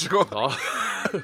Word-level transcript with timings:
Så 0.00 0.10
god. 0.12 0.30
Da, 0.34 1.22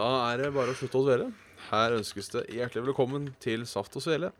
da 0.00 0.08
er 0.30 0.42
det 0.44 0.50
bare 0.54 0.72
å 0.74 0.76
slutte 0.78 1.00
å 1.00 1.06
dvele. 1.06 1.30
Her 1.70 1.96
ønskes 1.98 2.30
det 2.34 2.44
hjertelig 2.54 2.88
velkommen 2.90 3.30
til 3.42 3.64
Saft 3.70 3.96
og 3.98 4.04
Svele. 4.04 4.32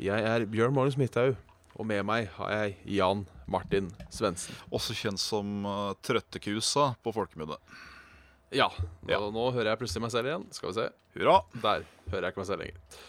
Jeg 0.00 0.22
er 0.28 0.44
Bjørn 0.50 0.74
Magnus 0.76 0.98
Midthaug, 1.00 1.36
og 1.78 1.86
med 1.88 2.04
meg 2.08 2.28
har 2.36 2.52
jeg 2.54 2.76
Jan 2.98 3.24
Martin 3.50 3.88
Svendsen. 4.14 4.56
Også 4.74 4.94
kjent 4.96 5.20
som 5.22 5.64
uh, 5.66 5.92
Trøttekusa 6.04 6.90
på 7.04 7.14
folkemunne. 7.16 7.56
Ja, 8.54 8.70
nå, 9.04 9.10
Ja. 9.12 9.18
nå 9.32 9.48
hører 9.52 9.72
jeg 9.74 9.80
plutselig 9.82 10.04
meg 10.06 10.12
selv 10.14 10.30
igjen. 10.30 10.46
Skal 10.56 10.70
vi 10.70 10.76
se. 10.78 10.88
Hurra. 11.18 11.38
Der 11.64 11.82
hører 12.12 12.28
jeg 12.28 12.32
ikke 12.34 12.42
meg 12.44 12.48
selv 12.48 12.62
lenger. 12.64 13.00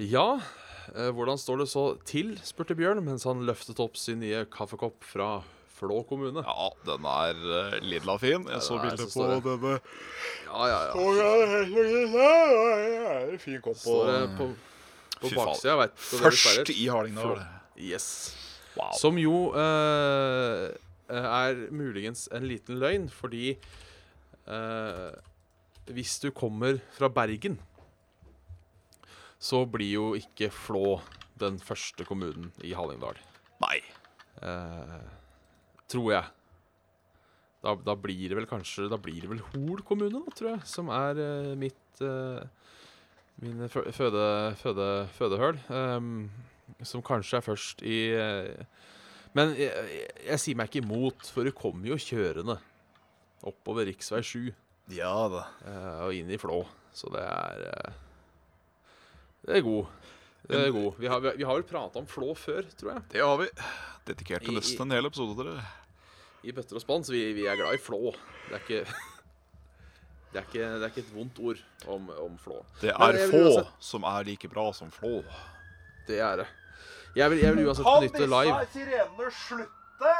Ja, 0.00 0.26
eh, 0.94 1.08
hvordan 1.16 1.38
står 1.40 1.64
det 1.64 1.68
så 1.72 1.84
til, 2.06 2.36
spurte 2.46 2.76
Bjørn 2.78 3.02
mens 3.04 3.26
han 3.26 3.42
løftet 3.48 3.80
opp 3.82 3.98
sin 3.98 4.20
nye 4.22 4.44
kaffekopp 4.54 5.02
fra 5.06 5.30
Flå 5.80 6.02
kommune. 6.08 6.44
Ja, 6.44 6.68
den 6.84 7.06
er 7.08 7.34
uh, 7.40 7.78
lilla 7.80 8.18
fin. 8.20 8.44
Jeg 8.52 8.60
så 8.66 8.76
bilde 8.82 9.06
på 9.08 9.24
denne. 9.24 9.78
Ja, 10.44 10.62
ja, 10.68 10.78
ja. 10.90 10.92
Fin 13.40 13.60
kopp. 13.64 13.80
på, 13.80 13.96
på, 14.36 14.44
på 15.22 15.32
baksida. 15.38 15.88
Først 15.96 16.68
i 16.74 16.84
Hardingdal. 16.92 17.40
Yes. 17.80 18.36
Wow. 18.76 18.92
Som 18.94 19.18
jo 19.18 19.50
eh, 19.58 20.70
er 21.10 21.64
muligens 21.74 22.28
en 22.34 22.46
liten 22.46 22.78
løgn, 22.78 23.08
fordi 23.10 23.56
eh, 24.46 25.10
hvis 25.90 26.18
du 26.22 26.30
kommer 26.30 26.78
fra 26.94 27.08
Bergen, 27.10 27.58
så 29.40 29.64
blir 29.66 29.90
jo 29.90 30.12
ikke 30.18 30.50
Flå 30.54 31.00
den 31.40 31.58
første 31.58 32.04
kommunen 32.04 32.52
i 32.62 32.74
Hallingdal. 32.76 33.18
Nei. 33.64 33.80
Eh, 34.44 35.19
tror 35.90 36.12
jeg. 36.14 36.28
Da, 37.60 37.74
da 37.84 37.92
blir 38.00 38.30
det 38.30 38.38
vel 38.38 38.46
kanskje 38.48 38.86
Da 38.88 38.96
blir 38.96 39.18
det 39.20 39.28
vel 39.28 39.42
Hol 39.50 39.82
kommune, 39.84 40.22
da, 40.24 40.32
tror 40.32 40.48
jeg, 40.54 40.62
som 40.70 40.88
er 40.96 41.18
uh, 41.20 41.50
mitt 41.60 42.00
uh, 42.00 42.40
Min 43.42 43.66
føde, 43.68 44.22
føde, 44.60 44.86
fødehøl. 45.18 45.58
Um, 45.68 46.30
som 46.86 47.02
kanskje 47.04 47.36
er 47.36 47.44
først 47.44 47.84
i 47.84 47.98
uh, 48.16 48.64
Men 49.36 49.52
jeg, 49.58 49.68
jeg, 49.92 50.08
jeg 50.30 50.40
sier 50.46 50.56
meg 50.56 50.70
ikke 50.70 50.80
imot, 50.86 51.28
for 51.28 51.44
du 51.44 51.52
kommer 51.52 51.92
jo 51.92 52.00
kjørende 52.00 52.56
oppover 53.46 53.88
rv. 53.88 54.22
7 54.24 54.50
Ja 54.96 55.14
da. 55.32 55.44
eh, 55.64 56.00
og 56.06 56.16
inn 56.16 56.32
i 56.32 56.38
Flå. 56.40 56.62
Så 56.92 57.08
det 57.14 57.22
er 57.22 57.60
eh, 57.70 57.92
Det 59.46 59.56
er 59.60 59.64
god. 59.64 59.86
Det 60.48 60.56
er 60.66 60.70
god. 60.74 60.94
Vi 60.98 61.06
har, 61.10 61.20
vi 61.36 61.44
har 61.44 61.54
vel 61.58 61.66
prata 61.68 61.98
om 62.00 62.06
Flå 62.08 62.32
før, 62.38 62.64
tror 62.80 62.94
jeg. 62.94 63.02
Det 63.12 63.20
har 63.22 63.36
vi. 63.42 63.48
Dedikert 64.08 64.42
til 64.46 64.56
nesten 64.56 64.86
en 64.86 64.96
hel 64.96 65.06
episode, 65.06 65.36
til 65.36 65.50
det. 65.52 65.62
i 66.48 66.52
bøtter 66.56 66.78
og 66.78 66.82
spann, 66.82 67.04
så 67.04 67.12
vi, 67.12 67.20
vi 67.36 67.44
er 67.46 67.56
glad 67.60 67.76
i 67.76 67.82
flå. 67.82 68.14
Det 68.48 68.56
er 68.56 68.62
ikke 68.64 68.84
Det 70.32 70.38
er 70.38 70.44
ikke, 70.46 70.66
det 70.78 70.84
er 70.86 70.92
ikke 70.92 71.02
et 71.02 71.14
vondt 71.14 71.38
ord 71.42 71.60
om, 71.90 72.04
om 72.22 72.36
flå. 72.38 72.60
Det 72.80 72.92
er 72.94 73.16
få 73.30 73.40
uansett- 73.42 73.72
som 73.82 74.04
er 74.06 74.24
like 74.28 74.48
bra 74.48 74.68
som 74.72 74.90
Flå. 74.94 75.24
Det 76.06 76.20
er 76.22 76.36
det. 76.44 76.46
Jeg 77.18 77.30
vil, 77.32 77.40
jeg 77.42 77.56
vil 77.56 77.66
uansett 77.66 77.88
benytte 77.90 78.26
live 78.30 78.52
Kan 78.54 78.60
disse 78.62 78.78
sirenene 78.78 79.30
slutte? 79.34 80.12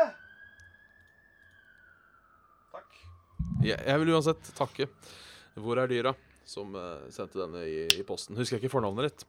Takk. 2.74 2.98
jeg, 3.62 3.78
jeg 3.86 4.02
vil 4.02 4.12
uansett 4.16 4.50
takke 4.58 4.88
Hvor 5.60 5.78
er 5.82 5.90
dyra? 5.90 6.12
Som 6.50 6.74
eh, 6.74 7.06
sendte 7.14 7.38
denne 7.38 7.62
i, 7.70 7.84
i 7.94 8.02
posten. 8.02 8.34
Husker 8.38 8.56
jeg 8.58 8.64
ikke 8.64 8.72
fornavnet 8.74 9.06
ditt. 9.12 9.22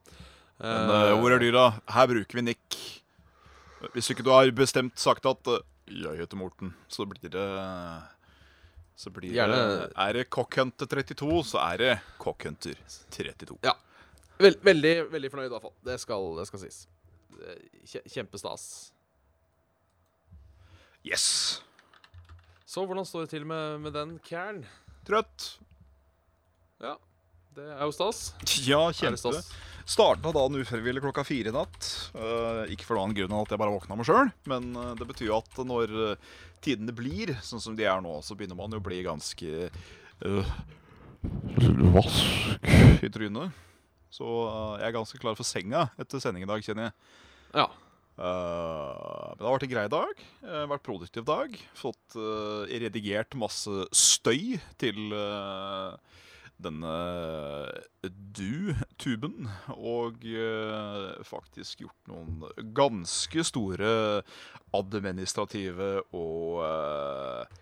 Men 0.61 0.89
uh, 0.93 1.19
hvor 1.19 1.33
er 1.33 1.41
dyra? 1.41 1.65
Her 1.89 2.07
bruker 2.11 2.37
vi 2.39 2.43
Nick. 2.45 2.79
Hvis 3.95 4.11
ikke 4.13 4.23
du 4.25 4.29
har 4.33 4.49
bestemt 4.53 4.99
sagt 5.01 5.25
at 5.25 5.47
uh, 5.49 5.59
'jeg 5.89 6.19
heter 6.21 6.37
Morten', 6.37 6.73
så 6.87 7.05
blir 7.09 7.29
det 7.33 7.47
Så 8.95 9.09
blir 9.09 9.33
Gjerne- 9.33 9.55
det 9.55 9.93
Er 9.97 10.13
det 10.13 10.29
Cockhunter 10.29 10.85
32, 10.85 11.43
så 11.43 11.57
er 11.73 11.77
det 11.77 11.99
Cockhunter 12.19 12.75
32. 13.09 13.57
Ja. 13.63 13.73
Vel, 14.37 14.55
veldig, 14.61 15.11
veldig 15.11 15.31
fornøyd, 15.31 15.45
i 15.45 15.49
hvert 15.49 15.61
fall. 15.61 15.73
Det 15.85 15.99
skal, 15.99 16.37
det 16.37 16.47
skal 16.47 16.59
sies. 16.59 16.87
Kjempestas. 18.13 18.91
Yes! 21.03 21.61
Så 22.65 22.85
hvordan 22.85 23.05
står 23.05 23.25
det 23.25 23.29
til 23.33 23.45
med, 23.45 23.79
med 23.81 23.91
den 23.93 24.19
kæren? 24.23 24.61
Trøtt. 25.07 25.57
Ja, 26.81 26.93
det 27.55 27.65
er 27.73 27.81
jo 27.83 27.91
stas. 27.91 28.21
Ja, 28.65 28.83
kjempe. 28.95 29.33
Starta 29.85 30.31
dagen 30.33 30.59
ufrivillig 30.61 31.01
klokka 31.03 31.23
fire 31.27 31.51
i 31.51 31.55
natt. 31.55 31.89
Eh, 32.15 32.73
ikke 32.75 32.87
for 32.87 32.99
noen 32.99 33.15
grunn 33.17 33.31
enn 33.31 33.41
at 33.41 33.53
jeg 33.53 33.61
bare 33.61 33.73
våkna 33.73 33.97
meg 33.99 34.07
sjøl, 34.07 34.31
men 34.51 34.71
eh, 34.77 34.93
det 34.99 35.07
betyr 35.09 35.29
jo 35.29 35.39
at 35.39 35.61
når 35.67 35.95
eh, 36.05 36.31
tidene 36.63 36.95
blir 36.95 37.33
sånn 37.45 37.63
som 37.63 37.77
de 37.77 37.87
er 37.89 38.03
nå, 38.03 38.19
så 38.25 38.37
begynner 38.37 38.59
man 38.59 38.73
jo 38.73 38.81
å 38.81 38.85
bli 38.85 38.99
ganske 39.01 39.69
uh, 40.27 40.51
vask 41.95 42.65
i 43.01 43.09
trynet. 43.09 43.55
Så 44.11 44.27
jeg 44.77 44.89
er 44.89 44.93
ganske 44.93 45.21
klar 45.23 45.37
for 45.39 45.47
senga 45.47 45.87
etter 46.01 46.21
sending 46.21 46.45
i 46.45 46.49
dag, 46.49 46.61
kjenner 46.61 46.89
jeg. 46.89 46.95
Ja. 47.63 47.69
Uh, 48.21 49.31
men 49.31 49.39
det 49.39 49.47
har 49.47 49.55
vært 49.55 49.65
en 49.65 49.71
grei 49.71 49.85
dag. 49.89 50.23
Uh, 50.43 50.65
vært 50.69 50.85
produktiv 50.85 51.25
dag. 51.25 51.55
Fått 51.79 52.17
uh, 52.19 52.67
redigert 52.69 53.37
masse 53.39 53.87
støy 53.95 54.59
til 54.81 55.15
eh, 55.15 56.19
denne 56.63 56.93
du-tuben. 58.37 59.49
Og 59.75 60.23
eh, 60.27 61.23
faktisk 61.27 61.85
gjort 61.85 62.11
noen 62.11 62.45
ganske 62.77 63.45
store 63.47 63.91
administrative 64.77 65.93
og 66.15 66.61
uh, 66.63 67.61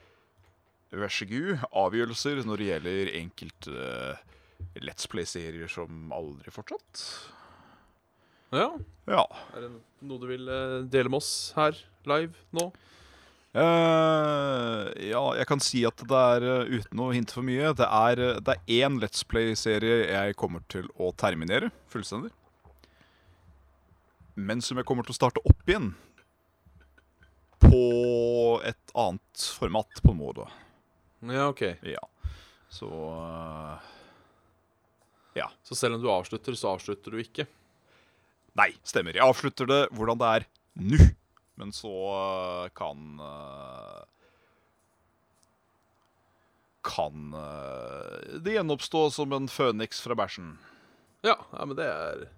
vær 0.98 1.14
så 1.14 1.28
god 1.30 1.66
avgjørelser 1.84 2.42
når 2.48 2.62
det 2.62 2.70
gjelder 2.70 3.12
enkelte 3.20 3.74
eh, 3.86 4.24
Let's 4.84 5.10
Play-serier 5.10 5.70
som 5.72 6.14
aldri 6.16 6.54
fortsatt. 6.54 7.04
ja. 8.52 8.72
Ja. 9.10 9.26
Er 9.56 9.66
det 9.66 9.72
noe 10.06 10.22
du 10.22 10.28
vil 10.30 10.50
eh, 10.50 10.80
dele 10.90 11.10
med 11.12 11.22
oss 11.22 11.52
her 11.58 11.78
live 12.10 12.38
nå? 12.56 12.70
Eh, 13.50 15.10
ja, 15.10 15.22
jeg 15.40 15.48
kan 15.50 15.62
si 15.64 15.82
at 15.88 15.98
det 16.06 16.18
er, 16.36 16.44
uh, 16.46 16.70
uten 16.70 17.00
å 17.02 17.08
hinte 17.16 17.34
for 17.34 17.46
mye, 17.46 17.72
det 17.74 17.88
er, 17.88 18.22
eh, 18.22 18.42
det 18.46 18.54
er 18.54 18.76
én 18.86 19.00
Let's 19.02 19.24
Play-serie 19.26 20.04
jeg 20.06 20.38
kommer 20.38 20.62
til 20.70 20.86
å 21.02 21.10
terminere 21.18 21.72
fullstendig. 21.90 22.30
Men 24.38 24.62
som 24.62 24.78
jeg 24.78 24.86
kommer 24.86 25.04
til 25.04 25.16
å 25.16 25.18
starte 25.18 25.42
opp 25.50 25.66
igjen 25.66 25.96
på 27.60 28.62
et 28.70 28.94
annet 28.94 29.48
format, 29.58 29.98
på 30.04 30.14
en 30.14 30.22
måte. 30.22 30.46
Ja, 31.26 31.50
OK. 31.50 31.66
Ja. 31.90 32.06
Så 32.70 32.88
eh, 35.34 35.50
Så 35.66 35.76
selv 35.76 35.98
om 35.98 36.04
du 36.04 36.10
avslutter, 36.14 36.54
så 36.54 36.76
avslutter 36.76 37.12
du 37.12 37.18
ikke? 37.22 37.48
Nei, 38.60 38.72
stemmer. 38.86 39.18
Jeg 39.18 39.26
avslutter 39.26 39.66
det 39.70 39.82
hvordan 39.98 40.22
det 40.22 40.30
er 40.38 40.48
nå. 40.86 41.10
Men 41.60 41.74
så 41.76 41.92
øh, 41.92 42.70
kan 42.78 43.20
øh, 43.20 44.04
Kan 46.88 47.34
øh, 47.36 48.40
det 48.40 48.56
gjenoppstå 48.56 49.10
som 49.12 49.36
en 49.36 49.50
føniks 49.52 50.02
fra 50.02 50.16
bæsjen. 50.16 50.54
Ja, 51.24 51.36
ja, 51.54 51.66
men 51.66 51.76
det 51.78 51.86
er 51.86 52.30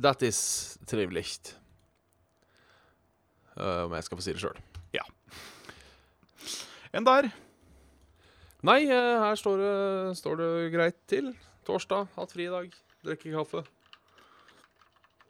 That 0.00 0.22
is 0.22 0.78
trivelig. 0.88 1.26
Eh, 3.56 3.84
om 3.84 3.92
jeg 3.94 4.04
skal 4.04 4.18
få 4.18 4.24
si 4.24 4.32
det 4.34 4.42
sjøl. 4.42 4.58
Enn 6.94 7.06
der. 7.06 7.26
Nei, 8.64 8.84
eh, 8.86 9.18
her 9.18 9.34
står 9.38 9.58
det, 9.58 9.72
står 10.20 10.38
det 10.38 10.50
greit 10.74 10.98
til. 11.10 11.32
Torsdag, 11.66 12.06
hatt 12.14 12.34
fri 12.34 12.46
i 12.46 12.52
dag. 12.52 12.76
Drikke 13.04 13.32
kaffe. 13.34 13.64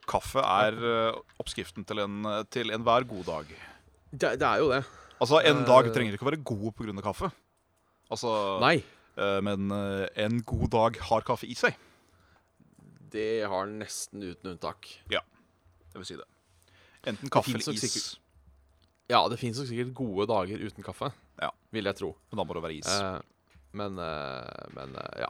Kaffe 0.06 0.42
er 0.44 0.76
øh, 0.78 1.20
oppskriften 1.40 1.84
til 1.88 1.98
en 2.04 2.26
til 2.52 2.70
enhver 2.74 3.06
god 3.08 3.24
dag. 3.24 3.54
Det, 4.12 4.34
det 4.38 4.42
er 4.48 4.58
jo 4.62 4.68
det. 4.70 4.82
Altså, 5.20 5.40
en 5.46 5.62
Eh. 5.62 5.66
dag 5.66 5.88
trenger 5.94 6.12
ikke 6.16 6.26
å 6.26 6.30
være 6.30 6.44
god 6.44 6.72
pga. 6.76 7.02
kaffe. 7.02 7.30
Altså, 8.10 8.60
Nei, 8.60 8.82
men 9.40 9.70
en 9.72 10.42
god 10.42 10.68
dag 10.70 10.98
har 11.08 11.20
kaffe 11.22 11.46
i 11.48 11.54
seg. 11.54 11.74
det 13.14 13.46
har 13.48 13.66
den 13.66 13.78
nesten 13.78 14.22
uten 14.22 14.50
unntak. 14.54 14.88
Ja, 15.10 15.20
Det 15.92 16.00
vil 16.02 16.04
si 16.08 16.16
det. 16.18 16.26
Enten 17.06 17.30
kaffe 17.30 17.50
eller 17.54 17.72
is. 17.72 17.80
sikkert- 17.84 18.18
Ja, 19.08 19.28
det 19.28 19.38
fins 19.38 19.56
sikkert 19.58 19.94
gode 19.94 20.26
dager 20.26 20.58
uten 20.58 20.82
kaffe, 20.82 21.12
Ja. 21.40 21.50
vil 21.72 21.84
jeg 21.84 21.96
tro. 21.96 22.16
Men 22.32 22.36
da 22.38 22.44
må 22.44 22.54
det 22.54 22.62
være 22.62 22.78
is. 22.78 22.86
Eh, 22.88 23.20
men 23.72 23.98
eh, 23.98 24.66
men 24.74 24.96
eh, 24.96 25.20
ja. 25.20 25.28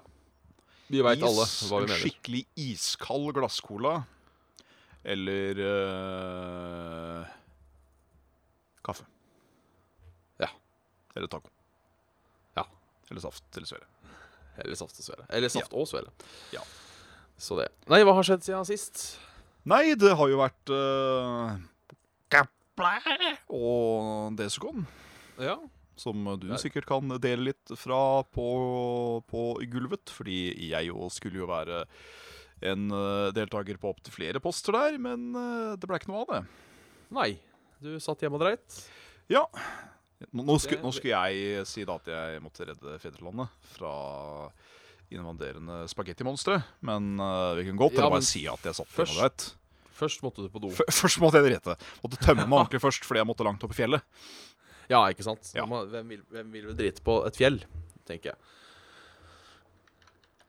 Vi 0.89 1.01
veit 1.03 1.23
alle 1.23 1.45
hva 1.45 1.79
vi 1.81 1.85
en 1.85 1.89
mener. 1.89 2.01
skikkelig 2.01 2.47
iskald 2.57 3.35
glasscola. 3.35 4.07
Eller 5.05 5.61
eh, 5.65 7.35
kaffe. 8.87 9.05
Ja. 10.41 10.49
Eller 11.15 11.29
taco. 11.29 11.53
Ja. 12.57 12.65
Eller 13.11 13.21
saft 13.21 13.45
eller 13.57 13.69
svele. 13.69 13.91
Eller 14.65 14.79
saft 14.79 14.99
og 14.99 15.05
svele. 15.05 15.29
Eller 15.29 15.53
saft 15.53 15.77
og 15.77 15.87
svele. 15.91 16.15
Ja. 16.55 16.65
Så 17.37 17.59
det. 17.59 17.69
Nei, 17.91 18.01
hva 18.07 18.15
har 18.17 18.27
skjedd 18.27 18.47
siden 18.47 18.67
sist? 18.69 19.05
Nei, 19.69 19.95
det 19.99 20.13
har 20.17 20.29
jo 20.31 20.39
vært 20.39 20.73
uh, 20.73 21.57
og 23.55 24.35
Desicon. 24.39 24.85
Ja. 25.39 25.57
Som 25.97 26.27
du 26.41 26.49
Nei. 26.51 26.59
sikkert 26.59 26.89
kan 26.89 27.13
dele 27.23 27.53
litt 27.53 27.75
fra 27.79 28.25
på, 28.35 28.49
på 29.31 29.43
gulvet. 29.71 30.11
Fordi 30.11 30.39
jeg 30.71 30.91
jo 30.91 31.09
skulle 31.13 31.43
jo 31.43 31.51
være 31.51 31.85
en 32.63 32.85
eh, 32.95 33.31
deltaker 33.37 33.79
på 33.81 33.91
opptil 33.95 34.15
flere 34.15 34.41
poster 34.43 34.73
der, 34.77 34.99
men 35.03 35.31
eh, 35.35 35.73
det 35.81 35.89
ble 35.91 35.99
ikke 36.01 36.13
noe 36.13 36.23
av 36.25 36.31
det. 36.35 36.43
Nei. 37.15 37.31
Du 37.85 37.91
satt 38.01 38.23
hjemme 38.25 38.39
og 38.39 38.45
dreit. 38.47 38.79
Ja. 39.33 39.43
Nå, 40.33 40.55
skulle, 40.63 40.81
nå 40.81 40.93
skulle 40.95 41.19
jeg 41.27 41.67
si 41.69 41.83
da 41.85 41.99
at 41.99 42.07
jeg 42.09 42.41
måtte 42.41 42.65
redde 42.71 42.95
fedrelandet 43.03 43.51
fra 43.75 43.91
invaderende 45.13 45.83
spagettimonstre. 45.91 46.61
Men 46.87 47.13
eh, 47.21 47.51
vi 47.59 47.67
kunne 47.69 47.83
godt 47.83 47.99
Ja, 48.01 48.09
bare 48.09 48.25
si 48.25 48.47
at 48.49 48.65
jeg 48.65 48.79
satt 48.79 48.89
først- 48.89 49.13
hjemme 49.13 49.21
og 49.21 49.29
dreit. 49.29 49.51
Først 49.95 50.25
måtte 50.25 50.43
du 50.43 50.49
på 50.51 50.59
do. 50.59 50.73
Først 50.75 51.21
måtte 51.23 51.39
jeg 51.39 51.53
drite. 51.53 51.77
Måtte 52.03 52.19
tømme 52.25 52.49
meg 52.49 52.57
ordentlig 52.65 52.81
først 52.83 53.05
fordi 53.07 53.21
jeg 53.21 53.29
måtte 53.29 53.45
langt 53.47 53.63
opp 53.63 53.75
i 53.77 53.79
fjellet. 53.79 54.03
Ja, 54.91 55.05
ikke 55.13 55.23
sant? 55.25 55.53
Ja. 55.55 55.65
Hvem, 55.69 56.09
vil, 56.11 56.25
hvem 56.35 56.51
vil 56.53 56.73
drite 56.77 57.05
på 57.05 57.21
et 57.29 57.39
fjell, 57.39 57.61
tenker 58.09 58.33
jeg. 58.33 58.41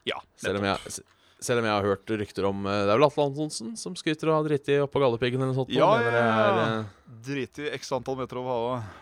Ja, 0.10 0.18
Selv 0.38 0.60
om 0.60 0.66
jeg, 0.68 0.98
selv 1.46 1.62
om 1.62 1.68
jeg 1.70 1.76
har 1.78 1.86
hørt 1.88 2.12
rykter 2.20 2.48
om 2.50 2.66
eh, 2.68 2.82
Det 2.88 2.92
er 2.94 2.98
vel 3.00 3.06
Atle 3.08 3.26
Antonsen 3.30 3.76
som 3.80 3.96
skryter 3.98 4.30
av 4.32 4.36
å 4.36 4.42
ha 4.42 4.46
driti 4.48 4.76
oppå 4.84 5.02
Galdhøpiggen 5.04 5.40
eller 5.42 5.54
noe 5.54 5.60
sånt. 5.62 5.74
Ja, 5.76 5.90
ja, 6.02 6.12
ja. 6.18 6.66
eh, 6.82 7.16
Drite 7.26 7.70
x 7.78 7.92
antall 7.96 8.18
meter 8.20 8.42
over 8.42 8.56
havet. 8.56 9.02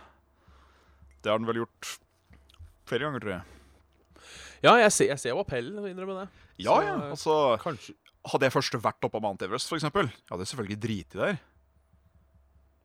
Det 1.23 1.31
har 1.31 1.39
den 1.39 1.47
vel 1.47 1.61
gjort 1.63 1.93
flere 2.89 3.07
ganger, 3.07 3.23
tror 3.23 3.33
jeg. 3.37 4.27
ja, 4.65 4.73
jeg 4.83 4.91
ser, 4.95 5.09
jeg 5.13 5.21
ser 5.23 5.31
jo 5.33 5.39
appellen, 5.43 5.79
å 5.79 5.87
innrømme 5.87 6.17
det. 6.21 6.27
Ja, 6.67 6.75
Så, 6.75 6.83
ja. 6.83 6.95
eh, 6.99 7.13
Altså, 7.15 7.35
Kanskje 7.63 7.95
hadde 8.33 8.47
jeg 8.47 8.53
først 8.55 8.75
vært 8.79 9.03
oppe 9.07 9.17
på 9.17 9.23
Mount 9.23 9.41
Everest, 9.43 9.67
for 9.71 9.75
eksempel, 9.79 10.07
jeg 10.11 10.31
hadde 10.31 10.45
selvfølgelig 10.51 10.79
driti 10.83 11.19
der. 11.19 11.39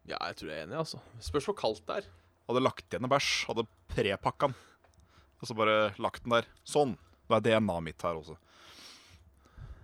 Ja, 0.08 0.16
jeg 0.30 0.38
tror 0.40 0.48
jeg 0.50 0.62
er 0.62 0.66
enig, 0.66 0.78
altså. 0.80 0.98
Spørs 1.22 1.46
hvor 1.50 1.56
kaldt 1.58 1.82
det 1.90 1.98
er. 2.00 2.08
Hadde 2.48 2.62
lagt 2.64 2.86
igjen 2.88 3.04
en 3.06 3.12
bæsj, 3.12 3.32
hadde 3.50 3.66
prepakka 3.92 4.48
den. 4.48 4.56
Og 5.38 5.46
så 5.50 5.54
bare 5.58 5.74
lagt 6.02 6.24
den 6.24 6.32
der. 6.34 6.48
Sånn. 6.66 6.94
Det 7.28 7.36
er 7.36 7.44
DNA-et 7.60 7.84
mitt 7.90 8.02
her 8.06 8.16
også. 8.18 8.38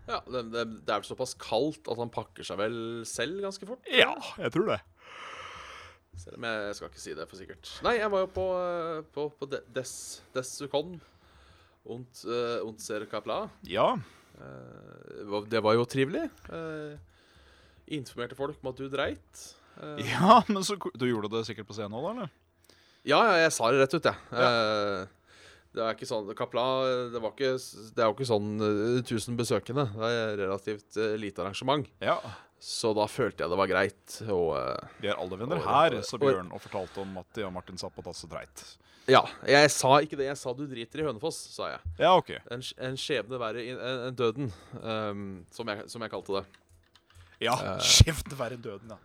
Ja, 0.09 0.19
det, 0.29 0.43
det, 0.53 0.65
det 0.85 0.93
er 0.93 1.01
vel 1.01 1.09
såpass 1.09 1.33
kaldt 1.41 1.89
at 1.89 2.01
han 2.01 2.11
pakker 2.12 2.45
seg 2.45 2.59
vel 2.61 2.77
selv 3.09 3.41
ganske 3.45 3.69
fort? 3.69 3.87
Ja, 3.89 4.12
jeg 4.43 4.53
tror 4.53 4.69
det. 4.75 4.81
Selv 6.21 6.37
om 6.39 6.45
jeg 6.47 6.75
skal 6.79 6.91
ikke 6.93 7.03
si 7.03 7.15
det 7.19 7.25
for 7.31 7.41
sikkert. 7.41 7.71
Nei, 7.87 7.97
jeg 7.99 8.11
var 8.12 8.23
jo 8.23 8.29
på, 8.37 8.45
eh, 8.61 8.99
på, 9.17 9.25
på 9.41 9.49
De- 9.51 9.65
Des, 9.75 9.95
Desukon 10.37 10.93
und, 11.85 12.21
uh, 12.29 12.61
und 12.69 12.79
ser 12.85 13.03
kapla. 13.11 13.43
Ja. 13.69 13.95
Uh, 14.39 15.41
det 15.51 15.61
var 15.65 15.75
jo 15.77 15.85
trivelig. 15.91 16.29
Uh, 16.53 16.95
informerte 17.97 18.39
folk 18.39 18.61
om 18.62 18.71
at 18.71 18.79
du 18.81 18.87
dreit. 18.93 19.43
Uh, 19.81 19.99
ja, 20.06 20.39
men 20.49 20.62
så 20.65 20.77
Du 20.95 21.05
gjorde 21.09 21.33
det 21.35 21.43
sikkert 21.49 21.67
på 21.69 21.75
scenen 21.77 21.97
òg, 21.99 22.06
da? 22.06 22.12
eller? 22.15 22.33
ja, 23.05 23.19
ja, 23.27 23.35
jeg 23.43 23.53
sa 23.53 23.69
det 23.75 23.83
rett 23.83 23.97
ut, 23.99 24.06
jeg. 24.09 24.17
Eh, 24.33 25.24
det 25.75 25.82
er 25.82 25.94
ikke 25.97 26.06
sånn 26.09 26.29
Kapla 26.38 26.65
det, 27.12 27.21
var 27.23 27.32
ikke, 27.35 27.53
det 27.97 28.03
er 28.05 28.09
jo 28.11 28.15
ikke 28.15 28.29
sånn 28.31 28.50
eh, 28.62 29.03
1000 29.03 29.37
besøkende. 29.41 29.85
Det 29.97 30.11
er 30.15 30.37
relativt 30.44 30.97
eh, 31.03 31.17
lite 31.21 31.43
arrangement. 31.43 31.88
Ja. 32.00 32.19
Så 32.65 32.94
da 32.97 33.05
følte 33.11 33.44
jeg 33.44 33.50
det 33.53 33.59
var 33.61 33.69
greit. 33.69 34.15
Og 34.31 34.55
eh, 34.56 34.94
Vi 35.03 35.11
er 35.11 35.19
alle 35.21 35.37
venner 35.43 35.59
Og- 35.61 35.67
her, 35.69 35.99
sa 36.06 36.17
Bjørn 36.23 36.53
og 36.55 36.62
fortalte 36.65 37.03
om 37.03 37.19
at 37.21 37.43
Jan 37.43 37.53
Martin 37.53 37.76
satt 37.82 37.93
på 37.97 38.05
dass 38.06 38.23
og 38.25 38.31
dreit. 38.32 38.65
ja, 39.11 39.21
jeg 39.44 39.69
sa 39.75 39.99
ikke 40.00 40.17
det. 40.17 40.31
Jeg 40.31 40.38
sa 40.41 40.55
du 40.56 40.62
driter 40.71 41.03
i 41.03 41.05
Hønefoss, 41.05 41.37
sa 41.53 41.67
jeg. 41.75 41.81
Ja, 42.00 42.15
OK. 42.17 42.31
En, 42.55 42.62
en 42.87 42.97
skjebne 42.97 43.37
verre 43.43 43.61
enn 43.75 44.15
døden, 44.17 44.49
um, 44.81 45.27
som, 45.53 45.69
jeg, 45.69 45.91
som 45.93 46.00
jeg 46.06 46.11
kalte 46.15 46.38
det. 46.38 46.44
Ja, 47.44 47.53
Eh. 47.75 47.82
skjevt 47.85 48.32
verre 48.38 48.56
enn 48.56 48.62
døden, 48.65 48.94
ja. 48.94 48.97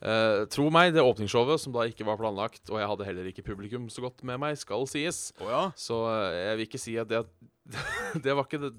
Eh, 0.00 0.46
tro 0.48 0.70
meg, 0.72 0.94
det 0.96 1.02
åpningsshowet, 1.04 1.60
som 1.60 1.74
da 1.74 1.84
ikke 1.88 2.06
var 2.08 2.16
planlagt, 2.20 2.62
og 2.72 2.80
jeg 2.80 2.88
hadde 2.88 3.06
heller 3.08 3.26
ikke 3.28 3.44
publikum 3.44 3.90
så 3.92 4.06
godt 4.06 4.22
med 4.24 4.40
meg, 4.40 4.56
skal 4.56 4.86
sies. 4.88 5.28
Oh, 5.42 5.50
ja? 5.52 5.64
Så 5.76 5.98
uh, 6.08 6.32
jeg 6.32 6.56
vil 6.56 6.68
ikke 6.68 6.80
si 6.80 6.96
at 7.00 7.10
det 7.10 7.24
Det 8.24 8.34
var 8.34 8.48
ikke 8.48 8.62
det 8.62 8.72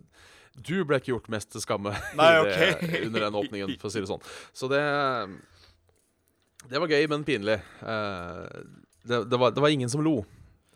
Du 0.57 0.81
ble 0.83 0.97
ikke 0.99 1.13
gjort 1.13 1.29
mest 1.31 1.53
til 1.53 1.63
skamme 1.63 1.93
Nei, 2.17 2.31
okay. 2.41 2.73
det, 2.81 3.03
under 3.07 3.27
den 3.27 3.37
åpningen, 3.37 3.75
for 3.77 3.91
å 3.91 3.93
si 3.93 4.01
det 4.01 4.09
sånn. 4.09 4.25
Så 4.49 4.71
det 4.71 4.81
Det 6.65 6.81
var 6.81 6.89
gøy, 6.89 7.05
men 7.13 7.27
pinlig. 7.27 7.61
Uh, 7.85 8.49
det, 9.05 9.23
det, 9.29 9.37
var, 9.37 9.53
det 9.53 9.61
var 9.61 9.73
ingen 9.73 9.89
som 9.89 10.01
lo. 10.05 10.19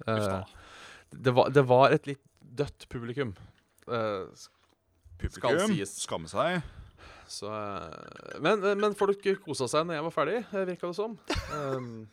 Eh, 0.05 0.39
det, 1.13 1.33
var, 1.33 1.51
det 1.53 1.61
var 1.69 1.93
et 1.93 2.07
litt 2.09 2.23
dødt 2.41 2.87
publikum. 2.89 3.35
publikum? 3.85 5.37
skal 5.37 5.61
sies. 5.69 5.93
skamme 6.05 6.29
seg. 6.29 6.65
Så, 7.31 7.49
eh, 7.49 8.39
men, 8.43 8.61
men 8.81 8.95
folk 8.97 9.23
kosa 9.45 9.67
seg 9.71 9.87
når 9.87 9.99
jeg 9.99 10.05
var 10.07 10.13
ferdig, 10.15 10.37
eh, 10.51 10.67
virka 10.69 10.91
det 10.91 10.97
som. 10.97 11.17
Um, 11.53 12.07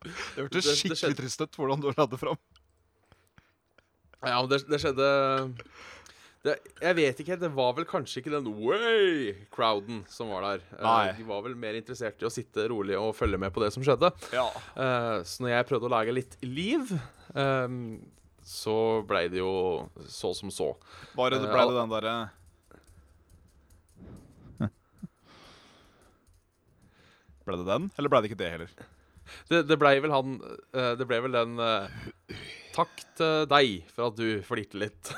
Det 0.00 0.46
hørtes 0.46 0.68
skikkelig 0.80 1.16
trist 1.18 1.42
ut 1.44 1.56
hvordan 1.60 1.82
du 1.82 1.90
la 1.92 2.06
det 2.08 2.18
fram. 2.20 2.38
ja, 4.24 4.38
men 4.40 4.48
det, 4.48 4.62
det 4.68 4.78
skjedde 4.80 5.08
det, 6.40 6.54
Jeg 6.80 6.96
vet 6.96 7.20
ikke 7.20 7.34
helt. 7.34 7.42
Det 7.42 7.50
var 7.52 7.74
vel 7.76 7.86
kanskje 7.88 8.22
ikke 8.22 8.32
den 8.32 8.48
way-crowden 8.56 9.98
som 10.08 10.30
var 10.32 10.46
der. 10.46 10.62
Eh, 10.78 10.86
Nei. 10.86 11.12
de 11.18 11.26
var 11.28 11.42
vel 11.44 11.56
mer 11.60 11.76
interessert 11.76 12.22
i 12.22 12.28
å 12.28 12.32
sitte 12.32 12.64
rolig 12.72 12.96
og 12.96 13.12
følge 13.18 13.40
med 13.40 13.52
på 13.52 13.60
det 13.60 13.68
som 13.76 13.84
skjedde. 13.84 14.08
Ja. 14.32 14.46
Uh, 14.72 15.20
så 15.20 15.44
når 15.44 15.52
jeg 15.58 15.68
prøvde 15.68 15.90
å 15.90 15.92
lage 15.92 16.16
litt 16.16 16.38
liv, 16.48 16.94
um, 17.36 18.00
så 18.40 18.78
blei 19.06 19.26
det 19.28 19.42
jo 19.42 19.52
så 20.08 20.32
som 20.34 20.48
så. 20.54 20.72
Bare 21.12 21.36
det 21.36 21.44
Eh, 21.44 21.52
ble 21.52 21.68
det 21.68 21.76
den 21.76 21.92
derre 21.92 22.14
Ble 27.46 27.58
det 27.60 27.68
den, 27.68 27.90
eller 27.98 28.12
ble 28.12 28.20
det 28.22 28.30
ikke 28.30 28.40
det 28.42 28.50
heller? 28.54 28.72
Det, 29.50 29.60
det 29.68 29.76
blei 29.78 29.92
vel 30.02 30.10
han 30.10 30.38
eh, 30.74 30.94
Det 30.98 31.06
ble 31.06 31.20
vel 31.22 31.36
den 31.36 31.60
eh, 31.62 32.00
Takk 32.74 33.02
til 33.18 33.44
deg 33.50 33.84
for 33.94 34.08
at 34.10 34.16
du 34.18 34.40
flirte 34.46 34.78
litt. 34.80 35.12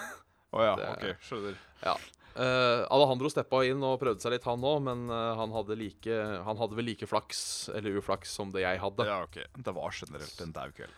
Å 0.53 0.67
ja, 0.67 0.75
Det- 0.77 0.91
OK. 0.93 1.25
Skjønner. 1.29 1.57
Ja. 1.85 1.95
Uh, 2.33 2.87
Alejandro 2.89 3.29
steppa 3.29 3.59
inn 3.69 3.83
og 3.85 3.99
prøvde 4.01 4.25
seg 4.25 4.33
litt, 4.33 4.47
han 4.49 4.63
òg, 4.65 4.79
men 4.87 5.03
uh, 5.13 5.35
han, 5.37 5.53
hadde 5.53 5.77
like, 5.77 6.09
han 6.47 6.57
hadde 6.57 6.79
vel 6.79 6.87
like 6.89 7.05
flaks 7.09 7.43
eller 7.77 7.99
uflaks 8.01 8.33
som 8.39 8.49
det 8.55 8.63
jeg 8.65 8.81
hadde. 8.81 9.05
Ja, 9.05 9.19
ok. 9.27 9.37
Det 9.53 9.75
var 9.77 9.99
generelt 9.99 10.41
en 10.41 10.55
daud 10.57 10.73
kveld. 10.79 10.95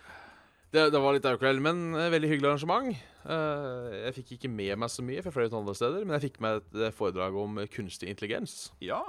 Det, 0.71 0.85
det 0.95 1.01
var 1.03 1.15
litt 1.15 1.27
aukveld, 1.27 1.59
men 1.63 1.83
uh, 1.95 2.07
veldig 2.13 2.29
hyggelig 2.31 2.53
arrangement. 2.53 3.03
Jeg 3.25 4.15
fikk 4.19 4.35
ikke 4.37 4.51
med 4.53 4.79
meg 4.79 4.91
så 4.93 5.03
mye, 5.03 5.19
for 5.23 5.31
jeg 5.31 5.35
fløy 5.35 5.49
ut 5.51 5.59
andre 5.59 5.75
steder, 5.75 6.07
men 6.07 6.15
jeg 6.15 6.29
fikk 6.29 6.39
med 6.45 6.75
et 6.87 6.95
foredrag 6.95 7.35
om 7.41 7.59
kunstig 7.73 8.11
intelligens. 8.11 8.69
Ja. 8.85 9.01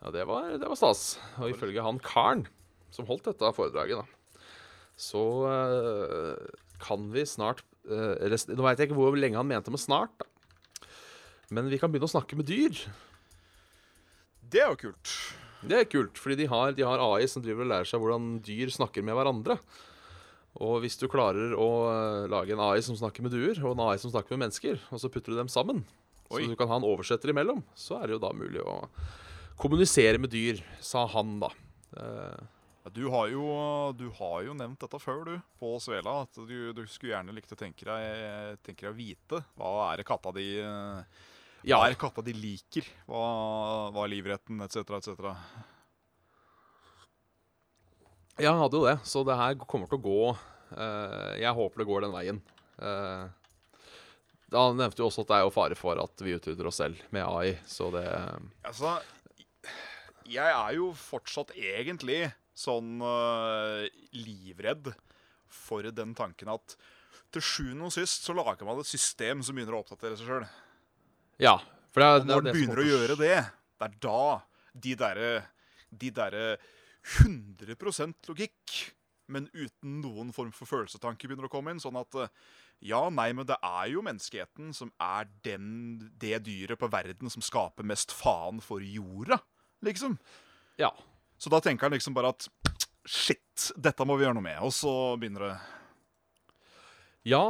Ja, 0.00 0.12
det 0.14 0.24
var, 0.28 0.48
det 0.56 0.68
var 0.68 0.78
stas. 0.78 1.18
Og 1.40 1.52
ifølge 1.52 1.84
han 1.84 2.00
karen 2.04 2.46
som 2.94 3.06
holdt 3.08 3.28
dette 3.28 3.52
foredraget, 3.54 4.00
da, 4.00 4.38
så 5.00 5.20
uh, 5.46 6.56
kan 6.82 7.06
vi 7.12 7.22
snart 7.28 7.62
uh, 7.88 8.16
rest, 8.32 8.50
Nå 8.50 8.64
veit 8.64 8.80
jeg 8.80 8.90
ikke 8.90 8.98
hvor 8.98 9.14
lenge 9.16 9.38
han 9.38 9.48
mente 9.48 9.72
med 9.72 9.80
snart, 9.80 10.12
da. 10.18 10.26
Men 11.50 11.70
vi 11.70 11.78
kan 11.82 11.90
begynne 11.90 12.06
å 12.06 12.12
snakke 12.12 12.38
med 12.38 12.46
dyr. 12.46 12.76
Det 14.50 14.62
er 14.62 14.72
jo 14.72 14.80
kult. 14.88 15.14
Det 15.60 15.76
er 15.76 15.88
kult, 15.90 16.18
fordi 16.18 16.38
de 16.40 16.48
har, 16.50 16.72
de 16.76 16.84
har 16.86 17.02
AI 17.02 17.26
som 17.28 17.42
driver 17.44 17.66
og 17.66 17.72
lærer 17.72 17.88
seg 17.88 18.02
hvordan 18.02 18.36
dyr 18.46 18.70
snakker 18.72 19.04
med 19.04 19.18
hverandre. 19.18 19.58
Og 20.62 20.80
hvis 20.82 20.96
du 20.98 21.06
klarer 21.10 21.52
å 21.54 21.68
eh, 21.90 22.28
lage 22.30 22.54
en 22.54 22.62
AI 22.64 22.80
som 22.82 22.96
snakker 22.98 23.22
med 23.26 23.34
duer, 23.34 23.58
og 23.62 23.74
en 23.74 23.82
AI 23.84 23.98
som 24.02 24.10
snakker 24.10 24.34
med 24.34 24.46
mennesker, 24.46 24.80
og 24.90 25.02
så 25.02 25.10
putter 25.12 25.34
du 25.34 25.38
dem 25.38 25.50
sammen, 25.52 25.84
Oi. 26.30 26.42
så 26.42 26.46
du 26.50 26.56
kan 26.58 26.70
ha 26.70 26.78
en 26.80 26.86
oversetter 26.88 27.30
imellom, 27.34 27.62
så 27.78 28.00
er 28.00 28.08
det 28.08 28.16
jo 28.16 28.22
da 28.24 28.32
mulig 28.34 28.64
å 28.64 28.80
kommunisere 29.60 30.18
med 30.20 30.32
dyr, 30.32 30.62
sa 30.84 31.06
han 31.12 31.38
da. 31.42 31.52
Eh, 31.96 32.40
Ja, 32.84 32.90
Du 32.96 33.02
har, 33.12 33.28
jo, 33.28 33.42
du 33.92 34.06
har 34.16 34.38
jo 34.46 34.54
nevnt 34.56 34.80
dette 34.80 34.98
før, 35.02 35.18
du, 35.28 35.34
på 35.60 35.74
Svela. 35.84 36.22
At 36.24 36.38
du, 36.48 36.72
du 36.72 36.80
skulle 36.88 37.12
gjerne 37.12 37.34
likt 37.36 37.52
å 37.52 37.58
tenke 37.60 37.84
deg, 37.84 38.56
tenke 38.64 38.86
deg 38.86 38.94
å 38.94 38.96
vite. 38.96 39.42
Hva 39.60 39.72
er 39.90 40.00
det 40.00 40.06
katta 40.08 40.32
di 40.32 40.46
eh, 40.62 41.02
ja, 41.68 41.76
Hva 41.76 41.90
er 41.90 41.92
det 41.92 42.00
katta 42.00 42.24
de 42.24 42.32
liker? 42.32 42.88
Hva, 43.04 43.20
hva 43.92 44.06
er 44.06 44.14
livretten, 44.14 44.62
etc., 44.64 44.96
etc.? 44.96 45.28
Ja, 48.40 48.46
jeg 48.48 48.56
hadde 48.62 48.80
jo 48.80 48.86
det, 48.88 48.96
så 49.04 49.20
det 49.28 49.36
her 49.36 49.58
kommer 49.68 49.90
til 49.90 49.98
å 50.00 50.04
gå 50.06 50.20
eh, 50.32 51.34
Jeg 51.42 51.52
håper 51.58 51.82
det 51.82 51.88
går 51.90 52.06
den 52.06 52.14
veien. 52.16 52.40
Eh, 52.80 53.28
han 54.56 54.80
nevnte 54.80 55.02
jo 55.04 55.10
også 55.10 55.22
at 55.26 55.28
det 55.30 55.36
er 55.36 55.44
jo 55.44 55.52
fare 55.54 55.76
for 55.78 56.00
at 56.02 56.24
vi 56.24 56.32
utrydder 56.34 56.66
oss 56.72 56.80
selv 56.80 56.98
med 57.14 57.22
AI, 57.28 57.52
så 57.68 57.90
det 57.94 58.06
Altså, 58.66 58.96
jeg 60.30 60.54
er 60.54 60.76
jo 60.76 60.90
fortsatt 60.96 61.52
egentlig 61.56 62.22
sånn 62.56 62.98
uh, 63.02 63.86
livredd 64.14 64.92
for 65.50 65.86
den 65.94 66.14
tanken 66.18 66.52
at 66.52 66.76
til 67.30 67.44
sjuende 67.46 67.86
og 67.88 67.94
sist 67.94 68.26
så 68.26 68.34
lager 68.34 68.66
man 68.66 68.80
et 68.82 68.90
system 68.90 69.42
som 69.46 69.56
begynner 69.56 69.78
å 69.78 69.84
oppdatere 69.84 70.18
seg 70.18 70.30
sjøl. 70.30 70.46
Ja. 71.42 71.56
For 71.94 72.02
det 72.02 72.08
er, 72.08 72.14
Og 72.14 72.26
det 72.26 72.30
når 72.30 72.44
det 72.44 72.52
som 72.52 72.58
begynner 72.58 72.82
å 72.82 72.88
gjøre 72.88 73.18
det, 73.18 73.36
det 73.80 73.86
er 73.86 73.98
da 74.02 74.22
de 74.84 74.94
derre 74.98 75.30
de 75.90 76.10
der 76.14 76.36
100% 77.18 78.30
logikk, 78.30 78.74
men 79.30 79.48
uten 79.54 80.00
noen 80.02 80.32
form 80.34 80.52
for 80.54 80.70
følelsestanke, 80.70 81.28
begynner 81.28 81.48
å 81.48 81.52
komme 81.52 81.74
inn. 81.74 81.82
Sånn 81.82 81.98
at 81.98 82.18
eh, 82.18 82.32
ja, 82.90 83.02
nei, 83.14 83.30
men 83.36 83.46
det 83.48 83.58
er 83.66 83.90
jo 83.92 84.04
menneskeheten 84.06 84.72
som 84.76 84.92
er 85.02 85.30
den, 85.46 86.10
det 86.20 86.42
dyret 86.46 86.80
på 86.80 86.90
verden 86.92 87.32
som 87.32 87.44
skaper 87.44 87.86
mest 87.86 88.14
faen 88.14 88.62
for 88.64 88.84
jorda, 88.84 89.40
liksom. 89.86 90.18
Ja. 90.80 90.92
Så 91.40 91.50
da 91.52 91.60
tenker 91.64 91.88
han 91.88 91.94
liksom 91.96 92.16
bare 92.16 92.32
at 92.34 92.48
shit, 93.08 93.70
dette 93.80 94.06
må 94.06 94.16
vi 94.18 94.26
gjøre 94.26 94.36
noe 94.36 94.44
med. 94.44 94.58
Og 94.64 94.72
så 94.76 94.92
begynner 95.20 95.46
det 95.46 95.54
Ja, 97.30 97.44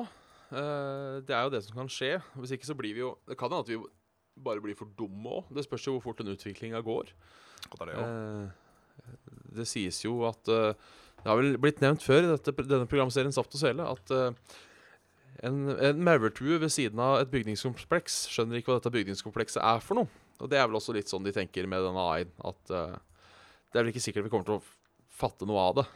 eh, 0.50 1.18
det 1.26 1.34
er 1.34 1.46
jo 1.46 1.54
det 1.54 1.64
som 1.66 1.80
kan 1.82 1.90
skje. 1.90 2.16
Hvis 2.38 2.54
ikke 2.56 2.70
så 2.70 2.78
blir 2.78 2.94
vi 2.96 3.04
jo 3.04 3.16
Det 3.28 3.38
kan 3.38 3.50
hende 3.50 3.64
at 3.66 3.72
vi 3.72 3.80
bare 4.40 4.62
blir 4.62 4.78
for 4.78 4.90
dumme 4.96 5.40
òg. 5.40 5.52
Det 5.54 5.66
spørs 5.66 5.86
jo 5.86 5.96
hvor 5.98 6.10
fort 6.10 6.22
den 6.22 6.32
utviklinga 6.32 6.80
går. 6.86 7.12
Det 7.66 7.90
det. 7.90 7.98
Eh, 7.98 9.12
det 9.58 9.66
sies 9.68 10.04
jo 10.04 10.22
at 10.28 10.48
eh, 10.48 10.74
Det 11.20 11.28
har 11.28 11.36
vel 11.36 11.58
blitt 11.60 11.82
nevnt 11.82 12.02
før 12.02 12.24
i 12.24 12.32
dette, 12.32 12.54
denne 12.62 12.88
programserien 12.88 13.32
Saft 13.34 13.54
og 13.54 13.60
Svele 13.60 13.84
at 13.84 14.12
en, 15.44 15.68
en 15.68 16.00
maurtue 16.04 16.58
ved 16.60 16.70
siden 16.72 17.00
av 17.00 17.18
et 17.20 17.30
bygningskompleks 17.32 18.22
skjønner 18.32 18.60
ikke 18.60 18.72
hva 18.72 18.78
dette 18.80 18.92
bygningskomplekset 18.94 19.60
er 19.60 19.84
for 19.84 20.00
noe. 20.00 20.08
Og 20.40 20.50
det 20.50 20.58
er 20.60 20.68
vel 20.68 20.78
også 20.80 20.94
litt 20.96 21.10
sånn 21.10 21.24
de 21.26 21.34
tenker 21.36 21.68
med 21.70 21.84
denne 21.84 22.04
AI-en. 22.12 22.34
At 22.50 22.74
uh, 22.74 22.98
det 23.70 23.78
er 23.78 23.84
vel 23.84 23.92
ikke 23.92 24.04
sikkert 24.04 24.26
vi 24.26 24.32
kommer 24.32 24.48
til 24.48 24.58
å 24.58 24.64
fatte 25.20 25.48
noe 25.48 25.62
av 25.68 25.80
det. 25.80 25.86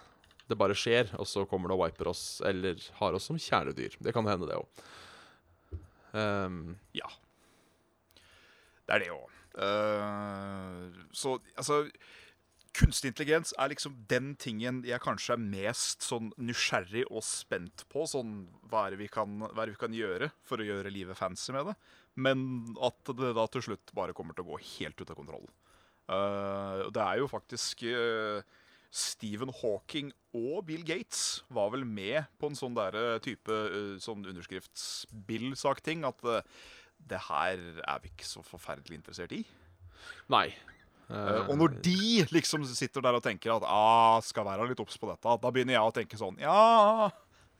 Det 0.50 0.58
bare 0.60 0.76
skjer, 0.76 1.08
og 1.16 1.28
så 1.28 1.46
kommer 1.48 1.70
det 1.70 1.78
og 1.78 1.84
wiper 1.86 2.10
oss, 2.12 2.24
eller 2.44 2.80
har 2.98 3.16
oss 3.16 3.30
som 3.30 3.40
kjæledyr. 3.40 3.96
Det 4.04 4.12
kan 4.12 4.28
hende, 4.28 4.48
det 4.50 4.60
òg. 4.60 4.84
Um, 6.14 6.76
Ja. 6.94 7.08
Det 8.84 8.94
er 8.94 9.00
det 9.00 9.14
òg. 9.14 9.30
så 11.16 11.38
altså 11.56 11.86
Kunstig 12.74 13.12
intelligens 13.12 13.52
er 13.54 13.70
liksom 13.70 13.94
den 14.10 14.32
tingen 14.34 14.80
jeg 14.82 14.98
kanskje 14.98 15.36
er 15.36 15.42
mest 15.42 16.02
sånn 16.02 16.32
nysgjerrig 16.42 17.04
og 17.06 17.22
spent 17.22 17.84
på. 17.86 18.02
Sånn, 18.10 18.48
hva 18.66 18.88
er, 18.88 18.96
det 18.96 19.04
vi 19.04 19.06
kan, 19.14 19.44
det 19.46 19.68
vi 19.70 19.78
kan 19.78 19.94
gjøre 19.94 20.32
for 20.42 20.58
å 20.58 20.66
gjøre 20.66 20.90
livet 20.90 21.14
fancy 21.14 21.54
med 21.54 21.70
det? 21.70 21.76
Men 22.14 22.44
at 22.84 23.14
det 23.18 23.32
da 23.36 23.46
til 23.50 23.64
slutt 23.68 23.94
bare 23.96 24.14
kommer 24.16 24.36
til 24.36 24.46
å 24.46 24.54
gå 24.54 24.60
helt 24.76 25.00
ut 25.00 25.10
av 25.10 25.18
kontroll. 25.18 25.48
Uh, 26.04 26.92
det 26.92 27.00
er 27.00 27.22
jo 27.22 27.30
faktisk 27.30 27.86
uh, 27.88 28.44
Stephen 28.94 29.50
Hawking 29.62 30.12
og 30.36 30.66
Bill 30.68 30.84
Gates 30.86 31.42
var 31.50 31.72
vel 31.74 31.86
med 31.88 32.28
på 32.38 32.50
en 32.50 32.58
sånn 32.58 32.76
der 32.76 33.18
type 33.24 33.50
uh, 33.50 33.96
sånn 34.02 34.22
underskriftsbill-sak-ting. 34.30 36.04
At 36.06 36.22
eh, 36.28 36.46
det 37.10 37.24
her 37.26 37.58
er 37.82 38.04
vi 38.04 38.12
ikke 38.12 38.28
så 38.28 38.44
forferdelig 38.46 39.00
interessert 39.00 39.34
i. 39.34 39.42
nei. 40.32 40.48
Eh, 41.12 41.48
og 41.50 41.58
når 41.60 41.74
de 41.84 42.24
liksom 42.32 42.62
sitter 42.64 43.04
der 43.04 43.18
og 43.18 43.24
tenker 43.24 43.52
at 43.52 43.66
ah, 43.68 44.16
skal 44.24 44.46
være 44.46 44.70
litt 44.70 44.80
obs 44.80 44.96
på 44.96 45.10
dette, 45.10 45.36
da 45.42 45.50
begynner 45.52 45.76
jeg 45.76 45.90
å 45.90 45.92
tenke 45.92 46.16
sånn 46.16 46.38
Ja, 46.40 47.10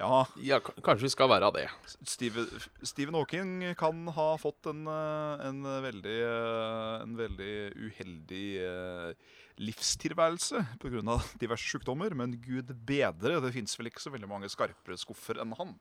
ja. 0.01 0.25
Ja, 0.43 0.59
kanskje 0.59 1.07
vi 1.07 1.13
skal 1.13 1.31
være 1.31 1.47
av 1.47 1.55
det. 1.55 1.69
Steve, 2.03 2.45
Stephen 2.83 3.15
Hawking 3.15 3.63
kan 3.79 4.09
ha 4.17 4.27
fått 4.43 4.67
en, 4.67 4.83
eh, 4.91 5.45
en 5.47 5.63
veldig 5.63 6.17
eh, 6.19 7.03
En 7.05 7.15
veldig 7.19 7.55
uheldig 7.79 8.49
eh, 8.59 9.15
livstilværelse 9.63 10.65
pga. 10.83 11.19
diverse 11.39 11.71
sykdommer, 11.71 12.15
men 12.15 12.41
gud 12.43 12.75
bedre, 12.87 13.41
det 13.41 13.55
fins 13.55 13.79
vel 13.79 13.87
ikke 13.87 14.03
så 14.03 14.11
veldig 14.11 14.29
mange 14.29 14.51
skarpere 14.51 14.99
skuffer 14.99 15.39
enn 15.39 15.55
han. 15.55 15.77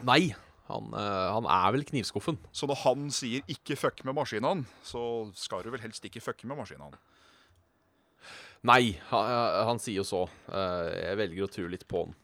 Nei, 0.00 0.34
han, 0.70 0.92
han 0.96 1.44
er 1.44 1.72
vel 1.76 1.84
knivskuffen. 1.84 2.38
Så 2.52 2.66
når 2.66 2.80
han 2.86 3.10
sier 3.10 3.42
'ikke 3.44 3.76
fuck 3.76 4.04
med 4.04 4.16
maskinene', 4.16 4.64
så 4.82 5.30
skal 5.36 5.62
du 5.62 5.70
vel 5.70 5.84
helst 5.84 6.04
ikke 6.04 6.24
fucke 6.24 6.48
med 6.48 6.56
maskinene. 6.56 6.96
Nei, 8.64 8.98
han, 9.12 9.24
han 9.68 9.78
sier 9.78 10.00
jo 10.00 10.08
så. 10.08 10.28
Jeg 10.48 11.16
velger 11.20 11.44
å 11.44 11.52
tro 11.52 11.68
litt 11.68 11.84
på 11.86 12.06
han. 12.06 12.16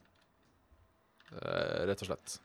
Eh, 1.41 1.85
rett 1.89 2.03
og 2.05 2.11
slett. 2.11 2.39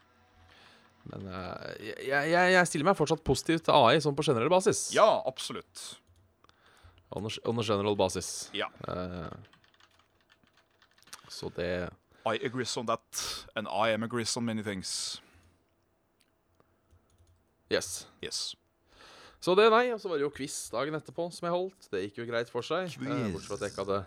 Men 1.08 1.28
eh, 1.32 1.92
jeg, 1.92 2.32
jeg, 2.32 2.52
jeg 2.56 2.70
stiller 2.70 2.90
meg 2.90 3.00
fortsatt 3.00 3.24
positiv 3.28 3.62
til 3.64 3.76
AI 3.76 4.02
sånn 4.04 4.16
på 4.18 4.26
generell 4.28 4.52
basis. 4.52 4.88
Ja, 4.96 5.08
absolutt. 5.28 5.86
On 7.16 7.28
a, 7.28 7.32
on 7.48 7.60
a 7.60 7.64
general 7.64 7.96
basis. 8.00 8.50
Ja. 8.56 8.68
Eh, 8.88 9.32
så 11.32 11.52
det 11.56 11.90
I 12.28 12.36
agrees 12.44 12.76
on 12.80 12.88
that, 12.90 13.24
and 13.56 13.68
I 13.72 13.94
am 13.96 14.04
agrees 14.04 14.36
on 14.40 14.46
many 14.48 14.64
things. 14.64 15.22
Yes. 17.72 18.08
Yes. 18.24 18.56
Så 19.44 19.54
det, 19.56 19.68
nei. 19.72 19.86
Og 19.94 20.02
så 20.02 20.10
var 20.12 20.20
det 20.20 20.26
jo 20.26 20.34
quiz 20.34 20.56
dagen 20.74 20.96
etterpå 20.98 21.28
som 21.36 21.48
jeg 21.48 21.56
holdt. 21.56 21.90
Det 21.92 22.06
gikk 22.08 22.22
jo 22.24 22.28
greit 22.28 22.52
for 22.52 22.66
seg. 22.66 22.90
Quiz. 22.96 23.32
Bortsett 23.36 23.48
fra 23.52 23.60
at 23.60 23.66
jeg 23.68 23.74
ikke 23.74 23.86
hadde 23.86 24.00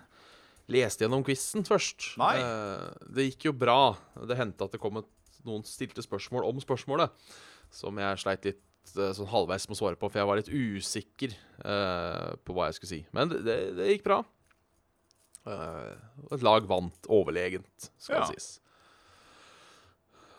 lest 0.73 1.03
gjennom 1.03 1.25
quizen 1.27 1.67
først. 1.67 2.13
Nei. 2.21 2.35
Eh, 2.41 3.07
det 3.17 3.29
gikk 3.31 3.51
jo 3.51 3.55
bra. 3.57 3.81
Det 4.29 4.39
hendte 4.39 4.67
at 4.67 4.75
det 4.77 4.81
kom 4.83 5.01
et, 5.03 5.09
noen 5.47 5.65
stilte 5.69 6.05
spørsmål 6.05 6.49
om 6.49 6.61
spørsmålet, 6.63 7.13
som 7.75 7.99
jeg 8.01 8.21
sleit 8.23 8.49
litt 8.51 8.95
eh, 8.97 9.13
sånn 9.17 9.31
halvveis 9.31 9.69
med 9.69 9.77
å 9.77 9.81
svare 9.83 10.01
på, 10.01 10.11
for 10.11 10.23
jeg 10.23 10.31
var 10.31 10.41
litt 10.41 10.53
usikker 10.53 11.37
uh, 11.65 12.37
på 12.45 12.57
hva 12.57 12.69
jeg 12.71 12.81
skulle 12.81 12.95
si. 12.95 13.03
Men 13.17 13.33
det, 13.33 13.43
det, 13.47 13.59
det 13.79 13.93
gikk 13.95 14.07
bra. 14.09 14.23
Uh, 15.49 15.95
et 16.35 16.43
lag 16.45 16.67
vant 16.69 17.09
overlegent, 17.09 17.91
skal 17.97 18.21
Ja. 18.21 18.27
det 18.27 18.37
sies. 18.37 18.59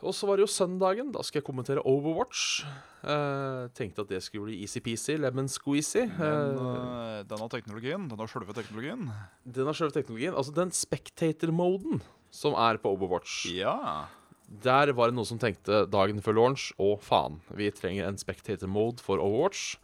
Og 0.01 0.15
så 0.17 0.25
var 0.27 0.37
det 0.39 0.45
jo 0.47 0.51
søndagen. 0.51 1.11
Da 1.13 1.21
skal 1.25 1.41
jeg 1.41 1.45
kommentere 1.47 1.83
Overwatch. 1.85 2.63
Eh, 3.01 3.67
tenkte 3.77 4.01
at 4.05 4.09
det 4.09 4.21
skulle 4.25 4.49
bli 4.49 4.61
easy-peasy, 4.65 5.17
lemon 5.21 5.49
squeezy. 5.49 6.07
Men 6.17 6.55
Eh, 6.55 6.61
uh, 6.61 7.19
denne 7.29 7.49
teknologien, 7.53 8.07
denne 8.09 8.27
sjølve 8.29 8.53
teknologien 8.57 9.07
den 9.45 9.69
har 9.69 9.77
sjølve 9.77 9.93
teknologien. 9.95 10.33
Altså 10.37 10.53
den 10.55 10.73
spectator-moden 10.73 12.01
som 12.33 12.53
er 12.57 12.77
på 12.81 12.93
Overwatch. 12.95 13.45
Ja. 13.53 14.07
Der 14.63 14.91
var 14.93 15.07
det 15.11 15.15
noen 15.15 15.27
som 15.29 15.39
tenkte 15.39 15.85
dagen 15.87 16.19
før 16.23 16.35
launch 16.35 16.71
Å, 16.81 16.97
faen, 16.99 17.39
vi 17.55 17.69
trenger 17.71 18.09
en 18.09 18.17
spectator-mode 18.19 18.99
for 19.03 19.21
Overwatch. 19.21 19.77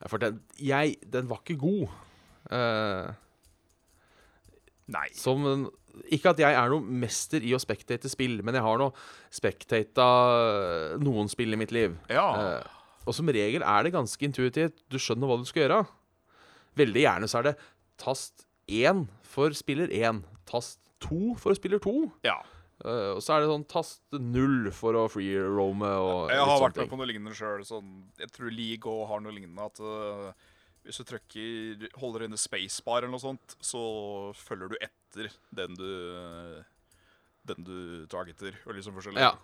Eh, 0.00 0.08
For 0.08 0.18
den, 0.22 0.40
jeg, 0.58 0.96
den 1.10 1.28
var 1.28 1.42
ikke 1.42 1.58
god. 1.60 1.88
Eh, 2.50 3.12
Nei. 4.94 5.08
som 5.16 5.46
en, 5.48 5.66
Ikke 6.14 6.32
at 6.34 6.40
jeg 6.42 6.56
er 6.58 6.72
noen 6.72 6.86
mester 7.02 7.44
i 7.44 7.52
å 7.54 7.60
spectate 7.62 8.10
spill, 8.10 8.40
men 8.44 8.56
jeg 8.56 8.64
har 8.66 8.80
nå 8.80 8.88
spectata 9.34 10.08
noen 11.02 11.30
spill 11.32 11.54
i 11.54 11.60
mitt 11.60 11.74
liv. 11.74 11.94
Ja. 12.12 12.26
Uh, 12.34 12.80
og 13.04 13.16
som 13.16 13.28
regel 13.28 13.64
er 13.64 13.86
det 13.86 13.94
ganske 13.94 14.26
intuitivt. 14.26 14.80
Du 14.90 14.98
skjønner 15.00 15.30
hva 15.30 15.38
du 15.40 15.46
skal 15.48 15.66
gjøre. 15.66 15.82
Veldig 16.80 17.04
gjerne 17.04 17.30
så 17.30 17.40
er 17.40 17.50
det 17.50 17.54
tast 18.00 18.46
1 18.70 19.06
for 19.28 19.54
spiller 19.56 19.92
1, 19.92 20.24
tast 20.48 20.80
2 21.04 21.36
for 21.40 21.56
spiller 21.58 21.82
2. 21.84 21.94
ja. 22.26 22.40
Uh, 22.84 23.14
og 23.14 23.20
så 23.22 23.36
er 23.36 23.44
det 23.44 23.48
sånn 23.48 23.62
tast 23.70 24.16
0 24.18 24.66
for 24.74 24.98
å 24.98 25.04
free 25.08 25.38
roame 25.40 25.88
og 26.02 26.32
Jeg 26.32 26.42
har 26.42 26.58
vært 26.60 26.80
med 26.82 26.90
på 26.90 26.98
noe 26.98 27.06
lignende 27.08 27.36
sjøl. 27.38 27.62
Sånn, 27.64 27.92
jeg 28.18 28.32
tror 28.34 28.50
League 28.52 28.90
også 28.90 29.06
har 29.12 29.22
noe 29.24 29.32
lignende. 29.32 29.68
At 29.70 29.78
uh, 29.80 30.50
hvis 30.84 30.98
du 31.00 31.06
trykker, 31.08 31.86
holder 32.02 32.26
inne 32.26 32.40
spacebar 32.40 33.04
eller 33.04 33.14
noe 33.14 33.22
sånt, 33.22 33.56
så 33.64 33.80
følger 34.36 34.74
du 34.74 34.76
etter 35.14 35.30
den 35.54 35.76
du 35.78 35.90
Den 37.44 37.64
du 37.64 38.06
targeter. 38.08 38.56
Og 38.64 38.74
liksom 38.74 38.94
forskjellig. 38.96 39.20
Ja. 39.20 39.34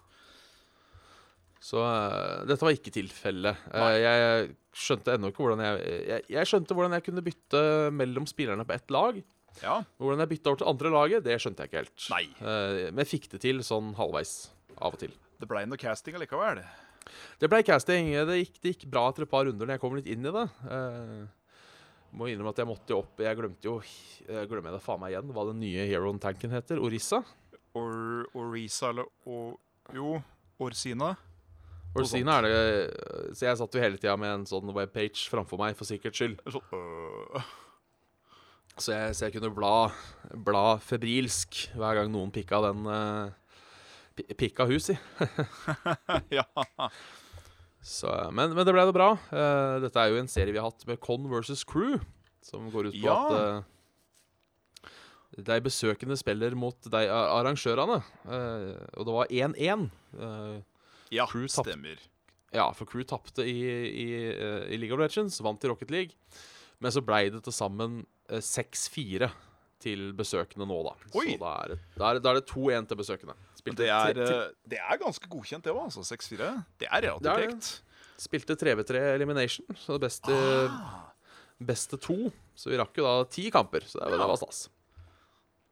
Så 1.61 1.83
uh, 1.85 2.47
dette 2.49 2.65
var 2.65 2.73
ikke 2.73 2.93
tilfellet. 2.95 3.67
Uh, 3.69 3.93
jeg 4.01 4.47
skjønte 4.73 5.13
ennå 5.13 5.29
ikke 5.29 5.45
hvordan 5.45 5.61
jeg, 5.61 5.83
jeg 6.09 6.25
Jeg 6.33 6.49
skjønte 6.49 6.77
hvordan 6.77 6.97
jeg 6.97 7.05
kunne 7.05 7.25
bytte 7.27 7.61
mellom 7.93 8.29
spillerne 8.31 8.65
på 8.65 8.73
ett 8.73 8.95
lag. 8.97 9.19
ja. 9.61 9.83
Hvordan 10.01 10.25
jeg 10.25 10.33
bytta 10.33 10.49
over 10.49 10.63
til 10.63 10.71
andre 10.73 10.95
laget, 10.95 11.25
det 11.27 11.37
skjønte 11.43 11.67
jeg 11.67 11.69
ikke 11.69 11.83
helt. 11.83 12.07
Nei. 12.15 12.25
Uh, 12.41 12.89
men 12.89 13.05
jeg 13.05 13.13
fikk 13.13 13.29
det 13.35 13.43
til 13.45 13.61
sånn 13.67 13.93
halvveis. 14.01 14.39
Av 14.81 14.97
og 14.97 15.03
til. 15.03 15.13
Det 15.37 15.49
blei 15.49 15.67
noe 15.69 15.81
casting 15.81 16.17
allikevel. 16.17 16.63
Det 17.41 17.49
ble 17.51 17.61
casting. 17.67 18.13
Det 18.29 18.39
gikk, 18.43 18.57
det 18.63 18.73
gikk 18.75 18.89
bra 18.93 19.07
etter 19.11 19.27
et 19.27 19.33
par 19.33 19.45
runder 19.49 19.69
når 19.69 19.77
jeg 19.77 19.83
kom 19.83 19.97
litt 19.99 20.09
inn 20.11 20.25
i 20.25 20.33
det. 20.35 20.47
Eh, 20.73 21.21
må 22.17 22.29
innrømme 22.31 22.53
at 22.53 22.61
jeg 22.63 22.69
måtte 22.69 22.93
jo 22.93 23.01
opp 23.05 23.21
Jeg 23.23 23.39
glemte 23.39 23.69
jo 23.69 23.77
jeg 23.81 24.49
Glemmer 24.51 24.73
jeg 24.73 24.79
det 24.79 24.85
faen 24.85 25.01
meg 25.03 25.15
igjen 25.15 25.33
hva 25.35 25.45
den 25.49 25.61
nye 25.63 25.87
Heron-tanken 25.89 26.55
heter. 26.55 26.81
Orissa? 26.83 27.23
Or, 27.79 28.27
Orisa 28.35 28.91
eller 28.91 29.07
or, 29.31 29.57
Jo, 29.95 30.19
Orsina. 30.63 31.15
Orsina 31.99 32.39
er 32.39 32.47
det 32.47 33.35
Så 33.39 33.47
jeg 33.49 33.59
satt 33.61 33.75
jo 33.75 33.83
hele 33.83 33.99
tida 33.99 34.17
med 34.21 34.35
en 34.35 34.47
sånn 34.47 34.71
webpage 34.75 35.27
framfor 35.31 35.61
meg 35.61 35.79
for 35.79 35.89
sikkerhets 35.89 36.23
skyld. 36.23 36.39
Så, 36.51 36.63
øh, 36.75 37.51
Så 38.77 38.95
jeg, 38.95 39.15
så 39.17 39.27
jeg 39.27 39.37
kunne 39.37 39.55
bla, 39.55 39.91
bla 40.47 40.65
febrilsk 40.83 41.67
hver 41.79 42.01
gang 42.01 42.13
noen 42.13 42.35
pikka 42.35 42.63
den 42.71 42.87
uh, 42.87 43.31
Pikka 44.37 44.67
hus 44.69 44.91
i. 44.93 44.97
ja. 46.39 46.45
Så, 47.83 48.11
men, 48.37 48.53
men 48.55 48.67
det 48.69 48.73
ble 48.77 48.85
det 48.91 48.95
bra. 48.97 49.11
Uh, 49.33 49.79
dette 49.85 49.97
er 50.03 50.11
jo 50.13 50.21
en 50.21 50.29
serie 50.29 50.53
vi 50.53 50.61
har 50.61 50.69
hatt 50.69 50.85
med 50.89 51.01
Con 51.01 51.25
versus 51.33 51.63
Crew, 51.65 51.97
som 52.45 52.67
går 52.73 52.91
ut 52.91 52.97
på 52.99 53.05
Ja. 53.07 53.17
at 53.17 53.65
uh, 53.65 54.97
de 55.41 55.57
besøkende 55.65 56.17
spiller 56.19 56.53
mot 56.59 56.77
de 56.93 57.03
arrangørene. 57.09 58.01
Uh, 58.27 58.77
og 58.99 59.07
det 59.09 59.15
var 59.17 59.31
1-1. 59.33 59.87
Eh, 60.21 60.57
Ja, 61.15 61.25
Crew 61.31 61.47
stemmer. 61.51 61.99
ja, 62.55 62.69
for 62.77 62.85
Crew 62.87 63.03
tapte 63.09 63.43
i, 63.47 63.55
i, 63.89 64.09
eh, 64.31 64.67
i 64.75 64.77
League 64.79 64.95
of 64.95 65.01
Legends, 65.01 65.41
vant 65.43 65.65
i 65.65 65.69
Rocket 65.71 65.91
League. 65.91 66.13
Men 66.81 66.93
så 66.95 67.01
blei 67.03 67.29
det 67.31 67.41
til 67.47 67.53
sammen 67.55 68.05
eh, 68.29 68.39
6-4 68.43 69.31
til 69.81 70.13
besøkende 70.13 70.67
nå, 70.69 70.83
da. 70.87 70.93
Oi. 71.17 71.33
Så 71.33 71.41
da 71.41 72.11
er 72.11 72.21
det, 72.21 72.23
det 72.37 72.45
2-1 72.51 72.87
til 72.91 73.01
besøkende. 73.01 73.35
Spilte, 73.61 73.77
det 73.83 73.89
er, 73.93 74.13
tre- 74.15 74.27
tre- 74.27 74.41
eh, 74.49 74.51
det 74.73 74.79
er 74.81 74.99
ganske 75.05 75.29
godkjent, 75.29 75.63
det 75.67 75.73
òg. 75.75 75.85
Altså, 75.91 76.05
6-4. 76.09 76.51
Det 76.81 76.89
er 76.91 77.07
relativt 77.07 77.45
kjekt. 77.45 77.71
spilte 78.21 78.57
3v3 78.57 79.01
elimination, 79.15 79.67
så 79.77 79.97
det 79.99 80.03
beste, 80.09 80.33
Ah. 80.33 81.07
beste 81.61 81.97
to. 82.01 82.33
Så 82.57 82.71
vi 82.73 82.77
rakk 82.81 82.97
jo 82.97 83.05
da 83.05 83.25
ti 83.25 83.51
kamper, 83.51 83.81
så 83.85 84.01
det, 84.01 84.11
Ja. 84.13 84.17
det 84.19 84.29
var 84.29 84.37
stas. 84.37 84.69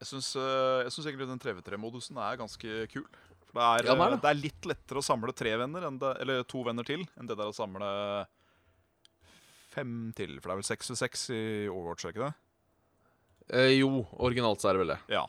Jeg 0.00 0.06
syns, 0.12 0.36
eh, 0.36 0.84
jeg 0.84 0.92
syns 0.94 1.06
egentlig 1.06 1.26
den 1.28 1.38
3v3-modusen 1.42 2.16
er 2.22 2.36
ganske 2.38 2.86
kul. 2.92 3.04
For 3.48 3.56
det 3.58 3.62
er, 3.64 3.86
Ja, 3.88 3.94
det, 3.94 4.00
er 4.00 4.12
eh, 4.12 4.20
det. 4.20 4.30
er 4.30 4.34
litt 4.42 4.62
lettere 4.62 4.98
å 5.00 5.04
samle 5.04 5.32
tre 5.34 5.56
venner, 5.56 5.82
enn 5.88 5.98
det, 5.98 6.16
eller 6.20 6.42
to 6.44 6.62
venner 6.62 6.84
til, 6.84 7.00
enn 7.18 7.26
det 7.26 7.36
der 7.36 7.48
å 7.48 7.54
samle 7.56 8.26
fem 9.74 10.12
til. 10.16 10.38
For 10.40 10.48
det 10.48 10.54
er 10.54 10.60
vel 10.62 10.68
seks 10.68 10.90
ved 10.92 10.98
seks 11.00 11.30
i 11.34 11.42
Overwatch, 11.68 12.04
er 12.04 12.12
det 12.12 12.16
ikke 12.16 12.28
det? 12.28 12.34
Eh, 13.58 13.78
jo, 13.80 14.04
originalt 14.20 14.60
så 14.60 14.68
er 14.70 14.72
det 14.76 14.82
vel 14.86 14.92
det. 14.94 15.00
Ja. 15.08 15.26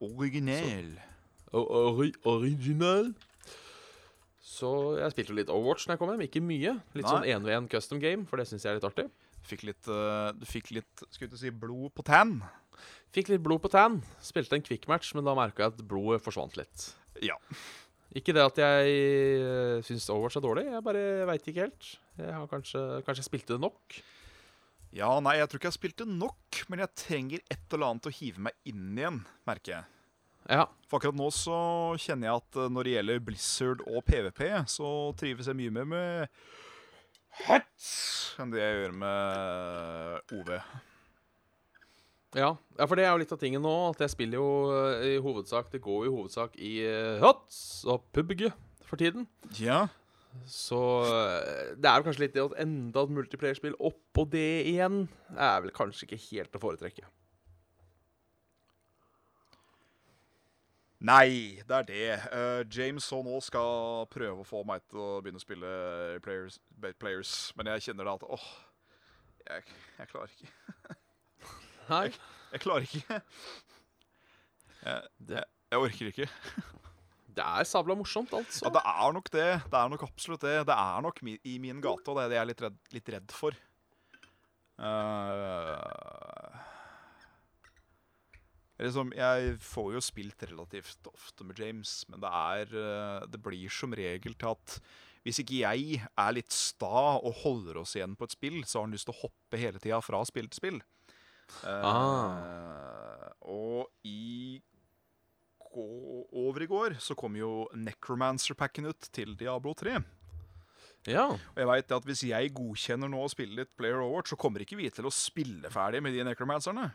Original. 0.00 0.94
Så, 1.50 1.64
Ori 1.66 2.12
original. 2.28 3.10
Så 4.40 4.70
jeg 4.98 5.14
spilte 5.14 5.34
litt 5.36 5.50
Overwatch 5.52 5.86
når 5.86 5.96
jeg 5.96 6.02
kom 6.02 6.12
hjem. 6.12 6.24
Ikke 6.26 6.44
mye. 6.44 6.76
Litt 6.96 7.06
Nei. 7.06 7.12
sånn 7.12 7.28
1v1 7.36 7.68
custom 7.72 8.00
game, 8.02 8.26
for 8.28 8.40
det 8.40 8.48
syns 8.50 8.66
jeg 8.66 8.72
er 8.72 8.80
litt 8.80 8.88
artig. 8.88 9.06
Fikk 9.46 9.64
litt, 9.68 9.88
eh, 9.88 10.30
du 10.36 10.46
fikk 10.48 10.72
litt 10.76 11.04
skulle 11.08 11.38
si, 11.40 11.52
blod 11.52 11.94
på 11.96 12.04
tann. 12.06 12.38
Fikk 13.14 13.32
litt 13.32 13.42
blod 13.44 13.62
på 13.64 13.70
tann. 13.72 14.00
Spilte 14.22 14.58
en 14.58 14.64
quick 14.66 14.86
match, 14.90 15.14
men 15.16 15.26
da 15.26 15.34
merka 15.38 15.64
jeg 15.64 15.74
at 15.74 15.84
blodet 15.90 16.22
forsvant 16.24 16.58
litt. 16.60 16.90
Ja. 17.24 17.36
Ikke 18.16 18.34
det 18.34 18.42
at 18.42 18.58
jeg 18.58 18.94
uh, 19.38 19.82
syns 19.86 20.08
Overwatch 20.10 20.40
er 20.40 20.44
dårlig, 20.44 20.64
jeg 20.66 20.86
bare 20.86 21.04
veit 21.30 21.46
ikke 21.46 21.66
helt. 21.68 21.92
Jeg 22.18 22.32
har 22.34 22.48
kanskje, 22.50 22.80
kanskje 23.06 23.22
jeg 23.22 23.28
spilte 23.30 23.54
det 23.54 23.62
nok. 23.62 24.00
Ja, 24.96 25.12
nei, 25.22 25.36
jeg 25.38 25.46
tror 25.50 25.60
ikke 25.60 25.70
jeg 25.70 25.78
spilte 25.78 26.06
nok, 26.08 26.60
men 26.70 26.82
jeg 26.82 26.98
trenger 26.98 27.42
et 27.46 27.74
eller 27.76 27.92
annet 27.92 28.08
å 28.10 28.14
hive 28.14 28.42
meg 28.48 28.56
inn 28.66 28.98
igjen, 28.98 29.20
merker 29.46 29.76
jeg. 29.76 29.88
Ja. 30.50 30.64
For 30.90 30.98
akkurat 30.98 31.18
nå 31.18 31.28
så 31.34 31.58
kjenner 32.00 32.26
jeg 32.26 32.40
at 32.40 32.58
eh, 32.58 32.70
når 32.74 32.86
det 32.86 32.94
gjelder 32.96 33.22
Blizzard 33.22 33.84
og 33.86 34.02
PVP, 34.08 34.42
så 34.72 34.90
trives 35.20 35.50
jeg 35.50 35.58
mye 35.60 35.74
mer 35.78 35.90
med 35.92 36.40
Hats 37.46 37.90
enn 38.42 38.50
det 38.50 38.62
jeg 38.62 38.80
gjør 38.80 38.96
med 39.04 40.34
OV. 40.34 40.50
Ja, 42.34 42.50
ja, 42.78 42.86
for 42.86 42.98
det 42.98 43.04
er 43.06 43.12
jo 43.12 43.22
litt 43.22 43.34
av 43.34 43.40
tingen 43.42 43.62
nå. 43.62 43.76
At 43.92 44.02
jeg 44.02 44.14
spiller 44.16 44.40
jo 44.40 44.50
eh, 44.74 45.06
i 45.12 45.22
hovedsak 45.22 45.70
Det 45.70 45.80
går 45.82 46.04
jo 46.06 46.10
i 46.10 46.14
hovedsak 46.16 46.58
i 46.58 46.74
Hats 47.22 47.22
HOTS 47.22 47.62
og 47.94 48.10
PubG 48.14 48.48
for 48.86 48.98
tiden. 48.98 49.28
Ja. 49.62 49.84
Så 50.46 50.80
eh, 51.06 51.72
det 51.76 51.90
er 51.90 51.98
jo 51.98 52.06
kanskje 52.06 52.24
litt 52.24 52.36
det 52.36 52.44
at 52.44 52.58
enda 52.62 53.02
et 53.02 53.14
multiplayerspill 53.14 53.74
oppå 53.78 54.24
det 54.30 54.66
igjen 54.70 55.02
er 55.36 55.64
vel 55.64 55.74
kanskje 55.74 56.06
ikke 56.06 56.20
helt 56.28 56.56
å 56.56 56.62
foretrekke. 56.62 57.08
Nei, 61.00 61.62
det 61.64 61.76
er 61.76 61.86
det. 61.88 62.08
Uh, 62.28 62.60
James 62.68 63.06
så 63.08 63.22
nå 63.24 63.38
skal 63.40 64.04
prøve 64.12 64.42
å 64.42 64.48
få 64.48 64.60
meg 64.68 64.82
til 64.90 65.00
å 65.00 65.20
begynne 65.24 65.40
å 65.40 65.44
spille 65.44 65.70
players, 66.20 66.58
players. 67.00 67.30
men 67.56 67.70
jeg 67.72 67.86
kjenner 67.86 68.04
da 68.04 68.18
at 68.18 68.26
åh, 68.28 68.48
jeg, 69.46 69.64
jeg 69.96 70.10
klarer 70.12 70.34
ikke. 70.36 70.98
Nei, 71.88 72.04
Jeg 72.50 72.60
klarer 72.60 72.82
ikke. 72.82 73.20
Jeg, 74.80 75.02
jeg, 75.28 75.44
jeg 75.70 75.78
orker 75.78 76.06
ikke. 76.08 76.26
det 77.36 77.44
er 77.44 77.66
sabla 77.68 77.96
morsomt, 77.98 78.32
altså. 78.36 78.66
Ja, 78.66 78.72
det 78.74 78.82
er 78.92 79.16
nok 79.16 79.30
det. 79.34 79.48
Det 79.70 79.78
er 79.80 79.92
nok 79.92 80.06
absolutt 80.06 80.46
det. 80.46 80.56
Det 80.68 80.76
er 80.76 81.04
nok 81.04 81.20
mi, 81.26 81.36
i 81.44 81.58
min 81.62 81.82
gate, 81.84 82.06
og 82.10 82.18
det 82.18 82.24
er 82.24 82.32
det 82.32 82.38
jeg 82.38 82.42
er 82.42 82.50
litt 82.52 82.64
redd, 82.66 82.80
litt 82.96 83.12
redd 83.16 83.34
for. 83.36 83.58
Uh, 84.80 86.56
liksom, 88.80 89.12
jeg 89.12 89.54
får 89.60 89.92
jo 89.96 90.02
spilt 90.04 90.46
relativt 90.48 91.10
ofte 91.12 91.44
med 91.44 91.60
James, 91.60 91.98
men 92.08 92.22
det 92.22 92.30
er 92.32 92.74
eh, 92.80 93.26
Det 93.28 93.42
blir 93.44 93.68
som 93.68 93.92
regel 93.92 94.38
til 94.40 94.54
at 94.54 94.78
hvis 95.20 95.42
ikke 95.42 95.58
jeg 95.60 96.00
er 96.00 96.32
litt 96.32 96.54
sta 96.54 97.18
og 97.20 97.42
holder 97.42 97.82
oss 97.82 97.92
igjen 97.98 98.14
på 98.16 98.24
et 98.24 98.32
spill, 98.32 98.62
så 98.64 98.78
har 98.78 98.86
han 98.86 98.94
lyst 98.96 99.04
til 99.10 99.12
å 99.12 99.20
hoppe 99.26 99.60
hele 99.60 99.82
tida 99.82 100.00
fra 100.00 100.22
spill 100.24 100.48
til 100.48 100.62
spill. 100.62 100.80
Uh, 101.60 101.84
Ah. 101.84 103.28
Og 103.50 103.90
i 104.06 104.60
over 105.76 106.64
i 106.64 106.70
går 106.70 106.96
så 107.02 107.14
kom 107.18 107.36
jo 107.38 107.68
Necromancer-packen 107.78 108.88
ut 108.90 109.10
til 109.14 109.36
Diablo 109.38 109.74
3. 109.78 110.00
Ja. 111.08 111.28
Og 111.32 111.60
jeg 111.60 111.68
vet 111.70 111.94
at 111.96 112.08
hvis 112.08 112.24
jeg 112.28 112.52
godkjenner 112.56 113.08
nå 113.08 113.22
å 113.24 113.30
spille 113.32 113.62
litt 113.62 113.72
Player 113.78 114.02
Overwatch, 114.02 114.34
så 114.34 114.40
kommer 114.40 114.64
ikke 114.64 114.78
vi 114.80 114.90
til 114.92 115.08
å 115.08 115.14
spille 115.14 115.70
ferdig 115.72 116.02
med 116.04 116.16
de 116.16 116.26
Necromancerne. 116.26 116.90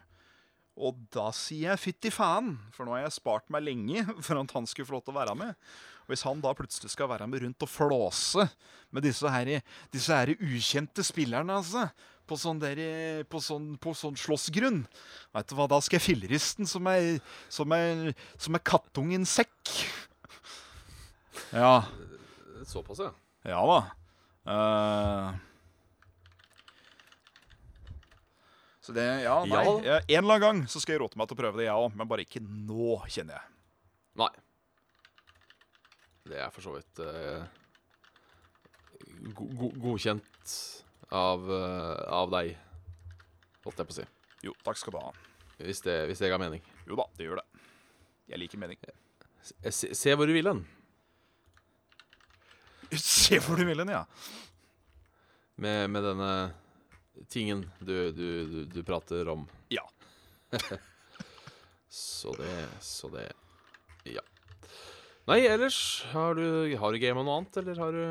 Og 0.76 0.98
da 1.14 1.30
sier 1.32 1.72
jeg 1.72 1.82
fytti 1.82 2.12
faen, 2.12 2.58
for 2.76 2.84
nå 2.86 2.98
har 2.98 3.06
jeg 3.06 3.16
spart 3.16 3.48
meg 3.54 3.64
lenge 3.64 4.04
for 4.26 4.42
at 4.42 4.56
han 4.58 4.68
skulle 4.70 4.90
få 4.90 4.98
lov 4.98 5.06
til 5.06 5.16
å 5.16 5.20
være 5.22 5.38
med. 5.40 5.56
Og 6.06 6.14
hvis 6.14 6.26
han 6.28 6.44
da 6.44 6.52
plutselig 6.58 6.92
skal 6.94 7.10
være 7.10 7.28
med 7.32 7.46
rundt 7.46 7.66
og 7.66 7.72
flåse 7.72 8.46
med 8.94 9.08
disse 9.08 9.32
her, 9.32 9.56
disse 9.94 10.20
her 10.20 10.36
ukjente 10.36 11.06
spillerne, 11.06 11.62
altså, 11.64 11.88
på 12.26 12.38
sånn, 12.40 12.60
der, 12.62 12.80
på 13.30 13.40
sånn, 13.44 13.76
på 13.82 13.94
sånn 13.98 14.16
slåssgrunn 14.18 14.84
Vet 15.36 15.50
du 15.50 15.56
hva, 15.58 15.68
da 15.70 15.80
skal 15.84 16.00
jeg 16.00 16.06
filleristen 16.08 16.70
som 16.70 16.88
er, 16.90 17.20
som 17.54 17.72
er, 17.76 18.14
som 18.42 18.56
er 18.58 18.64
kattungen 18.66 19.26
sekk. 19.30 19.74
Ja. 21.52 21.84
Såpass, 22.66 23.02
ja. 23.04 23.12
Ja 23.46 23.62
da. 23.70 23.80
Uh... 24.46 25.36
så 28.86 28.94
det 28.94 29.06
Ja, 29.24 29.40
nei. 29.50 29.66
Ja. 29.86 29.98
eh, 29.98 30.16
En 30.16 30.24
eller 30.24 30.36
annen 30.36 30.42
gang 30.44 30.64
så 30.70 30.82
skal 30.82 30.96
jeg 30.96 31.02
råte 31.04 31.18
meg 31.18 31.30
til 31.30 31.38
å 31.38 31.42
prøve 31.42 31.62
det, 31.62 31.68
jeg 31.68 31.84
òg. 31.86 31.94
Men 31.98 32.10
bare 32.10 32.26
ikke 32.26 32.42
nå, 32.42 33.00
kjenner 33.10 33.40
jeg. 33.40 33.54
Nei. 34.22 34.32
Det 36.26 36.40
er 36.42 36.50
for 36.54 36.66
så 36.66 36.74
vidt 36.74 37.02
uh, 37.06 37.44
go 39.38 39.46
go 39.60 39.70
godkjent 39.84 40.56
av, 41.13 41.46
eh, 41.52 42.04
av 42.13 42.32
deg, 42.34 42.56
holdt 43.65 43.82
jeg 43.82 43.89
på 43.89 43.96
å 43.96 43.98
si. 44.00 44.06
Jo, 44.46 44.54
takk 44.65 44.80
skal 44.80 44.96
du 44.96 45.00
ha. 45.02 45.12
Hvis 45.58 45.82
det, 45.86 45.96
hvis 46.10 46.22
det 46.22 46.32
ga 46.32 46.39
mening. 46.41 46.63
Jo 46.88 46.98
da, 47.00 47.06
det 47.18 47.28
gjør 47.28 47.41
det. 47.41 47.63
Jeg 48.32 48.41
liker 48.41 48.62
mening. 48.62 48.80
Se, 49.46 49.94
se 49.94 50.15
hvor 50.18 50.26
du 50.26 50.34
vil 50.34 50.48
hen 50.50 50.63
Se 52.98 53.38
hvor 53.46 53.60
du 53.60 53.65
vil 53.68 53.78
hen, 53.84 53.91
ja. 53.94 54.00
med, 55.62 55.91
med 55.94 56.02
denne 56.02 56.30
tingen 57.30 57.62
du, 57.78 57.94
du, 58.12 58.28
du, 58.50 58.58
du 58.74 58.80
prater 58.84 59.30
om. 59.30 59.46
Ja. 59.74 59.86
Så 61.89 62.34
det 62.39 62.68
Så 62.82 63.10
det 63.13 63.30
Ja. 64.10 64.22
Nei, 65.26 65.39
ellers 65.50 66.06
har 66.12 66.36
du, 66.38 66.76
har 66.78 66.94
du 66.94 67.02
game 67.02 67.18
om 67.18 67.26
noe 67.26 67.39
annet, 67.39 67.58
eller 67.58 67.80
har 67.82 67.96
du 67.96 68.06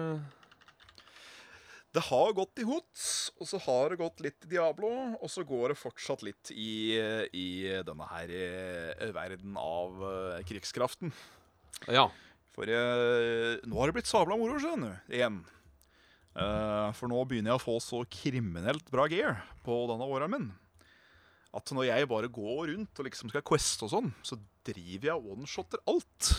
Det 1.94 2.02
har 2.08 2.32
gått 2.34 2.58
i 2.58 2.66
Hots, 2.66 3.30
og 3.38 3.46
så 3.46 3.60
har 3.68 3.92
det 3.92 4.00
gått 4.00 4.22
litt 4.24 4.46
i 4.46 4.50
Diablo, 4.56 4.88
og 5.14 5.30
så 5.30 5.44
går 5.46 5.70
det 5.70 5.78
fortsatt 5.78 6.24
litt 6.26 6.50
i, 6.50 6.98
i 7.30 7.46
denne 7.86 8.08
her 8.10 8.32
i 8.34 9.10
verden 9.14 9.54
av 9.60 10.02
eh, 10.08 10.40
krigskraften. 10.48 11.14
Ja. 11.86 12.08
For 12.54 12.66
eh, 12.66 13.62
nå 13.62 13.78
har 13.78 13.90
det 13.90 13.98
blitt 14.00 14.10
sabla 14.10 14.38
moro, 14.38 14.58
skjønner 14.58 14.96
du. 14.96 15.14
Igjen. 15.14 15.38
Eh, 16.34 16.90
for 16.98 17.10
nå 17.10 17.22
begynner 17.30 17.52
jeg 17.54 17.62
å 17.62 17.64
få 17.64 17.78
så 17.82 18.02
kriminelt 18.10 18.90
bra 18.90 19.06
gear 19.10 19.44
på 19.66 19.84
denne 19.90 20.10
åren 20.10 20.34
min. 20.34 20.52
At 21.54 21.70
når 21.70 21.92
jeg 21.92 22.10
bare 22.10 22.30
går 22.34 22.72
rundt 22.72 22.98
og 22.98 23.06
liksom 23.06 23.30
skal 23.30 23.46
queste 23.46 23.86
og 23.86 23.94
sånn, 23.94 24.14
så 24.26 24.38
driver 24.66 25.12
jeg 25.12 25.34
one-shotter 25.36 25.82
alt. 25.90 26.32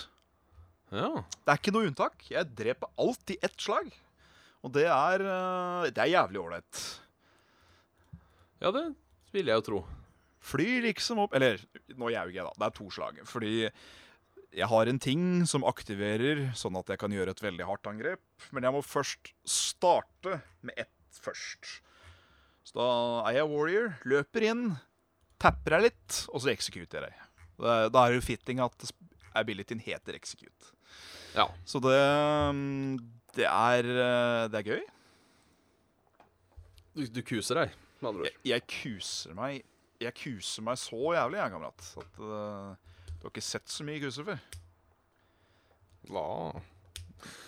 Ja. 0.91 1.23
Det 1.23 1.53
er 1.53 1.61
ikke 1.61 1.73
noe 1.75 1.87
unntak. 1.87 2.27
Jeg 2.27 2.51
dreper 2.59 2.91
alt 2.99 3.31
i 3.31 3.39
ett 3.39 3.55
slag. 3.55 3.87
Og 4.65 4.73
det 4.73 4.87
er, 4.89 5.21
eh, 5.21 5.91
det 5.93 6.01
er 6.01 6.13
jævlig 6.15 6.41
ålreit. 6.41 6.79
Ja, 8.63 8.71
det 8.73 8.87
vil 9.35 9.51
jeg 9.51 9.61
jo 9.61 9.65
tro. 9.67 9.83
Flyr 10.45 10.85
liksom 10.85 11.19
opp 11.23 11.33
Eller 11.37 11.59
nå 11.97 12.09
gjør 12.13 12.33
jeg, 12.33 12.45
da. 12.45 12.53
Det 12.57 12.67
er 12.67 12.75
to 12.77 12.89
slag. 12.93 13.21
Fordi 13.29 13.53
jeg 14.55 14.69
har 14.71 14.89
en 14.89 15.01
ting 15.01 15.23
som 15.49 15.65
aktiverer 15.67 16.47
sånn 16.57 16.77
at 16.79 16.89
jeg 16.89 17.01
kan 17.01 17.13
gjøre 17.13 17.33
et 17.35 17.43
veldig 17.43 17.67
hardt 17.67 17.89
angrep. 17.91 18.23
Men 18.55 18.65
jeg 18.67 18.75
må 18.75 18.81
først 18.85 19.33
starte 19.45 20.39
med 20.65 20.77
ett 20.79 20.91
først. 21.21 21.81
Så 22.65 22.77
da 22.79 22.89
er 23.29 23.39
jeg 23.41 23.49
warrior, 23.51 23.91
løper 24.07 24.47
inn, 24.47 24.63
tapper 25.41 25.75
deg 25.75 25.89
litt, 25.89 26.21
og 26.31 26.41
så 26.41 26.49
executer 26.53 27.05
jeg. 27.05 27.17
Da 27.61 27.75
da 27.91 28.05
er 28.05 28.13
det 28.13 28.21
jo 28.21 28.29
fitting 28.31 28.61
at 28.63 28.87
abilityen 29.37 29.83
heter 29.83 30.17
execute. 30.17 30.71
Ja. 31.35 31.49
Så 31.67 31.81
det, 31.83 31.99
mm, 32.55 32.95
det 33.35 33.47
er 33.49 33.89
eh, 33.91 34.43
Det 34.51 34.59
er 34.61 34.69
gøy. 34.73 34.83
Du, 36.95 37.01
du 37.11 37.21
kuser 37.27 37.59
deg, 37.59 37.73
med 37.99 38.09
andre 38.13 38.29
Jeg, 38.29 38.35
ord. 38.35 38.45
jeg 38.51 38.67
kuser 38.71 39.33
meg 39.35 39.63
jeg 40.01 40.11
kuser 40.19 40.63
meg 40.65 40.77
så 40.79 40.99
jævlig, 41.15 41.39
jeg, 41.39 41.51
kamerat. 41.53 41.85
At 42.01 42.17
uh, 42.19 42.75
du 43.07 43.25
har 43.25 43.31
ikke 43.31 43.43
sett 43.43 43.71
så 43.71 43.85
mye 43.87 44.01
kuser 44.03 44.27
før. 44.27 44.39
Hva? 46.11 46.25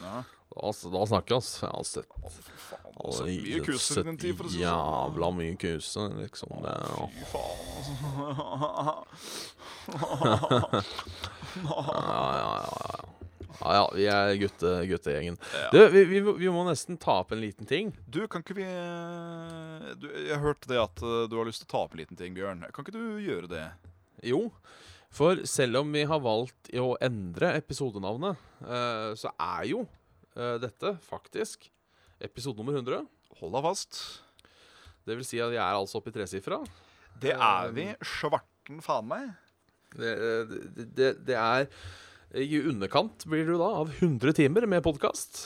Ja. 0.02 0.24
da, 0.56 0.72
da 0.72 1.02
snakker 1.12 1.34
vi, 1.34 1.36
altså. 1.38 1.66
Jeg 1.66 1.74
har 1.76 1.84
sett 1.90 2.16
Å, 2.18 2.32
fy 2.32 2.56
faen. 2.70 2.96
altså, 3.04 3.28
mye 3.28 3.60
kuser 3.68 4.00
sett 4.00 4.10
tid, 4.24 4.34
for 4.40 4.48
å 4.48 4.54
si 4.54 4.62
sånn. 4.62 4.64
Jævla 4.64 5.32
mye 5.42 5.58
kuser, 5.62 6.16
liksom. 6.22 6.56
Det, 6.64 6.74
ja. 6.88 7.04
Fy 7.18 7.24
faen, 7.34 7.58
altså. 7.68 7.92
ja, 11.68 11.84
ja, 12.40 12.52
ja. 12.64 12.72
Ja, 12.88 13.07
ja, 13.62 13.74
ja, 13.74 13.84
vi 13.96 14.06
er 14.12 14.34
gutte, 14.42 14.72
guttegjengen. 14.90 15.38
Ja. 15.54 15.70
Du, 15.74 15.80
vi, 15.94 16.04
vi, 16.10 16.20
vi 16.22 16.50
må 16.54 16.64
nesten 16.68 17.00
ta 17.02 17.20
opp 17.24 17.34
en 17.34 17.42
liten 17.42 17.70
ting. 17.70 17.94
Du, 18.06 18.22
kan 18.30 18.44
ikke 18.46 18.58
vi 18.60 18.68
eh, 18.68 19.88
du, 19.98 20.08
Jeg 20.28 20.42
hørte 20.44 20.70
det 20.70 20.80
at 20.82 21.02
eh, 21.02 21.24
du 21.30 21.38
har 21.40 21.48
lyst 21.50 21.64
til 21.64 21.70
å 21.70 21.74
ta 21.74 21.84
opp 21.86 21.96
en 21.96 22.02
liten 22.04 22.20
ting, 22.20 22.36
Bjørn. 22.38 22.66
Kan 22.74 22.86
ikke 22.86 22.96
du 22.98 23.18
gjøre 23.24 23.50
det? 23.52 23.66
Jo, 24.26 24.48
for 25.14 25.42
selv 25.50 25.82
om 25.82 25.94
vi 25.94 26.06
har 26.10 26.22
valgt 26.22 26.70
å 26.78 26.94
endre 27.04 27.56
episodenavnet, 27.58 28.46
eh, 28.66 29.12
så 29.18 29.34
er 29.34 29.72
jo 29.74 29.88
dette 30.38 30.92
faktisk 31.02 31.64
episode 32.22 32.62
nummer 32.62 32.76
100. 32.78 33.08
Hold 33.40 33.56
deg 33.56 33.64
fast. 33.66 34.02
Det 35.08 35.16
vil 35.18 35.26
si 35.26 35.40
at 35.42 35.50
vi 35.50 35.58
er 35.58 35.78
altså 35.80 35.98
oppe 35.98 36.12
i 36.12 36.14
tresifra. 36.14 36.60
Det 37.18 37.34
er 37.34 37.72
vi. 37.74 37.88
Svarten 38.06 38.84
faen 38.86 39.10
meg. 39.10 39.32
Det, 39.98 40.12
det, 40.76 40.86
det, 40.94 41.10
det 41.26 41.40
er 41.40 41.66
i 42.36 42.60
underkant, 42.60 43.24
blir 43.30 43.48
du 43.48 43.56
da, 43.56 43.70
av 43.84 43.92
100 44.02 44.34
timer 44.36 44.68
med 44.68 44.84
podkast. 44.84 45.46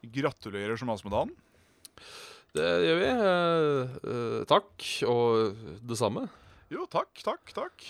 Gratulerer 0.00 0.78
så 0.78 0.88
masse 0.88 1.04
med 1.04 1.12
dagen. 1.12 1.34
Det 2.56 2.68
gjør 2.86 3.00
vi. 3.02 3.08
Eh, 3.12 3.96
eh, 4.12 4.44
takk, 4.48 4.86
og 5.10 5.58
det 5.84 5.98
samme. 6.00 6.28
Jo, 6.72 6.86
takk, 6.90 7.12
takk, 7.24 7.52
takk. 7.56 7.84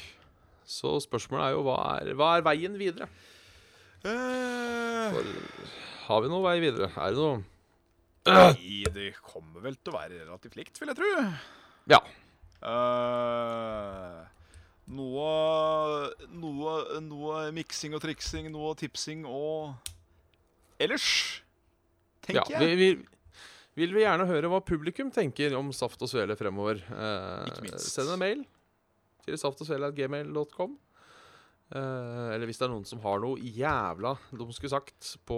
Så 0.68 0.98
spørsmålet 1.04 1.46
er 1.46 1.54
jo 1.54 1.62
hva 1.66 1.76
er, 1.96 2.11
hva 2.18 2.33
er 2.37 2.46
veien 2.46 2.74
videre? 2.81 3.09
Eh, 4.02 5.14
For, 5.14 5.31
har 6.09 6.24
vi 6.24 6.33
noen 6.33 6.44
vei 6.44 6.59
videre? 6.62 6.90
Er 6.94 7.14
det 7.14 7.22
noe 7.22 7.38
nei, 8.28 8.85
det 8.92 9.12
kommer 9.24 9.62
vel 9.64 9.78
til 9.78 9.94
å 9.94 9.96
være 9.96 10.18
relativt 10.26 10.59
likt, 10.59 10.76
vil 10.81 10.90
jeg 10.90 10.98
tro. 10.98 11.09
Ja. 11.88 12.02
Eh, 12.68 14.18
noe, 14.92 15.31
noe, 16.35 16.74
noe 17.04 17.47
miksing 17.58 17.94
og 17.98 18.02
triksing, 18.06 18.48
noe 18.54 18.72
tipsing 18.78 19.26
og 19.28 19.74
Ellers, 20.78 21.06
ja 22.30 22.42
tenker 22.44 22.60
vi, 22.62 22.66
jeg. 22.70 22.78
vi, 22.78 22.90
vil 23.80 23.94
vi 23.96 24.04
gjerne 24.04 24.26
høre 24.30 24.50
hva 24.52 24.60
publikum 24.62 25.08
tenker 25.14 25.54
om 25.58 25.72
Saft 25.74 26.02
og 26.06 26.10
Svele 26.10 26.36
fremover. 26.38 26.78
Eh, 26.86 27.48
Ikke 27.50 27.64
minst. 27.66 27.88
Send 27.90 28.12
en 28.14 28.20
mail 28.22 28.44
til 29.26 29.38
saftogsvele.gmail.com. 29.42 30.76
Eh, 31.68 32.28
eller 32.32 32.48
hvis 32.48 32.60
det 32.60 32.64
er 32.68 32.72
noen 32.72 32.86
som 32.88 33.02
har 33.04 33.18
noe 33.20 33.36
jævla 33.42 34.14
de 34.32 34.46
skulle 34.56 34.72
sagt 34.72 35.10
på 35.28 35.36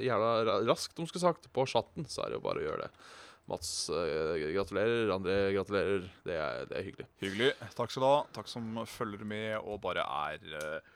Jævla 0.00 0.62
raskt 0.70 0.96
de 0.96 1.04
skulle 1.10 1.24
sagt 1.26 1.50
på 1.52 1.66
chatten, 1.68 2.06
så 2.08 2.22
er 2.24 2.32
det 2.32 2.38
jo 2.38 2.44
bare 2.46 2.62
å 2.62 2.66
gjøre 2.68 2.86
det. 2.86 3.06
Mats, 3.50 3.72
eh, 3.94 4.46
gratulerer. 4.54 5.10
André, 5.14 5.36
gratulerer. 5.54 6.06
Det 6.26 6.34
er, 6.34 6.64
det 6.70 6.78
er 6.80 6.86
hyggelig. 6.88 7.08
Hyggelig. 7.22 7.50
Takk 7.76 7.92
skal 7.92 8.02
du 8.02 8.08
ha. 8.08 8.22
Takk 8.38 8.50
som 8.50 8.70
følger 8.90 9.22
med 9.28 9.58
og 9.60 9.78
bare 9.84 10.02
er 10.30 10.56
eh, 10.62 10.94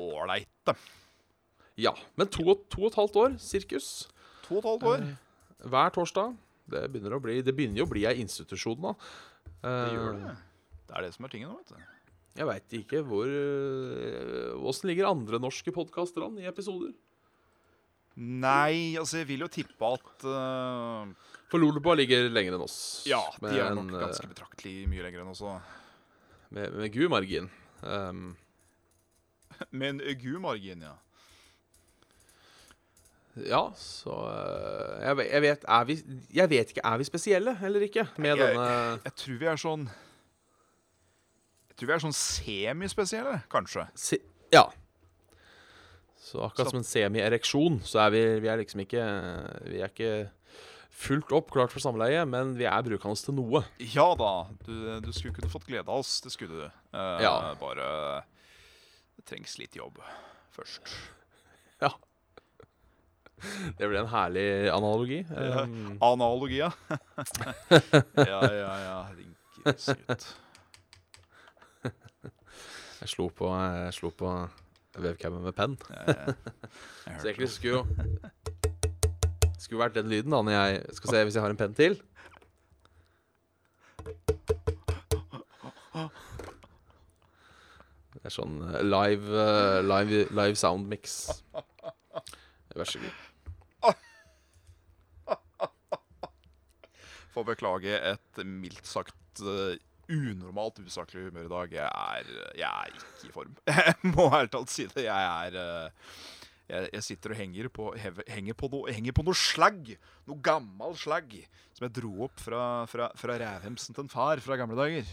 ålreite. 0.00 0.74
Ja. 1.80 1.92
Men 2.16 2.28
to, 2.32 2.44
og- 2.52 2.64
to 2.70 2.82
og 2.84 2.90
et 2.92 2.98
halvt 3.00 3.16
år, 3.16 3.36
sirkus. 3.40 3.90
To 4.46 4.56
og 4.56 4.62
et 4.62 4.68
halvt 4.70 4.88
år. 4.92 5.04
Eh, 5.08 5.68
hver 5.68 5.90
torsdag. 5.94 6.36
Det 6.72 6.84
begynner, 6.92 7.18
bli, 7.20 7.40
det 7.42 7.54
begynner 7.56 7.82
jo 7.82 7.86
å 7.86 7.90
bli 7.92 8.04
ei 8.08 8.16
institusjon. 8.22 8.80
Det 8.82 8.96
Eh, 9.62 9.92
gjør 9.94 10.16
det. 10.22 10.36
Det 10.88 10.96
er 10.96 11.02
det 11.02 11.14
som 11.14 11.24
er 11.24 11.28
tingen 11.32 11.48
nå, 11.50 11.56
vet 11.58 11.68
du. 11.68 11.88
Jeg 12.34 12.46
veit 12.48 12.74
ikke 12.78 13.02
hvor 13.04 13.26
øh, 13.28 14.56
Åssen 14.64 14.88
ligger 14.88 15.10
andre 15.10 15.38
norske 15.38 15.70
podkaster 15.74 16.24
an 16.24 16.38
i 16.40 16.46
episoder? 16.48 16.92
Nei, 18.16 18.94
altså 19.00 19.22
jeg 19.22 19.28
vil 19.30 19.40
jo 19.40 19.48
tippe 19.48 19.88
at 19.88 20.24
uh, 20.28 21.08
For 21.48 21.60
Lolbua 21.62 21.94
ligger 21.96 22.26
lenger 22.28 22.56
enn 22.58 22.64
oss. 22.64 23.04
Ja, 23.08 23.22
de 23.40 23.54
er 23.56 23.72
nok 23.76 23.88
ganske 23.94 24.28
betraktelig 24.28 24.86
mye 24.90 25.04
lenger 25.06 25.22
enn 25.24 25.30
oss 25.32 25.40
òg. 25.48 25.60
Med, 26.52 26.74
med 26.76 26.92
gud 26.92 27.08
margin. 27.12 27.48
Um, 27.80 28.34
Men 29.82 30.00
gu-margin, 30.20 30.82
ja. 30.82 30.94
ja, 33.48 33.62
så 33.76 34.12
øh, 34.12 35.02
jeg, 35.02 35.28
jeg 35.32 35.42
vet 35.42 35.64
vi, 35.88 35.96
Jeg 36.36 36.50
vet 36.50 36.68
ikke, 36.74 36.80
er 36.84 36.96
vi 37.00 37.04
spesielle 37.08 37.54
eller 37.64 37.80
ikke 37.80 38.06
med 38.18 38.36
Jeg- 38.36 38.38
denne 38.38 39.00
Jeg 39.04 39.14
tror 39.16 39.38
vi 39.40 39.46
er 39.46 39.56
sånn 39.56 39.86
Jeg 41.70 41.76
tror 41.80 41.86
vi 41.86 41.92
er 41.96 42.02
sånn 42.04 42.12
semispesielle, 42.18 43.40
kanskje. 43.50 43.86
Se, 43.96 44.18
Ja. 44.52 44.66
Så 46.20 46.38
akkurat 46.44 46.66
Så- 46.66 46.70
som 46.70 46.78
en 46.78 46.84
semi-ereksjon, 46.84 47.80
så 47.82 47.98
er 48.06 48.10
vi, 48.10 48.40
vi 48.40 48.48
er 48.48 48.56
liksom 48.60 48.80
ikke 48.80 49.02
Vi 49.70 49.80
er 49.80 49.88
ikke 49.88 50.30
fullt 50.92 51.32
opp 51.32 51.50
klart 51.50 51.72
for 51.72 51.80
samleie, 51.80 52.26
men 52.28 52.54
vi 52.58 52.64
er 52.64 52.82
brukende 52.82 53.16
til 53.16 53.34
noe. 53.34 53.64
Ja 53.80 54.14
da, 54.14 54.46
du, 54.66 55.00
du 55.00 55.10
skulle 55.12 55.32
kunne 55.34 55.50
fått 55.50 55.64
glede 55.66 55.88
av 55.88 55.98
oss. 56.04 56.20
Det 56.20 56.30
skulle 56.30 56.52
du. 56.52 56.70
Uh, 56.94 57.18
Ja. 57.22 57.54
Bare 57.58 58.22
Det 59.16 59.26
trengs 59.28 59.58
litt 59.60 59.76
jobb 59.76 60.00
først. 60.54 60.94
Ja. 61.82 61.92
Det 63.78 63.88
ble 63.90 63.98
en 64.02 64.10
herlig 64.12 64.46
analogi. 64.70 65.20
Ja. 65.26 65.64
Um, 65.66 65.96
Analogi, 66.04 66.60
ja. 66.60 66.70
ja, 68.30 68.40
ja, 68.46 68.72
ja. 68.84 68.96
Rinkeskutt. 69.16 70.28
Jeg 73.02 73.10
slo 73.10 73.26
på, 73.34 73.48
jeg 73.50 73.94
slo 73.96 74.12
på 74.14 74.30
webcamen 75.02 75.42
med 75.42 75.56
penn. 75.58 75.74
Jeg 75.90 76.36
Så 77.20 77.32
egentlig 77.32 77.48
skulle 77.50 77.80
jo 77.80 77.86
Skulle 79.58 79.80
vært 79.80 79.96
den 79.96 80.10
lyden 80.12 80.34
da 80.34 80.42
når 80.44 80.54
jeg 80.54 80.82
Skal 80.98 81.10
se 81.14 81.22
hvis 81.26 81.38
jeg 81.38 81.42
har 81.42 81.54
en 81.54 81.58
penn 81.58 81.74
til. 81.74 81.98
Det 88.22 88.30
er 88.30 88.34
sånn 88.36 88.60
eh, 88.68 88.82
live, 88.86 89.26
eh, 89.34 89.80
live, 89.82 90.24
live 90.30 90.58
sound 90.58 90.86
mix. 90.90 91.24
Vær 92.72 92.88
så 92.88 93.02
god. 93.02 93.96
Får 97.32 97.48
beklage 97.48 97.96
et 97.96 98.42
mildt 98.44 98.86
sagt 98.86 99.42
eh, 99.42 99.74
unormalt 100.12 100.78
usaklig 100.84 101.26
humør 101.26 101.48
i 101.48 101.52
dag. 101.54 101.74
Jeg 101.80 101.88
er, 101.88 102.30
jeg 102.60 102.68
er 102.68 102.94
ikke 102.94 103.26
i 103.30 103.34
form. 103.34 103.56
Jeg 103.80 104.12
må 104.12 104.28
ærlig 104.28 104.52
talt 104.54 104.70
si 104.70 104.86
det. 104.92 105.08
Jeg 105.08 105.22
er 105.48 105.58
jeg, 106.72 106.88
jeg 106.94 107.04
sitter 107.04 107.34
og 107.34 107.36
henger 107.36 107.68
på, 107.74 107.88
henger 108.30 108.56
på, 108.56 108.68
noe, 108.72 108.92
henger 108.94 109.12
på 109.16 109.24
noe 109.26 109.36
slagg. 109.36 109.90
Noe 110.30 110.38
gammel 110.44 110.94
slagg 110.96 111.34
som 111.74 111.88
jeg 111.88 111.94
dro 111.98 112.12
opp 112.28 112.40
fra, 112.40 112.62
fra, 112.88 113.10
fra 113.18 113.36
rævhemsen 113.42 113.96
til 113.96 114.04
en 114.06 114.12
far 114.12 114.40
fra 114.44 114.56
gamle 114.60 114.78
dager. 114.78 115.08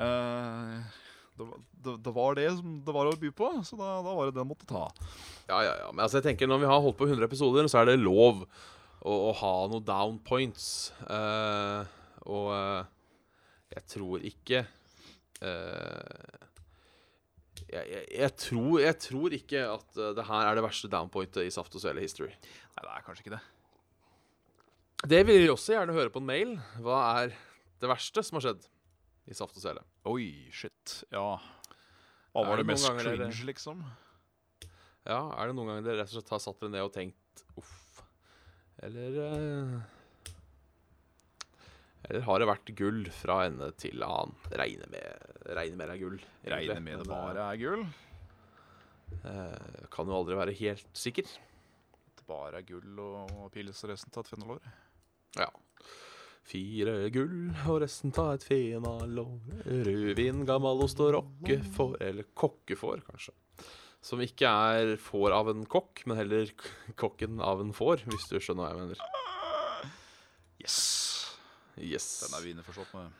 Eh, 0.00 1.00
det, 1.38 1.46
det, 1.84 1.94
det 2.04 2.12
var 2.14 2.36
det 2.36 2.48
som 2.58 2.74
det 2.84 2.94
var 2.94 3.08
å 3.08 3.16
by 3.18 3.30
på, 3.36 3.48
så 3.64 3.78
da, 3.78 3.94
da 4.04 4.14
var 4.16 4.28
det 4.28 4.36
det 4.36 4.42
jeg 4.42 4.50
måtte 4.50 4.68
ta. 4.68 4.84
Ja, 5.48 5.62
ja, 5.64 5.72
ja. 5.80 5.88
Men 5.94 6.04
altså, 6.04 6.20
jeg 6.20 6.28
tenker 6.28 6.50
når 6.50 6.62
vi 6.62 6.70
har 6.70 6.82
holdt 6.84 6.98
på 7.00 7.08
100 7.08 7.24
episoder, 7.28 7.68
så 7.70 7.80
er 7.80 7.90
det 7.90 8.02
lov 8.02 8.44
å, 8.44 9.14
å 9.14 9.32
ha 9.40 9.54
noen 9.72 9.86
down 9.86 10.18
points. 10.26 10.92
Uh, 11.08 11.82
og 12.28 12.52
uh, 12.52 12.82
jeg 13.72 13.84
tror 13.94 14.26
ikke 14.28 14.64
uh, 15.42 16.38
jeg, 17.72 17.86
jeg, 17.88 18.04
jeg, 18.12 18.34
tror, 18.44 18.74
jeg 18.84 18.98
tror 19.00 19.38
ikke 19.38 19.64
at 19.64 20.02
det 20.18 20.28
her 20.28 20.50
er 20.50 20.58
det 20.58 20.66
verste 20.66 20.90
downpointet 20.92 21.46
i 21.46 21.54
Saft 21.54 21.72
og 21.78 21.82
Svele 21.82 22.04
history. 22.04 22.28
Nei, 22.28 22.84
det 22.84 22.92
er 22.92 23.06
kanskje 23.06 23.24
ikke 23.24 23.38
det. 23.38 23.44
Det 25.08 25.22
vil 25.26 25.40
vi 25.42 25.50
også 25.50 25.72
gjerne 25.74 25.96
høre 25.96 26.12
på 26.12 26.20
en 26.20 26.28
mail. 26.28 26.52
Hva 26.84 27.00
er 27.22 27.32
det 27.82 27.88
verste 27.90 28.22
som 28.22 28.36
har 28.38 28.44
skjedd 28.44 28.68
i 29.30 29.34
Saft 29.38 29.56
og 29.56 29.62
Sele. 29.64 29.82
Oi, 30.10 30.26
shit. 30.54 31.02
Ja. 31.14 31.36
Hva 32.32 32.44
var 32.48 32.56
det 32.58 32.64
det 32.66 32.72
mest 32.72 32.88
cringe, 32.88 33.16
dere- 33.20 33.46
liksom? 33.48 33.82
Ja, 35.06 35.20
er 35.36 35.50
det 35.50 35.56
noen 35.58 35.68
ganger 35.72 35.86
dere 35.86 36.00
rett 36.02 36.12
og 36.12 36.16
slett 36.18 36.30
har 36.32 36.42
satt 36.42 36.60
dere 36.62 36.72
ned 36.74 36.86
og 36.86 36.92
tenkt 36.94 37.44
uff? 37.60 38.02
Eller 38.82 39.18
uh... 39.22 39.80
Eller 42.08 42.24
har 42.26 42.42
det 42.42 42.48
vært 42.50 42.70
gull 42.78 43.04
fra 43.14 43.44
ende 43.46 43.68
til 43.78 44.02
annen? 44.02 44.34
Regner 44.58 44.90
med, 44.90 45.26
regner 45.54 45.78
med 45.78 45.86
det 45.88 45.94
er 45.94 46.00
gull. 46.02 46.16
Regner 46.50 46.80
med 46.82 46.98
det 47.04 47.06
bare 47.10 47.44
er 47.52 47.60
gull. 47.60 47.84
eh, 49.22 49.84
kan 49.92 50.10
jo 50.10 50.16
aldri 50.18 50.38
være 50.40 50.56
helt 50.58 50.88
sikker. 50.98 51.28
At 51.30 52.16
Det 52.18 52.26
bare 52.26 52.58
er 52.58 52.66
gull 52.66 52.98
og 53.06 53.46
pils 53.54 53.84
resten 53.86 54.10
av 54.16 54.24
et 54.24 54.32
fenalår. 54.32 54.66
Ja. 55.38 55.46
Fire 56.42 56.94
gull 57.14 57.52
og 57.70 57.82
resten 57.84 58.12
ta 58.14 58.32
et 58.34 58.44
fenalår. 58.44 59.36
Rødvin, 59.86 60.42
gammelost 60.48 61.00
og 61.04 61.12
rockefår. 61.16 61.96
Eller 62.02 62.28
kokkefår, 62.34 63.04
kanskje. 63.06 63.34
Som 64.02 64.22
ikke 64.24 64.50
er 64.50 64.96
får 64.98 65.34
av 65.36 65.52
en 65.52 65.62
kokk, 65.70 66.02
men 66.10 66.18
heller 66.18 66.50
kokken 66.98 67.38
av 67.44 67.62
en 67.62 67.70
får, 67.76 68.02
hvis 68.10 68.26
du 68.30 68.40
skjønner 68.42 68.66
hva 68.66 68.72
jeg 68.72 68.80
mener. 68.80 69.92
Yes. 70.62 70.80
Yes. 71.78 72.08
Den 72.24 72.34
er 72.36 72.42
vi 72.42 72.56
innforstått 72.56 72.90
med. 72.98 73.14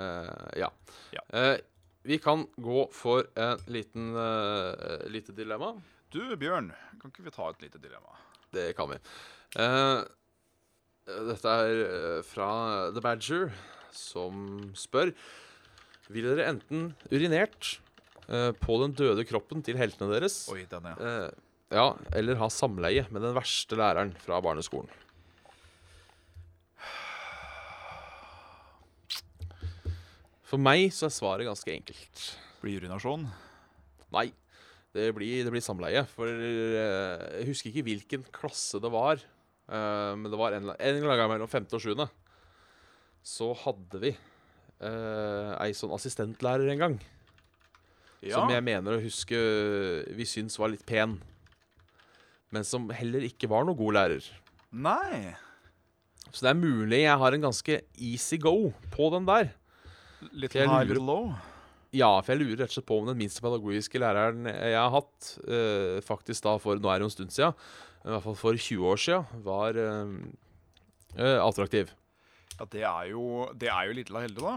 Eh, 0.00 0.48
ja. 0.64 0.72
Ja. 1.12 1.26
Uh, 1.28 1.60
vi 2.02 2.18
kan 2.18 2.46
gå 2.56 2.88
for 2.92 3.28
en 3.38 3.58
liten 3.66 4.16
eh, 4.16 5.06
lite 5.06 5.32
dilemma. 5.32 5.76
Du, 6.10 6.36
Bjørn, 6.36 6.72
kan 7.00 7.12
ikke 7.12 7.22
vi 7.28 7.32
ta 7.32 7.46
et 7.52 7.62
lite 7.62 7.78
dilemma? 7.78 8.16
Det 8.50 8.72
kan 8.76 8.90
vi. 8.90 8.98
Eh, 9.62 10.00
dette 11.06 11.52
er 11.66 11.78
eh, 11.84 12.18
fra 12.26 12.48
The 12.94 13.02
Badger, 13.02 13.50
som 13.92 14.72
spør 14.78 15.10
Vil 16.12 16.28
dere 16.28 16.46
enten 16.52 16.92
urinert 17.10 17.76
eh, 18.28 18.52
på 18.54 18.78
den 18.82 18.94
døde 18.96 19.24
kroppen 19.26 19.64
til 19.66 19.80
heltene 19.80 20.14
deres, 20.14 20.44
Oi, 20.52 20.62
den, 20.70 20.86
ja. 20.92 20.96
eh, 20.98 21.30
ja, 21.72 21.86
eller 22.14 22.38
ha 22.40 22.50
samleie 22.52 23.06
med 23.10 23.24
den 23.24 23.34
verste 23.36 23.78
læreren 23.80 24.12
fra 24.22 24.38
barneskolen? 24.44 24.90
For 30.52 30.60
meg 30.60 30.90
så 30.92 31.06
er 31.08 31.14
svaret 31.16 31.48
ganske 31.48 31.72
enkelt. 31.72 32.24
Blir 32.60 32.82
urinasjon? 32.82 33.24
Nei, 34.12 34.26
det 34.92 35.06
blir, 35.16 35.46
det 35.46 35.52
blir 35.54 35.64
samleie. 35.64 36.02
For 36.12 36.28
eh, 36.28 37.38
jeg 37.40 37.46
husker 37.48 37.72
ikke 37.72 37.86
hvilken 37.86 38.26
klasse 38.36 38.76
det 38.84 38.90
var. 38.92 39.22
Eh, 39.68 40.12
men 40.18 40.28
det 40.30 40.40
var 40.40 40.56
en, 40.56 40.72
en 40.74 41.00
gang 41.06 41.30
mellom 41.30 41.50
femte 41.50 41.78
og 41.78 41.84
sjuende. 41.84 42.08
Så 43.22 43.52
hadde 43.62 44.00
vi 44.02 44.10
uh, 44.82 45.52
ei 45.62 45.70
sånn 45.78 45.92
assistentlærer 45.94 46.72
en 46.72 46.80
gang. 46.80 46.96
Som 48.22 48.50
jeg 48.50 48.62
mener 48.66 48.96
å 48.96 49.02
huske 49.02 49.38
vi 50.14 50.26
syns 50.26 50.58
var 50.58 50.72
litt 50.72 50.82
pen. 50.86 51.16
Men 52.54 52.66
som 52.66 52.90
heller 52.94 53.24
ikke 53.26 53.50
var 53.50 53.66
noe 53.66 53.78
god 53.78 53.96
lærer. 53.96 54.26
Nei. 54.74 55.34
Så 56.30 56.44
det 56.44 56.52
er 56.52 56.58
mulig 56.58 57.02
jeg 57.02 57.22
har 57.22 57.36
en 57.36 57.46
ganske 57.48 57.78
easy 57.98 58.38
go 58.42 58.72
på 58.94 59.08
den 59.14 59.26
der. 59.28 59.50
Litt 60.30 60.54
high, 60.54 60.84
little 60.86 61.04
low. 61.04 61.32
Ja, 61.92 62.14
for 62.24 62.32
jeg 62.32 62.40
lurer 62.40 62.62
rett 62.62 62.72
og 62.72 62.78
slett 62.78 62.88
på 62.88 62.98
om 63.02 63.08
den 63.10 63.18
minste 63.20 63.42
pedagogiske 63.44 64.00
læreren 64.00 64.46
jeg 64.48 64.76
har 64.78 64.92
hatt, 64.94 65.32
eh, 65.44 65.98
faktisk 66.04 66.46
da 66.46 66.54
for 66.62 66.80
Nå 66.80 66.88
er 66.88 67.00
det 67.00 67.04
jo 67.04 67.10
en 67.10 67.16
stund 67.18 67.34
siden, 67.34 67.66
i 68.04 68.08
hvert 68.10 68.24
fall 68.24 68.34
for 68.38 68.58
20 68.58 68.86
år 68.92 68.98
siden, 68.98 69.42
var 69.46 69.76
eh, 69.78 70.14
eh, 71.18 71.38
attraktiv. 71.42 71.90
Ja, 72.58 72.66
det 72.70 72.82
er 72.86 73.10
jo, 73.12 73.26
det 73.58 73.68
er 73.72 73.86
jo 73.88 73.92
litt 73.98 74.10
heldig, 74.12 74.42
da. 74.42 74.56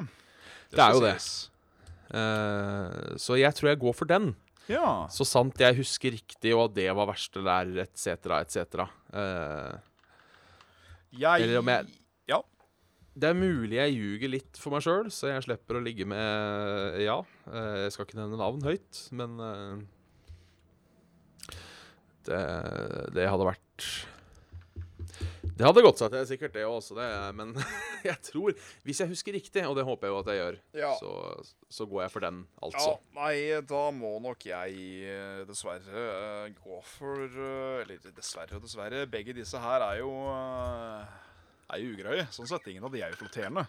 Det 0.72 0.80
er 0.80 0.82
skal 0.82 0.96
jo 0.96 1.04
det. 1.06 1.16
Eh, 2.16 3.18
så 3.22 3.38
jeg 3.40 3.54
tror 3.58 3.72
jeg 3.72 3.80
går 3.82 3.96
for 3.98 4.10
den. 4.10 4.32
Ja. 4.70 5.06
Så 5.14 5.26
sant 5.30 5.60
jeg 5.62 5.78
husker 5.78 6.14
riktig, 6.16 6.56
og 6.58 6.72
at 6.72 6.76
det 6.80 6.88
var 6.98 7.10
verste 7.12 7.42
lærer, 7.46 7.84
etc., 7.86 8.40
etc. 8.42 8.88
Eh, 9.14 9.76
Jeg, 11.16 11.42
Eller 11.46 11.60
om 11.60 11.68
jeg- 11.70 11.86
Ja. 12.28 12.42
det 13.18 13.30
er 13.30 13.34
mulig 13.34 13.78
jeg 13.78 13.94
ljuger 13.96 14.30
litt 14.30 14.58
for 14.58 14.72
meg 14.72 14.82
sjøl, 14.82 15.06
så 15.08 15.30
jeg 15.32 15.44
slipper 15.44 15.76
å 15.80 15.84
ligge 15.84 16.06
med 16.06 17.00
Ja. 17.00 17.22
jeg 17.48 17.92
skal 17.94 18.06
ikke 18.06 18.18
nevne 18.20 18.38
navn 18.38 18.62
høyt, 18.62 19.12
men 19.14 19.88
det, 22.30 22.42
det 23.16 23.26
hadde 23.32 23.48
vært 23.48 23.88
Det 25.56 25.64
hadde 25.64 25.84
gått 25.86 26.02
seg 26.02 26.12
til, 26.12 26.26
sikkert 26.28 26.56
det 26.58 26.64
også, 26.68 26.96
det, 26.98 27.06
men 27.38 27.54
jeg 28.10 28.18
tror 28.28 28.56
Hvis 28.88 29.00
jeg 29.04 29.12
husker 29.12 29.36
riktig, 29.38 29.64
og 29.70 29.76
det 29.78 29.86
håper 29.88 30.08
jeg 30.10 30.14
jo 30.16 30.20
at 30.24 30.32
jeg 30.34 30.40
gjør, 30.42 30.58
Ja. 30.82 30.90
så, 31.00 31.12
så 31.78 31.88
går 31.92 32.04
jeg 32.06 32.14
for 32.16 32.26
den, 32.28 32.42
Ja, 32.60 32.66
altså. 32.70 32.96
nei, 33.16 33.36
da 33.70 33.84
må 33.96 34.16
nok 34.24 34.44
jeg 34.50 34.82
eh, 35.08 35.44
dessverre 35.48 36.04
eh, 36.18 36.50
gå 36.60 36.82
for 36.96 37.24
eh, 37.24 37.84
Eller 37.86 38.04
dessverre 38.18 38.58
og 38.60 38.66
dessverre. 38.68 39.06
Begge 39.12 39.36
disse 39.38 39.62
her 39.64 39.86
er 39.92 40.02
jo 40.02 40.12
eh, 40.34 41.16
Er 41.72 41.82
jo 41.82 41.94
ugrøye. 41.96 42.28
Sånn 42.36 42.46
sett. 42.52 42.68
Ingen 42.70 42.84
av 42.86 42.92
de 42.94 43.02
er 43.02 43.10
jo 43.16 43.18
flotterende. 43.24 43.64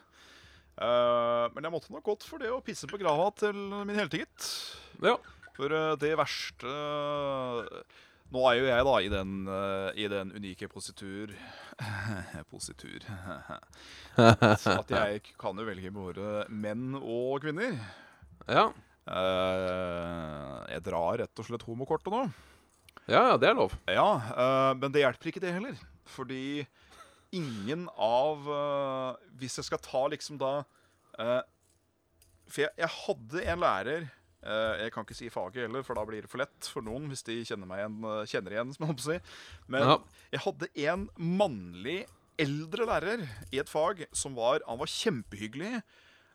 Eh, 0.77 1.45
men 1.55 1.65
jeg 1.65 1.73
måtte 1.73 1.95
nok 1.95 2.05
gått 2.05 2.27
for 2.29 2.43
det 2.43 2.51
å 2.53 2.59
pisse 2.65 2.85
på 2.91 2.99
grava 3.01 3.31
til 3.41 3.57
min 3.89 3.97
helte, 3.97 4.21
gitt. 4.21 4.49
Ja. 5.07 5.15
For 5.57 5.73
eh, 5.73 5.95
det 6.03 6.11
verste 6.21 6.75
Nå 8.35 8.43
er 8.51 8.57
jo 8.59 8.67
jeg 8.67 8.87
da 8.89 8.95
i 9.05 9.11
den, 9.11 9.35
uh, 9.47 9.91
i 9.95 10.09
den 10.11 10.33
unike 10.35 10.67
positur 10.71 11.31
Positur 12.51 13.05
At 14.19 14.91
jeg 14.91 15.23
kan 15.39 15.59
jo 15.59 15.67
velge 15.69 15.93
både 15.95 16.47
menn 16.51 16.97
og 16.97 17.45
kvinner. 17.45 17.77
Ja. 18.49 18.71
Uh, 19.07 20.65
jeg 20.73 20.83
drar 20.89 21.21
rett 21.23 21.43
og 21.43 21.47
slett 21.47 21.67
homokortet 21.69 22.11
nå. 22.11 22.25
ja, 23.07 23.37
det 23.39 23.51
er 23.51 23.59
lov. 23.59 23.77
Ja, 23.87 24.09
uh, 24.33 24.73
men 24.81 24.91
det 24.95 25.05
hjelper 25.05 25.31
ikke 25.31 25.45
det 25.45 25.55
heller. 25.55 25.79
Fordi 26.11 26.65
ingen 27.35 27.89
av 27.99 28.47
Hvis 29.37 29.59
jeg 29.59 29.67
skal 29.67 29.81
ta 29.83 30.05
liksom 30.13 30.39
da 30.39 30.53
For 32.47 32.63
jeg, 32.63 32.71
jeg 32.79 32.91
hadde 32.95 33.43
en 33.43 33.65
lærer 33.65 34.07
Jeg 34.47 34.93
kan 34.95 35.05
ikke 35.07 35.17
si 35.19 35.29
faget 35.33 35.65
heller, 35.67 35.83
for 35.83 35.95
da 35.99 36.05
blir 36.07 36.23
det 36.23 36.31
for 36.31 36.39
lett 36.39 36.69
for 36.71 36.85
noen 36.87 37.09
hvis 37.11 37.25
de 37.27 37.41
kjenner 37.45 37.67
meg 37.67 37.81
igjen, 37.83 37.97
eh, 38.05 38.27
kjenner 38.31 38.55
igjen. 38.55 38.75
som 38.75 38.85
jeg 38.87 38.91
håper 38.93 39.05
å 39.05 39.09
si. 39.11 39.19
Men 39.69 39.83
Ja. 39.89 39.97
jeg 40.33 40.41
hadde 40.47 40.69
en 40.87 41.09
mannlig 41.19 42.07
eldre 42.39 42.87
lærer 42.87 43.23
i 43.53 43.59
et 43.59 43.69
fag 43.69 44.05
som 44.13 44.35
var 44.37 44.61
Han 44.69 44.79
var 44.79 44.87
kjempehyggelig. 44.87 45.83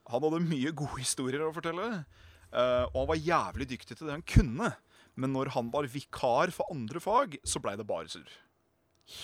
Han 0.10 0.21
hadde 0.26 0.41
mye 0.50 0.71
gode 0.74 0.97
historier 1.00 1.39
å 1.45 1.54
fortelle. 1.54 2.06
eh, 2.54 2.84
og 2.91 2.95
han 2.95 3.08
var 3.08 3.15
jævlig 3.21 3.67
dyktig 3.69 3.95
til 3.97 4.08
det 4.08 4.12
han 4.17 4.24
kunne. 4.24 4.76
Men 5.15 5.32
når 5.34 5.50
han 5.54 5.69
var 5.71 5.84
vikar 5.84 6.52
for 6.52 6.65
andre 6.71 7.00
fag, 7.00 7.38
så 7.45 7.62
blei 7.62 7.78
det 7.78 7.86
bare 7.88 8.08
surr. 8.12 8.28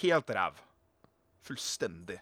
Helt 0.02 0.28
ræv. 0.28 0.54
Fullstendig. 1.44 2.20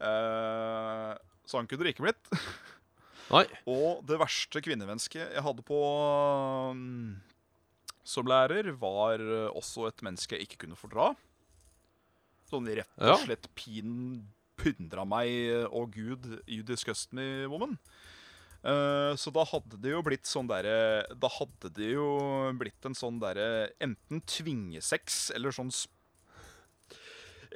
Eh, 0.00 1.14
så 1.46 1.58
han 1.58 1.66
kunne 1.66 1.84
det 1.84 1.94
ikke 1.94 2.06
blitt. 2.08 2.30
Nei. 3.30 3.44
Og 3.70 4.00
det 4.08 4.18
verste 4.20 4.62
kvinnemennesket 4.64 5.34
jeg 5.36 5.44
hadde 5.46 5.62
på 5.66 5.78
mm, 6.74 7.20
som 8.10 8.26
lærer, 8.26 8.72
var 8.80 9.22
eh, 9.22 9.48
også 9.54 9.86
et 9.90 10.02
menneske 10.06 10.34
jeg 10.38 10.48
ikke 10.48 10.64
kunne 10.64 10.78
fordra. 10.78 11.12
Sånn 12.50 12.66
rett 12.66 12.90
og 12.98 13.22
slett 13.22 13.46
pin 13.54 14.24
pundra 14.60 15.04
meg 15.08 15.30
og 15.70 15.76
Å, 15.78 15.84
gud, 15.94 16.26
you 16.50 16.64
disgust 16.66 17.14
me, 17.16 17.46
woman. 17.48 17.78
Uh, 18.60 19.14
så 19.16 19.30
da 19.32 19.40
hadde 19.48 19.78
det 19.80 19.94
jo 19.94 20.02
blitt 20.04 20.28
sånn 20.28 20.44
derre 20.50 21.06
Da 21.16 21.30
hadde 21.32 21.70
det 21.78 21.94
jo 21.94 22.10
blitt 22.60 22.84
en 22.84 22.92
sånn 22.92 23.16
derre 23.16 23.70
Enten 23.80 24.20
tvingesex 24.28 25.30
eller 25.32 25.54
sånn 25.56 25.70
sp- 25.72 25.88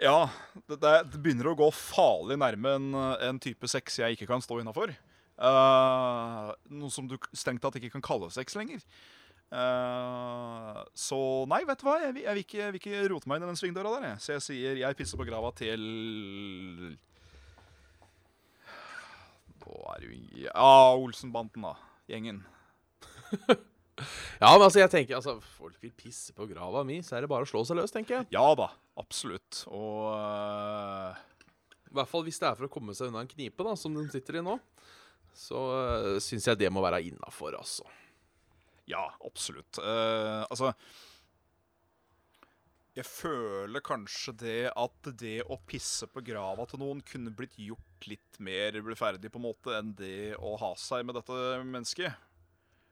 Ja, 0.00 0.30
det, 0.64 0.78
det, 0.80 0.94
det 1.12 1.20
begynner 1.20 1.50
å 1.50 1.58
gå 1.60 1.68
farlig 1.76 2.38
nærme 2.40 2.72
en, 2.78 2.88
en 3.20 3.42
type 3.44 3.68
sex 3.68 4.00
jeg 4.00 4.16
ikke 4.16 4.30
kan 4.32 4.40
stå 4.40 4.62
innafor. 4.62 4.94
Eh, 5.34 6.52
noe 6.78 6.92
som 6.94 7.08
du 7.10 7.16
strengt 7.34 7.62
tatt 7.64 7.76
ikke 7.80 7.92
kan 7.96 8.04
kalle 8.04 8.30
sex 8.34 8.54
lenger. 8.58 8.84
Uh, 9.54 10.80
så 10.98 11.16
nei, 11.46 11.60
vet 11.68 11.78
du 11.78 11.84
hva? 11.86 11.98
Jeg, 12.02 12.14
vil- 12.16 12.24
jeg, 12.24 12.34
vil 12.34 12.42
ikke, 12.42 12.58
jeg 12.58 12.72
vil 12.74 12.80
ikke 12.80 13.02
rote 13.12 13.30
meg 13.30 13.38
inn 13.38 13.46
i 13.46 13.50
den 13.52 13.58
svingdøra 13.60 13.92
der. 13.98 14.06
Jeg. 14.08 14.22
Så 14.24 14.32
jeg 14.34 14.44
sier 14.48 14.80
jeg 14.80 14.98
pisser 14.98 15.20
på 15.20 15.26
grava 15.28 15.52
til 15.54 15.84
Nå 19.62 19.76
er 19.92 20.02
det 20.02 20.08
jo 20.10 20.48
Ja, 20.48 20.72
Olsenbanden, 20.96 21.68
da. 21.68 21.76
Gjengen. 22.10 22.42
Ja, 24.40 24.48
men 24.56 24.64
altså, 24.64 24.80
jeg 24.80 24.90
tenker 24.90 25.14
altså, 25.20 25.36
Folk 25.54 25.76
vil 25.78 25.92
pisse 25.94 26.32
på 26.34 26.48
grava 26.50 26.80
mi, 26.86 26.96
så 27.06 27.14
er 27.14 27.22
det 27.24 27.30
bare 27.30 27.46
å 27.46 27.48
slå 27.48 27.62
seg 27.62 27.78
løs, 27.78 27.92
tenker 27.94 28.16
jeg. 28.16 28.26
Ja 28.34 28.48
da, 28.58 28.66
absolutt. 28.98 29.60
Og 29.70 30.08
uh... 30.10 31.14
I 31.86 31.94
hvert 31.94 32.10
fall 32.10 32.24
hvis 32.26 32.40
det 32.42 32.48
er 32.48 32.56
for 32.58 32.66
å 32.66 32.72
komme 32.74 32.90
seg 32.98 33.12
unna 33.12 33.22
en 33.22 33.30
knipe, 33.30 33.62
da, 33.62 33.76
som 33.78 33.94
den 33.94 34.10
sitter 34.10 34.40
i 34.40 34.42
nå. 34.42 34.56
Så 35.34 35.58
uh, 35.58 36.16
syns 36.22 36.46
jeg 36.48 36.60
det 36.60 36.70
må 36.72 36.82
være 36.84 37.02
innafor, 37.08 37.56
altså. 37.58 37.86
Ja, 38.90 39.06
absolutt. 39.24 39.80
Uh, 39.80 40.44
altså 40.52 40.74
Jeg 42.94 43.06
føler 43.08 43.82
kanskje 43.82 44.34
det 44.44 44.60
at 44.70 45.10
det 45.18 45.38
å 45.50 45.58
pisse 45.66 46.06
på 46.06 46.22
grava 46.26 46.66
til 46.70 46.82
noen 46.84 47.00
kunne 47.06 47.32
blitt 47.34 47.56
gjort 47.58 48.06
litt 48.06 48.38
mer 48.44 48.76
ferdig 48.94 49.32
på 49.32 49.40
en 49.40 49.48
måte 49.48 49.74
enn 49.74 49.94
det 49.98 50.36
å 50.36 50.54
ha 50.60 50.74
seg 50.78 51.06
med 51.08 51.18
dette 51.18 51.40
mennesket. 51.64 52.30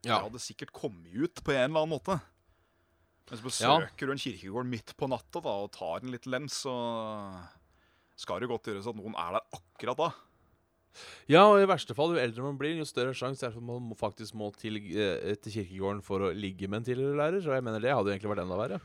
Det 0.02 0.18
hadde 0.18 0.42
sikkert 0.42 0.74
kommet 0.74 1.14
ut 1.14 1.44
på 1.44 1.54
en 1.54 1.68
eller 1.68 1.84
annen 1.84 1.94
måte. 1.94 2.18
Men 3.30 3.38
så 3.38 3.46
besøker 3.46 4.08
du 4.08 4.12
en 4.16 4.20
kirkegård 4.20 4.66
midt 4.66 4.96
på 4.98 5.06
natta 5.10 5.40
da, 5.44 5.54
og 5.62 5.70
tar 5.76 6.02
en 6.02 6.10
liten 6.10 6.34
lens, 6.34 6.64
så 6.64 6.74
skal 8.18 8.42
det 8.42 8.50
godt 8.50 8.68
gjøres 8.68 8.88
at 8.90 8.98
noen 8.98 9.14
er 9.14 9.38
der 9.38 9.60
akkurat 9.60 10.00
da. 10.00 10.08
Ja, 11.30 11.44
og 11.48 11.62
i 11.62 11.68
verste 11.68 11.94
fall, 11.96 12.14
jo 12.14 12.20
eldre 12.20 12.44
man 12.44 12.58
blir, 12.60 12.74
jo 12.78 12.86
større 12.88 13.14
sjanse 13.16 13.46
er 13.46 13.52
det 13.52 13.56
for 13.56 13.64
at 13.64 13.84
man 13.88 13.98
faktisk 13.98 14.36
må 14.38 14.50
til, 14.58 14.76
eh, 14.92 15.32
til 15.40 15.54
kirkegården 15.58 16.02
for 16.04 16.28
å 16.28 16.32
ligge 16.36 16.68
med 16.68 16.82
en 16.82 16.88
tidligere 16.90 17.18
lærer. 17.18 17.44
Så 17.44 17.54
jeg 17.54 17.64
mener 17.64 17.80
det 17.80 17.94
hadde 17.94 18.10
jo 18.10 18.14
egentlig 18.16 18.32
vært 18.34 18.44
enda 18.44 18.58
verre. 18.60 18.80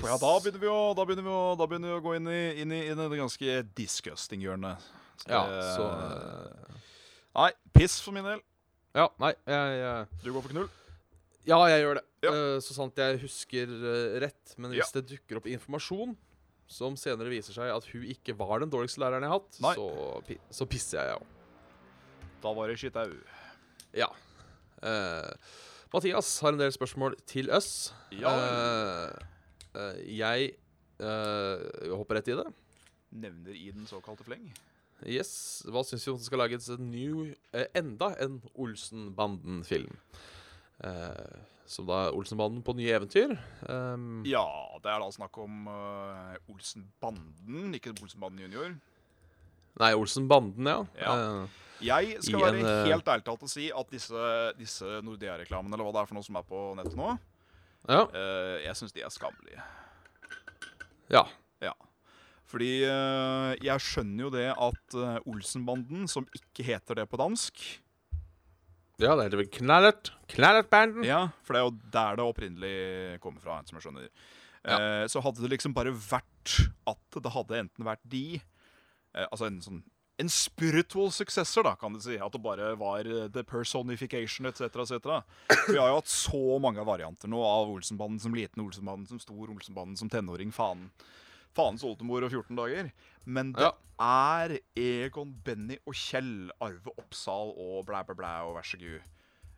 For 0.00 0.10
ja, 0.10 0.16
da 0.18 0.32
begynner 0.42 0.62
vi 0.64 0.70
å, 0.72 0.78
da 0.98 1.04
begynner 1.06 1.26
vi 1.28 1.30
å, 1.30 1.42
da 1.58 1.66
begynner 1.70 1.92
vi 1.92 1.98
å 2.00 2.02
gå 2.02 2.14
inn 2.18 2.30
i, 2.32 2.40
inn 2.64 2.72
i, 2.74 2.80
inn 2.90 2.98
i 2.98 3.08
det 3.12 3.20
ganske 3.20 3.58
disgusting 3.78 4.42
hjørnet. 4.42 4.82
Ja, 5.30 5.44
så 5.76 5.84
uh, 5.94 6.80
Nei, 7.38 7.52
piss 7.74 8.00
for 8.02 8.14
min 8.16 8.26
del. 8.26 8.42
Ja, 8.94 9.06
nei, 9.22 9.30
jeg, 9.46 9.76
jeg 9.78 10.24
Du 10.24 10.32
går 10.34 10.42
for 10.42 10.54
knull. 10.54 10.66
Ja, 11.46 11.58
jeg 11.70 11.84
gjør 11.84 12.00
det. 12.00 12.04
Ja. 12.24 12.32
Uh, 12.34 12.58
så 12.64 12.74
sant 12.74 12.98
jeg 12.98 13.20
husker 13.22 13.70
uh, 13.70 14.18
rett. 14.24 14.56
Men 14.58 14.74
hvis 14.74 14.88
Ja. 14.88 14.90
det 14.98 15.06
dukker 15.12 15.38
opp 15.38 15.46
informasjon 15.50 16.16
som 16.70 16.96
senere 16.98 17.32
viser 17.32 17.56
seg 17.56 17.70
at 17.72 17.86
hun 17.92 18.04
ikke 18.08 18.34
var 18.38 18.62
den 18.62 18.72
dårligste 18.72 19.02
læreren 19.02 19.26
jeg 19.26 19.32
har 19.32 19.40
hatt, 19.40 19.60
Nei. 19.64 19.74
så, 19.76 20.40
så 20.60 20.66
pisser 20.70 21.00
jeg, 21.00 21.20
òg. 21.20 21.30
Da 22.44 22.52
var 22.56 22.68
det 22.68 22.78
skittau. 22.80 23.12
Ja. 23.96 24.10
Eh, 24.84 25.30
Mathias 25.94 26.32
har 26.42 26.52
en 26.52 26.60
del 26.60 26.72
spørsmål 26.74 27.16
til 27.30 27.50
oss. 27.54 27.94
Ja. 28.12 28.32
Eh, 28.34 29.14
eh, 29.80 30.02
jeg 30.18 30.50
eh, 31.00 31.64
hopper 31.94 32.20
rett 32.20 32.28
i 32.32 32.36
det. 32.40 32.46
Nevner 33.14 33.56
i 33.56 33.70
den 33.70 33.86
såkalte 33.88 34.26
fleng. 34.26 34.48
Yes. 35.06 35.62
Hva 35.68 35.84
syns 35.86 36.04
vi 36.06 36.12
om 36.12 36.20
det 36.20 36.26
skal 36.26 36.40
lages 36.42 36.68
en 36.72 36.90
ny, 36.90 37.34
eh, 37.54 37.68
enda 37.76 38.12
en 38.24 38.40
Olsenbanden-film? 38.60 39.96
Eh, 40.84 41.40
som 41.66 41.86
da 41.88 42.06
er 42.06 42.16
Olsenbanden 42.16 42.62
på 42.64 42.74
nye 42.76 42.92
eventyr. 42.96 43.34
Um, 43.68 44.22
Ja, 44.28 44.44
det 44.82 44.90
er 44.92 45.00
da 45.02 45.10
snakk 45.14 45.38
om 45.40 45.68
uh, 45.70 46.34
Olsenbanden, 46.52 47.74
ikke 47.78 47.94
Olsenbanden 47.96 48.44
junior. 48.46 48.74
Nei, 49.80 49.92
Olsenbanden, 49.98 50.68
ja. 50.70 50.82
Ja. 51.00 51.14
Eh, 51.14 51.62
Jeg 51.82 52.18
skal 52.22 52.44
være 52.44 52.60
en, 52.60 52.66
eh, 52.68 52.90
helt 52.92 53.08
ærlig 53.10 53.24
talt 53.26 53.42
og 53.42 53.50
si 53.50 53.70
at 53.74 53.88
disse, 53.90 54.26
disse 54.58 55.00
Nordea-reklamene, 55.02 55.74
eller 55.74 55.88
hva 55.88 55.94
det 55.96 56.04
er 56.04 56.10
for 56.12 56.18
noe 56.20 56.26
som 56.28 56.38
er 56.38 56.44
på 56.46 56.60
nettet 56.78 56.94
nå, 57.00 57.08
ja. 57.88 58.04
uh, 58.06 58.60
jeg 58.62 58.78
syns 58.78 58.94
de 58.94 59.02
er 59.02 59.10
skammelige. 59.12 59.64
ja. 61.10 61.24
ja. 61.60 61.74
Fordi 62.54 62.84
eh, 62.86 63.52
jeg 63.66 63.82
skjønner 63.82 64.28
jo 64.28 64.30
det 64.30 64.46
at 64.52 64.94
eh, 64.94 65.16
Olsenbanden, 65.26 66.04
som 66.06 66.26
ikke 66.36 66.66
heter 66.68 67.00
det 67.00 67.08
på 67.10 67.18
dansk 67.18 67.64
Ja, 69.02 69.16
det 69.16 69.26
heter 69.26 69.40
vel 69.42 69.50
Knallert. 69.50 70.12
Knallertbanden. 70.30 71.06
Ja, 71.06 71.26
for 71.42 71.56
det 71.56 71.60
er 71.60 71.66
jo 71.66 71.74
der 71.96 72.18
det 72.18 72.26
opprinnelig 72.28 72.76
kommer 73.24 73.42
fra, 73.42 73.58
som 73.66 73.78
jeg 73.78 73.88
skjønner. 73.88 74.06
Eh, 74.64 75.06
så 75.10 75.20
hadde 75.24 75.42
det 75.44 75.50
liksom 75.52 75.74
bare 75.76 75.92
vært 75.92 76.54
at 76.88 77.18
det 77.20 77.32
hadde 77.34 77.58
enten 77.66 77.84
vært 77.84 78.00
de 78.08 78.38
eh, 78.38 79.26
Altså 79.26 79.50
en 79.50 79.58
sånn 79.60 79.82
en 80.22 80.28
spiritual 80.30 81.08
successor, 81.10 81.64
da, 81.66 81.72
kan 81.74 81.90
du 81.90 81.98
si. 81.98 82.14
At 82.22 82.30
det 82.30 82.38
bare 82.42 82.68
var 82.78 83.02
eh, 83.02 83.26
the 83.34 83.42
personification 83.42 84.46
etc. 84.46 84.70
etc. 84.84 85.08
Vi 85.66 85.78
har 85.78 85.90
jo 85.90 85.98
hatt 85.98 86.10
så 86.10 86.58
mange 86.62 86.84
varianter 86.86 87.30
nå 87.30 87.40
av 87.42 87.72
Olsenbanden 87.72 88.22
som 88.22 88.36
liten, 88.36 88.62
Olsenbanden 88.62 89.08
som 89.10 89.18
stor, 89.18 89.50
Olsenbanden 89.50 89.98
som 89.98 90.12
tenåring. 90.12 90.54
Faen. 90.54 90.86
Faens 91.54 91.84
oldemor 91.86 92.24
og 92.26 92.30
14 92.34 92.56
dager. 92.58 92.92
Men 93.26 93.52
det 93.54 93.62
Ja. 93.62 93.72
er 94.00 94.58
Egon, 94.76 95.32
Benny 95.44 95.78
og 95.86 95.94
Kjell, 95.94 96.50
Arve 96.60 96.90
Oppsal 96.98 97.52
og 97.56 97.84
blæ, 97.86 98.02
blæ, 98.06 98.14
blæ 98.18 98.32
og 98.48 98.56
vær 98.56 98.66
så 98.66 98.78
god. 98.80 99.00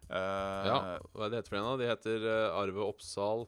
Uh, 0.07 0.67
Ja, 0.69 0.77
hva 1.15 1.25
er 1.27 1.31
det 1.33 1.39
heter 1.41 1.49
for 1.51 1.57
en 1.59 1.65
av? 1.73 1.79
De 1.81 1.87
heter 1.89 2.27
uh, 2.27 2.61
Arve 2.61 2.85
Oppsal. 2.87 3.47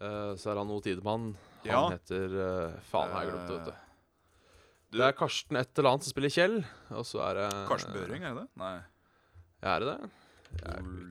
Uh, 0.00 0.34
så 0.36 0.50
er 0.52 0.58
han 0.60 0.70
O. 0.70 0.80
Tidemann. 0.80 1.36
Han 1.64 1.70
Ja. 1.70 1.80
heter 1.92 2.24
eh, 2.40 2.80
Faen, 2.88 3.10
har 3.12 3.22
jeg 3.24 3.32
glemt 3.32 3.48
det, 3.48 3.56
vet 3.58 3.64
du. 3.66 3.70
du- 3.70 4.98
Det 4.98 5.00
er 5.06 5.12
Karsten 5.12 5.56
et 5.60 5.78
eller 5.78 5.90
annet 5.90 6.04
som 6.04 6.10
spiller 6.10 6.30
Kjell. 6.32 6.64
Og 6.90 7.04
så 7.04 7.20
er 7.20 7.34
det 7.34 7.68
Karsten 7.68 7.92
Børing, 7.92 8.22
er 8.24 8.34
det 8.34 8.42
det? 8.42 8.48
Nei. 8.56 8.80
Er 9.62 9.78
det 9.80 9.88
det? 9.92 10.10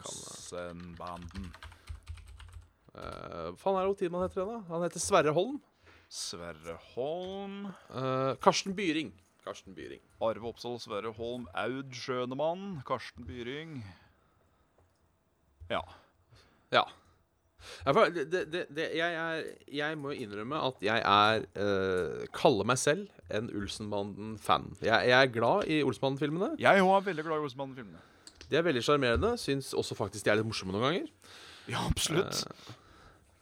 Olsenbanden. 0.10 1.52
Uh, 2.98 3.54
faen 3.62 3.78
er 3.78 3.86
det 3.88 3.98
Tidemann 4.02 4.26
heter 4.26 4.42
igjen, 4.42 4.56
da? 4.58 4.74
Han 4.74 4.84
heter 4.88 5.00
Sverre 5.04 5.34
Holm. 5.38 5.60
Sverre 6.10 6.78
Holm. 6.96 7.68
Eh, 7.94 8.36
Karsten 8.42 8.76
Byring. 8.76 9.14
Karsten 9.46 9.76
Byring. 9.78 10.02
Arve 10.22 10.48
Oppsal, 10.50 10.80
Sverre 10.82 11.14
Holm, 11.14 11.48
Aud 11.54 11.94
Skjønemann, 11.94 12.82
Karsten 12.86 13.26
Byring. 13.26 13.84
Ja. 15.70 15.82
Ja. 16.74 16.84
det, 17.86 18.26
det, 18.32 18.42
det, 18.54 18.66
det, 18.74 18.90
jeg, 18.98 19.14
er, 19.14 19.44
jeg 19.74 19.98
må 19.98 20.12
innrømme 20.18 20.58
at 20.70 20.82
jeg 20.82 21.02
er 21.02 21.46
eh, 21.54 22.26
Kaller 22.34 22.66
meg 22.66 22.78
selv 22.82 23.08
en 23.30 23.50
Olsenbanden-fan. 23.54 24.72
Jeg, 24.82 25.10
jeg 25.12 25.18
er 25.18 25.34
glad 25.34 25.70
i 25.70 25.82
Olsenbanden-filmene. 25.86 26.56
Jeg 26.62 26.82
òg 26.86 26.96
er 26.98 27.08
veldig 27.12 27.26
glad 27.28 27.38
i 27.38 27.50
Olsenbanden-filmene. 27.50 28.06
De 28.50 28.58
er 28.58 28.66
veldig 28.66 28.82
sjarmerende. 28.86 29.36
Syns 29.38 29.74
også 29.78 29.98
faktisk 29.98 30.26
de 30.26 30.34
er 30.34 30.40
litt 30.42 30.50
morsomme 30.50 30.74
noen 30.74 30.88
ganger. 30.88 31.10
Ja, 31.70 31.86
absolutt. 31.86 32.46
Eh, 32.50 32.78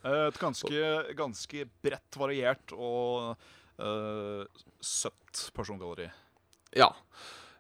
Et 0.08 0.39
ganske, 0.39 0.91
ganske 1.17 1.65
bredt, 1.84 2.17
variert 2.20 2.74
og 2.76 3.36
uh, 3.82 4.63
søtt 4.84 5.48
persongalleri. 5.56 6.08
Ja. 6.78 6.91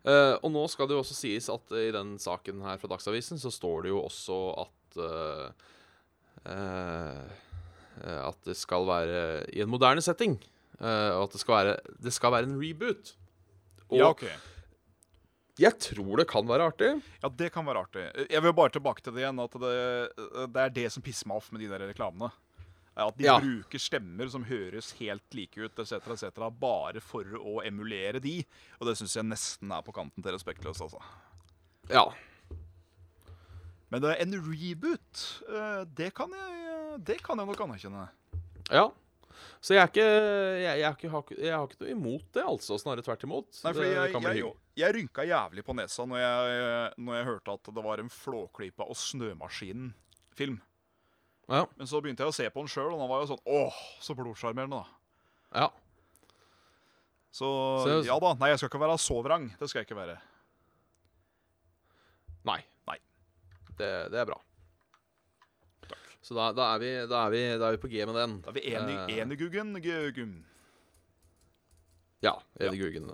Uh, 0.07 0.35
og 0.39 0.51
nå 0.53 0.63
skal 0.71 0.87
det 0.87 0.95
jo 0.95 1.01
også 1.03 1.17
sies 1.17 1.49
at 1.51 1.73
i 1.75 1.89
den 1.95 2.15
saken 2.21 2.61
her 2.63 2.79
fra 2.79 2.91
Dagsavisen 2.93 3.41
så 3.41 3.51
står 3.51 3.87
det 3.87 3.91
jo 3.91 4.03
også 4.05 4.37
at 4.63 4.99
uh, 5.03 5.67
eh, 6.47 7.23
At 8.27 8.37
det 8.45 8.55
skal 8.57 8.85
være 8.87 9.49
i 9.53 9.61
en 9.63 9.71
moderne 9.71 10.01
setting. 10.01 10.37
eh, 10.79 11.11
og 11.17 11.23
at 11.23 11.33
det 11.33 11.39
skal 11.41 11.55
være, 11.55 11.77
det 12.03 12.13
skal 12.13 12.31
være 12.31 12.43
en 12.43 12.59
reboot. 12.61 13.15
Og 13.89 13.97
Ja, 13.97 14.09
ok. 14.09 14.23
Jeg 15.57 15.73
tror 15.81 16.17
det 16.21 16.27
kan 16.29 16.45
være 16.47 16.67
artig. 16.71 16.89
Ja, 17.23 17.29
det 17.29 17.51
kan 17.53 17.65
være 17.65 17.81
artig. 17.85 18.03
Jeg 18.29 18.43
vil 18.45 18.53
bare 18.53 18.69
tilbake 18.75 19.01
til 19.03 19.13
det 19.15 19.23
igjen, 19.25 19.39
at 19.43 19.55
det, 19.61 19.71
det 20.53 20.61
er 20.67 20.75
det 20.75 20.85
som 20.93 21.03
pisser 21.05 21.27
meg 21.29 21.37
off 21.41 21.51
med 21.51 21.61
de 21.63 21.69
der 21.71 21.87
reklamene. 21.89 22.29
At 22.97 23.13
de 23.19 23.27
Ja. 23.27 23.35
bruker 23.37 23.77
stemmer 23.77 24.29
som 24.33 24.43
høres 24.49 24.91
helt 24.97 25.21
like 25.37 25.57
ut, 25.61 25.77
etc., 25.77 25.99
etc., 26.15 26.39
bare 26.57 26.99
for 27.01 27.23
å 27.37 27.59
emulere 27.65 28.17
de. 28.23 28.39
Og 28.79 28.87
det 28.89 28.95
syns 28.97 29.13
jeg 29.19 29.27
nesten 29.27 29.69
er 29.71 29.83
på 29.85 29.93
kanten 29.93 30.23
til 30.25 30.33
respektløst, 30.33 30.81
altså. 30.81 31.01
Ja. 31.93 32.07
Men 33.93 34.03
en 34.03 34.33
reboot, 34.43 35.21
eh, 35.47 35.83
det 35.95 36.09
kan 36.17 36.33
jeg, 36.33 37.03
det 37.05 37.21
kan 37.23 37.37
jeg 37.39 37.47
nok 37.47 37.61
anerkjenne. 37.67 38.07
ja. 38.71 38.89
Så 39.61 39.73
jeg 39.75 39.89
ikke 39.89 40.03
jeg, 40.05 40.79
jeg, 40.81 40.93
ikke, 40.97 41.37
jeg 41.41 41.53
har 41.53 41.67
ikke 41.67 41.79
noe 41.83 41.91
imot 41.93 42.25
det, 42.37 42.43
altså. 42.43 42.77
Snarere 42.81 43.03
tvert 43.05 43.23
imot. 43.27 43.49
Nei, 43.63 43.73
Det 43.73 43.87
jeg, 43.87 44.13
jeg, 44.37 44.51
jeg 44.81 44.95
rynka 44.97 45.25
jævlig 45.27 45.63
på 45.67 45.75
nesa 45.77 46.05
når 46.09 46.21
jeg, 46.21 46.93
når 47.07 47.17
jeg 47.19 47.25
hørte 47.31 47.55
at 47.57 47.71
det 47.75 47.83
var 47.89 47.99
en 48.03 48.09
Flåklypa 48.13 48.85
og 48.87 48.95
Snømaskinen-film. 49.01 50.59
Ja. 51.47 51.65
Men 51.79 51.87
så 51.87 52.01
begynte 52.03 52.25
jeg 52.25 52.33
å 52.33 52.35
se 52.35 52.49
på 52.51 52.59
den 52.63 52.67
sjøl, 52.71 52.91
og 52.93 52.99
den 52.99 53.07
var 53.09 53.21
jo 53.23 53.29
sånn 53.33 53.43
Åh, 53.47 53.77
så 54.03 54.15
blodsjarmerende, 54.19 54.81
da. 54.83 55.61
ja. 55.61 55.69
Så, 57.37 57.47
Så- 57.85 58.01
ja 58.07 58.15
da. 58.19 58.33
Nei, 58.39 58.49
jeg 58.49 58.57
skal 58.59 58.69
ikke 58.71 58.81
være 58.81 58.97
så 58.99 59.19
vrang. 59.23 59.49
Det 59.59 59.67
skal 59.69 59.83
jeg 59.83 59.87
ikke 59.91 59.99
være. 59.99 60.17
Nei. 62.47 62.61
Nei. 62.87 62.97
Det, 63.77 63.89
det 64.11 64.19
er 64.21 64.25
bra. 64.29 64.37
Så 66.25 66.35
da, 66.35 66.49
da, 66.51 66.73
er 66.75 66.79
vi, 66.81 66.91
da, 67.07 67.25
er 67.27 67.31
vi, 67.31 67.41
da 67.61 67.67
er 67.69 67.75
vi 67.77 67.81
på 67.83 67.89
G 67.91 68.05
med 68.09 68.15
den. 68.17 68.33
Da 68.43 68.49
er 68.51 68.55
vi 68.57 68.63
enig, 68.73 68.95
Eh, 69.07 69.19
eniguggen, 69.23 69.73
guggen. 69.81 70.33
Ja. 72.25 72.33
Enig 72.59 72.79
Guggen. 72.81 73.11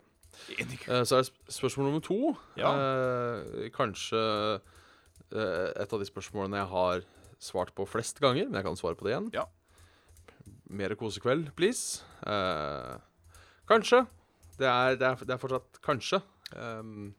Enig. 0.58 0.80
Eh, 0.88 1.04
Så 1.06 1.18
er 1.20 1.26
det 1.28 1.54
spørsmål 1.54 1.90
nummer 1.92 2.02
to. 2.02 2.18
Ja. 2.58 2.72
Uh, 2.74 3.68
kanskje 3.76 4.22
et 5.34 5.94
av 5.94 6.00
de 6.00 6.06
spørsmålene 6.06 6.60
jeg 6.62 6.70
har 6.70 7.04
svart 7.42 7.72
på 7.76 7.86
flest 7.90 8.20
ganger, 8.22 8.46
men 8.48 8.56
jeg 8.60 8.64
kan 8.68 8.76
svare 8.78 8.96
på 8.96 9.06
det 9.08 9.14
igjen. 9.16 9.30
Ja. 9.34 9.46
Mer 10.70 10.94
kosekveld, 10.98 11.52
please. 11.58 12.02
Kanskje. 13.70 14.04
Det 14.60 14.68
er, 14.70 14.96
det, 14.96 15.08
er, 15.08 15.16
det 15.26 15.34
er 15.34 15.42
fortsatt 15.42 15.80
kanskje. 15.86 16.20
Um, 16.56 17.14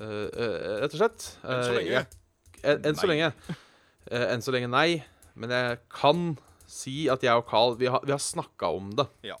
rett 0.00 0.94
og 0.94 0.98
slett. 1.00 1.26
Enn 1.44 1.64
så 1.66 1.74
lenge. 1.76 1.90
jeg- 1.90 2.06
en, 2.64 2.84
enn 2.88 2.96
så 2.96 3.06
lenge. 3.10 3.32
Eh, 4.10 4.26
enn 4.32 4.44
så 4.44 4.54
lenge 4.54 4.70
nei. 4.72 5.02
Men 5.38 5.54
jeg 5.54 5.80
kan 5.92 6.34
si 6.70 7.04
at 7.12 7.24
jeg 7.26 7.34
og 7.36 7.46
Carl 7.48 7.74
Vi 7.80 7.88
har, 7.90 8.04
vi 8.06 8.14
har 8.14 8.22
snakka 8.22 8.70
om 8.76 8.92
det. 8.98 9.06
Ja. 9.26 9.38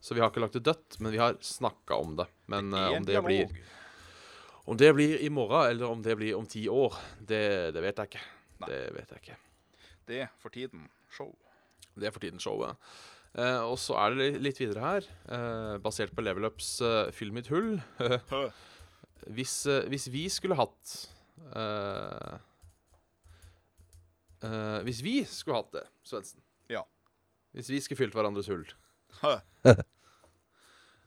Så 0.00 0.14
vi 0.14 0.22
har 0.22 0.30
ikke 0.30 0.44
lagt 0.44 0.56
det 0.58 0.64
dødt, 0.68 1.00
men 1.02 1.12
vi 1.14 1.20
har 1.20 1.38
snakka 1.42 1.98
om 1.98 2.14
det. 2.20 2.28
Men 2.52 2.70
det 2.70 2.84
En 2.84 3.00
om, 3.00 3.08
det 3.08 3.22
blir, 3.24 3.56
om 4.64 4.78
det 4.78 4.92
blir 4.94 5.18
i 5.18 5.30
morgen, 5.30 5.70
eller 5.70 5.90
om 5.90 6.02
det 6.02 6.14
blir 6.16 6.36
om 6.38 6.46
ti 6.46 6.68
år, 6.70 6.94
det, 7.18 7.74
det 7.74 7.82
vet 7.82 7.98
jeg 7.98 8.12
ikke. 8.12 8.24
Nei. 8.62 8.70
Det 8.70 8.80
vet 8.94 9.12
jeg 9.16 9.24
ikke. 9.24 9.38
Det 10.06 10.22
er 10.22 10.32
for 10.38 10.54
tiden. 10.54 10.86
Show. 11.10 11.34
Det 11.96 12.06
er 12.06 12.14
for 12.14 12.22
tiden 12.22 12.40
showet. 12.42 12.76
Eh, 13.36 13.62
og 13.66 13.76
så 13.80 13.96
er 14.00 14.16
det 14.16 14.28
litt 14.44 14.60
videre 14.60 14.84
her, 14.84 15.08
eh, 15.28 15.76
basert 15.82 16.14
på 16.16 16.24
Level 16.24 16.48
Ups 16.48 16.78
uh, 16.84 17.10
Fyll 17.12 17.34
mitt 17.36 17.50
hull. 17.52 17.76
Hvis, 19.36 19.64
eh, 19.66 19.88
hvis 19.90 20.04
vi 20.14 20.28
skulle 20.30 20.54
hatt 20.54 20.90
eh, 24.42 24.78
Hvis 24.86 25.00
vi 25.04 25.24
skulle 25.24 25.56
hatt 25.62 25.72
det, 25.72 25.84
Svendsen 26.04 26.40
Ja. 26.72 26.82
Hvis 27.56 27.70
vi 27.72 27.80
skulle 27.80 27.98
fylt 28.04 28.14
hverandres 28.16 28.48
hull, 28.52 28.66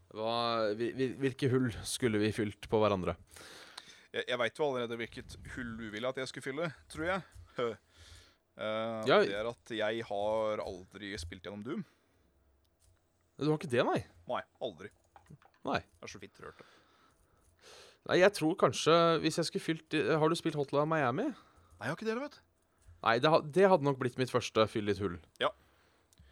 hva, 0.10 0.74
hvil- 0.74 0.96
hvil- 0.98 1.18
hvilke 1.22 1.50
hull 1.52 1.68
skulle 1.86 2.18
vi 2.22 2.32
fylt 2.34 2.66
på 2.72 2.80
hverandre? 2.82 3.14
Jeg, 4.14 4.24
jeg 4.32 4.40
veit 4.42 4.58
jo 4.58 4.66
allerede 4.66 4.98
hvilket 4.98 5.36
hull 5.56 5.76
du 5.78 5.86
ville 5.94 6.10
at 6.10 6.18
jeg 6.18 6.28
skulle 6.32 6.48
fylle, 6.48 6.72
tror 6.90 7.06
jeg. 7.06 7.22
Eh, 7.60 7.76
Ja. 9.08 9.20
Det 9.24 9.36
er 9.38 9.48
at 9.48 9.72
jeg 9.72 10.02
har 10.10 10.60
aldri 10.66 11.14
spilt 11.22 11.46
gjennom 11.46 11.62
Doom. 11.64 11.86
Du 13.40 13.46
har 13.48 13.56
ikke 13.60 13.70
det, 13.72 13.86
nei? 13.88 14.02
Nei, 14.28 14.42
aldri. 14.60 14.90
Nei. 15.64 15.78
Det 15.80 16.04
er 16.04 16.12
så 16.12 16.20
vidt 16.20 16.42
rørt. 16.44 16.66
Nei, 18.10 18.18
jeg 18.20 18.32
tror 18.34 18.56
kanskje 18.60 18.94
Hvis 19.22 19.36
jeg 19.38 19.46
skulle 19.50 19.62
fylt 19.64 19.94
Har 20.18 20.30
du 20.32 20.36
spilt 20.40 20.56
Hotline 20.56 20.88
Miami? 20.88 21.26
Nei, 21.30 21.84
jeg 21.84 21.92
har 21.92 21.98
ikke 21.98 22.08
det, 22.08 22.16
vet 22.18 22.36
du. 22.36 22.42
Nei, 23.04 23.16
det, 23.24 23.30
ha- 23.32 23.42
det 23.46 23.68
hadde 23.72 23.86
nok 23.88 24.00
blitt 24.02 24.18
mitt 24.20 24.32
første 24.34 24.66
fyll 24.72 24.88
litt 24.90 25.00
hull. 25.00 25.16
Ja. 25.40 25.50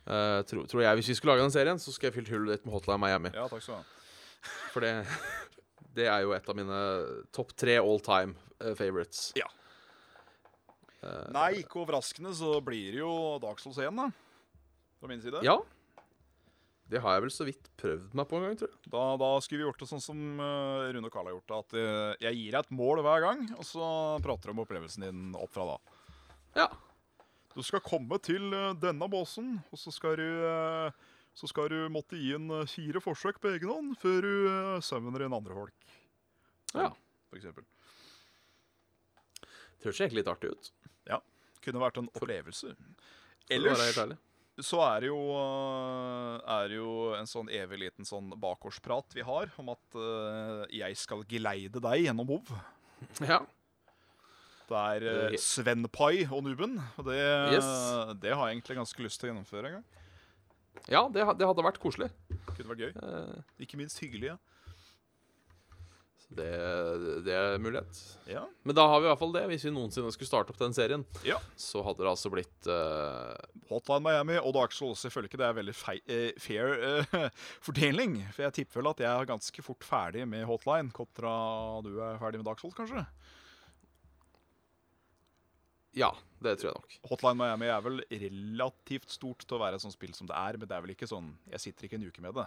Eh, 0.07 0.41
tro, 0.47 0.61
tror 0.71 0.83
jeg 0.85 0.95
Hvis 1.01 1.09
vi 1.11 1.15
skulle 1.19 1.33
lage 1.35 1.43
den 1.47 1.51
serien, 1.55 1.79
så 1.83 1.91
skulle 1.91 2.11
jeg 2.13 2.17
fylt 2.21 2.31
hullet 2.31 2.57
ditt 2.57 2.65
med 2.67 2.75
Hotline 2.77 2.99
Miami. 3.03 3.31
Ja, 3.35 3.47
takk 3.51 3.63
skal 3.63 3.79
du 3.79 3.83
ha. 3.83 4.51
For 4.73 4.85
det 4.85 4.93
det 5.97 6.05
er 6.13 6.21
jo 6.27 6.33
et 6.35 6.45
av 6.51 6.55
mine 6.59 6.81
topp 7.33 7.55
tre 7.57 7.79
all 7.81 7.99
time 8.05 8.35
eh, 8.61 8.75
favorites. 8.77 9.31
Ja. 9.39 9.47
Nei, 11.31 11.61
ikke 11.61 11.79
overraskende 11.83 12.33
så 12.35 12.57
blir 12.65 12.91
det 12.95 12.99
jo 12.99 13.11
Dark 13.39 13.59
Souls 13.61 13.77
1, 13.79 13.93
da. 13.95 14.07
Fra 14.99 15.09
min 15.11 15.21
side. 15.23 15.39
Ja. 15.45 15.55
Det 16.87 16.99
har 17.03 17.17
jeg 17.17 17.23
vel 17.27 17.33
så 17.35 17.45
vidt 17.47 17.67
prøvd 17.79 18.13
meg 18.15 18.27
på 18.29 18.37
en 18.39 18.45
gang, 18.47 18.55
tror 18.59 18.71
jeg. 18.71 18.91
Da, 18.91 19.03
da 19.19 19.29
skulle 19.43 19.61
vi 19.61 19.67
gjort 19.67 19.81
det 19.83 19.87
sånn 19.89 20.03
som 20.03 20.21
eh, 20.43 20.87
Rune 20.95 21.07
og 21.09 21.13
Karl 21.13 21.29
har 21.29 21.35
gjort 21.35 21.51
det. 21.51 21.59
At 21.63 21.77
eh, 21.79 22.11
jeg 22.27 22.39
gir 22.41 22.55
deg 22.55 22.59
et 22.65 22.75
mål 22.79 23.01
hver 23.05 23.23
gang, 23.25 23.43
og 23.59 23.67
så 23.67 23.87
prater 24.25 24.49
du 24.49 24.55
om 24.55 24.63
opplevelsen 24.63 25.05
din 25.07 25.23
opp 25.37 25.51
fra 25.53 25.67
da. 25.73 25.77
Ja. 26.57 26.67
Du 27.57 27.63
skal 27.65 27.81
komme 27.85 28.19
til 28.21 28.51
eh, 28.53 28.73
denne 28.77 29.07
båsen, 29.09 29.57
og 29.71 29.81
så 29.81 29.93
skal 29.93 30.17
du 30.19 30.25
eh, 30.25 31.05
så 31.37 31.49
skal 31.49 31.69
du 31.69 31.79
måtte 31.93 32.17
gi 32.17 32.31
en 32.33 32.49
eh, 32.53 32.69
fire 32.69 33.01
forsøk 33.01 33.39
på 33.41 33.51
egen 33.53 33.71
hånd 33.71 33.95
før 34.01 34.25
du 34.25 34.81
summoner 34.85 35.25
inn 35.25 35.37
andre 35.37 35.57
folk. 35.57 35.97
ja. 36.73 36.91
For 37.27 37.35
eksempel. 37.35 37.65
Det 39.43 39.89
høres 39.89 39.97
egentlig 39.99 40.21
litt 40.21 40.29
artig 40.31 40.53
ut. 40.53 40.69
Ja. 41.09 41.17
Kunne 41.65 41.81
vært 41.81 41.99
en 41.99 42.07
opplevelse. 42.15 42.71
Ellers 43.51 43.83
så 44.63 44.79
er 44.85 45.03
det 45.03 45.09
jo, 45.11 45.17
er 46.49 46.71
jo 46.71 46.93
en 47.17 47.27
sånn 47.29 47.51
evig 47.53 47.81
liten 47.83 48.07
sånn 48.07 48.31
bakgårdsprat 48.41 49.11
vi 49.13 49.25
har 49.27 49.51
om 49.61 49.73
at 49.75 49.99
uh, 49.99 50.63
jeg 50.73 50.97
skal 50.97 51.21
geleide 51.29 51.83
deg 51.83 52.07
gjennom 52.07 52.31
hov. 52.31 52.55
Ja. 53.21 53.43
Det 54.67 54.75
er 54.75 55.05
uh, 55.07 55.19
Eh, 55.31 55.37
Svenpai 55.39 56.25
og 56.27 56.41
Nuben. 56.43 56.77
Og 56.97 57.05
det, 57.07 57.19
Yes. 57.55 57.67
det 58.21 58.33
har 58.35 58.47
jeg 58.49 58.57
egentlig 58.57 58.77
ganske 58.81 59.05
lyst 59.05 59.19
til 59.21 59.29
å 59.29 59.33
gjennomføre 59.33 59.69
en 59.71 59.77
gang. 59.79 59.87
ja, 60.91 61.05
det, 61.07 61.23
det 61.39 61.47
hadde 61.47 61.63
vært 61.65 61.79
koselig. 61.83 62.09
Kunne 62.53 62.73
vært 62.75 62.83
gøy. 62.87 62.93
Uh, 63.01 63.41
Ikke 63.63 63.79
minst 63.79 63.99
hyggelig. 64.03 64.33
Ja. 64.33 64.37
det, 66.37 66.47
det 67.23 67.31
er 67.37 67.57
mulighet. 67.63 67.99
ja. 68.27 68.41
Men 68.67 68.75
da 68.75 68.83
har 68.91 68.99
vi 68.99 69.07
i 69.07 69.09
hvert 69.13 69.21
fall 69.21 69.31
det. 69.37 69.45
Hvis 69.47 69.63
vi 69.63 69.71
noensinne 69.71 70.11
skulle 70.11 70.27
starte 70.27 70.51
opp 70.51 70.59
den 70.59 70.75
serien, 70.75 71.05
Ja. 71.23 71.37
så 71.55 71.79
hadde 71.87 72.03
det 72.03 72.11
altså 72.11 72.31
blitt 72.33 72.67
uh... 72.67 73.31
Hotline 73.71 74.03
Miami 74.03 74.35
og 74.41 74.51
Dark 74.57 74.75
Souls. 74.75 75.05
Jeg 75.07 75.13
føler 75.15 75.29
ikke 75.31 75.39
det 75.39 75.47
er 75.47 75.55
veldig 75.61 75.75
fei, 75.79 75.95
uh, 76.11 76.31
fair 76.43 76.75
uh, 76.75 77.29
fordeling. 77.69 78.19
For 78.35 78.43
jeg 78.49 78.57
tipper 78.59 78.81
vel 78.83 78.91
at 78.91 78.99
jeg 79.05 79.11
er 79.13 79.31
ganske 79.31 79.63
fort 79.63 79.87
ferdig 79.87 80.27
med 80.27 80.43
Hotline, 80.51 80.91
kontra 80.95 81.31
du 81.87 81.93
er 82.03 82.19
ferdig 82.19 82.43
med 82.43 82.49
Dark 82.51 82.59
Souls, 82.63 82.75
kanskje. 82.75 83.05
Ja, 85.97 86.11
det 86.45 86.57
tror 86.61 86.69
jeg 86.69 86.77
nok. 86.77 86.95
Hotline 87.09 87.39
Miami 87.39 87.69
er 87.73 87.81
vel 87.81 88.01
relativt 88.11 89.09
stort 89.15 89.41
til 89.47 89.57
å 89.57 89.61
være 89.63 89.79
et 89.79 89.83
sånt 89.83 89.95
spill 89.95 90.13
som 90.13 90.29
det 90.29 90.35
er, 90.37 90.57
men 90.61 90.69
det 90.69 90.75
er 90.77 90.83
vel 90.85 90.93
ikke 90.93 91.09
sånn 91.09 91.31
Jeg 91.49 91.63
sitter 91.63 91.87
ikke 91.87 91.97
en 91.97 92.05
uke 92.11 92.21
med 92.21 92.37
det. 92.37 92.45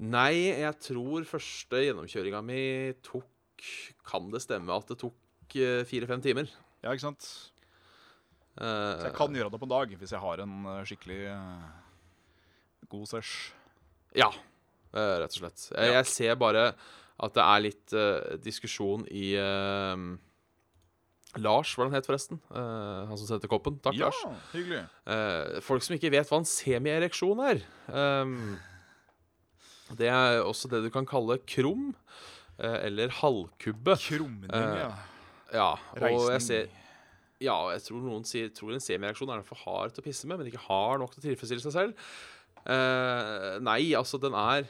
Nei, 0.00 0.32
jeg 0.62 0.76
tror 0.80 1.26
første 1.28 1.82
gjennomkjøringa 1.84 2.40
mi 2.46 2.60
tok 3.04 3.26
Kan 4.08 4.30
det 4.32 4.40
stemme 4.46 4.72
at 4.72 4.88
det 4.88 4.96
tok 5.02 5.56
eh, 5.60 5.82
fire-fem 5.88 6.22
timer? 6.24 6.48
Ja, 6.80 6.94
ikke 6.94 7.08
sant? 7.10 7.26
Eh, 8.56 8.94
Så 9.02 9.10
jeg 9.10 9.16
kan 9.18 9.34
gjøre 9.36 9.52
det 9.52 9.60
på 9.60 9.68
en 9.68 9.74
dag 9.74 9.92
hvis 10.00 10.14
jeg 10.14 10.22
har 10.22 10.40
en 10.46 10.54
eh, 10.72 10.80
skikkelig 10.88 11.18
eh, 11.34 11.66
god 12.90 13.10
sesh. 13.10 13.34
Ja, 14.16 14.30
eh, 14.94 15.16
rett 15.20 15.36
og 15.36 15.42
slett. 15.42 15.66
Jeg, 15.74 15.90
Ja. 15.92 15.98
jeg 16.00 16.08
ser 16.14 16.40
bare 16.40 16.70
at 17.20 17.34
det 17.36 17.44
er 17.44 17.60
litt 17.60 17.92
uh, 17.92 18.36
diskusjon 18.40 19.02
i 19.12 19.34
eh, 19.36 20.04
Lars, 21.38 21.76
hva 21.78 21.84
han 21.86 21.94
het 21.94 22.08
forresten? 22.08 22.40
Uh, 22.50 23.06
han 23.06 23.18
som 23.20 23.28
setter 23.28 23.50
koppen. 23.50 23.76
Takk, 23.84 23.94
Ja, 23.94 24.08
Lars. 24.10 24.40
hyggelig. 24.50 24.80
Uh, 25.06 25.60
folk 25.62 25.84
som 25.86 25.94
ikke 25.94 26.10
vet 26.10 26.26
hva 26.26 26.40
en 26.40 26.48
semiereksjon 26.48 27.42
er. 27.46 27.60
Um, 27.86 28.56
det 29.98 30.08
er 30.10 30.40
også 30.42 30.70
det 30.72 30.80
du 30.82 30.90
kan 30.90 31.06
kalle 31.06 31.38
krum, 31.46 31.92
uh, 32.58 32.78
eller 32.82 33.14
halvkubbe. 33.20 33.94
Krumning, 34.02 34.50
ja. 34.50 34.90
Ja, 35.54 35.70
og 35.98 36.28
jeg 36.34 36.42
ser 36.46 36.68
Ja, 37.40 37.56
jeg 37.72 37.80
tror 37.86 38.02
noen 38.04 38.26
sier, 38.28 38.50
tror 38.54 38.74
en 38.74 38.82
semiereksjon 38.84 39.30
er 39.32 39.46
for 39.46 39.58
hard 39.62 39.94
til 39.94 40.02
å 40.02 40.06
pisse 40.10 40.28
med, 40.28 40.38
men 40.38 40.50
ikke 40.50 40.66
har 40.66 40.98
nok 41.00 41.14
til 41.14 41.22
å 41.22 41.24
tilfredsstille 41.30 41.62
seg 41.64 41.72
selv. 41.72 42.10
Nei, 43.64 43.94
altså, 43.96 44.18
den 44.20 44.36
er 44.36 44.68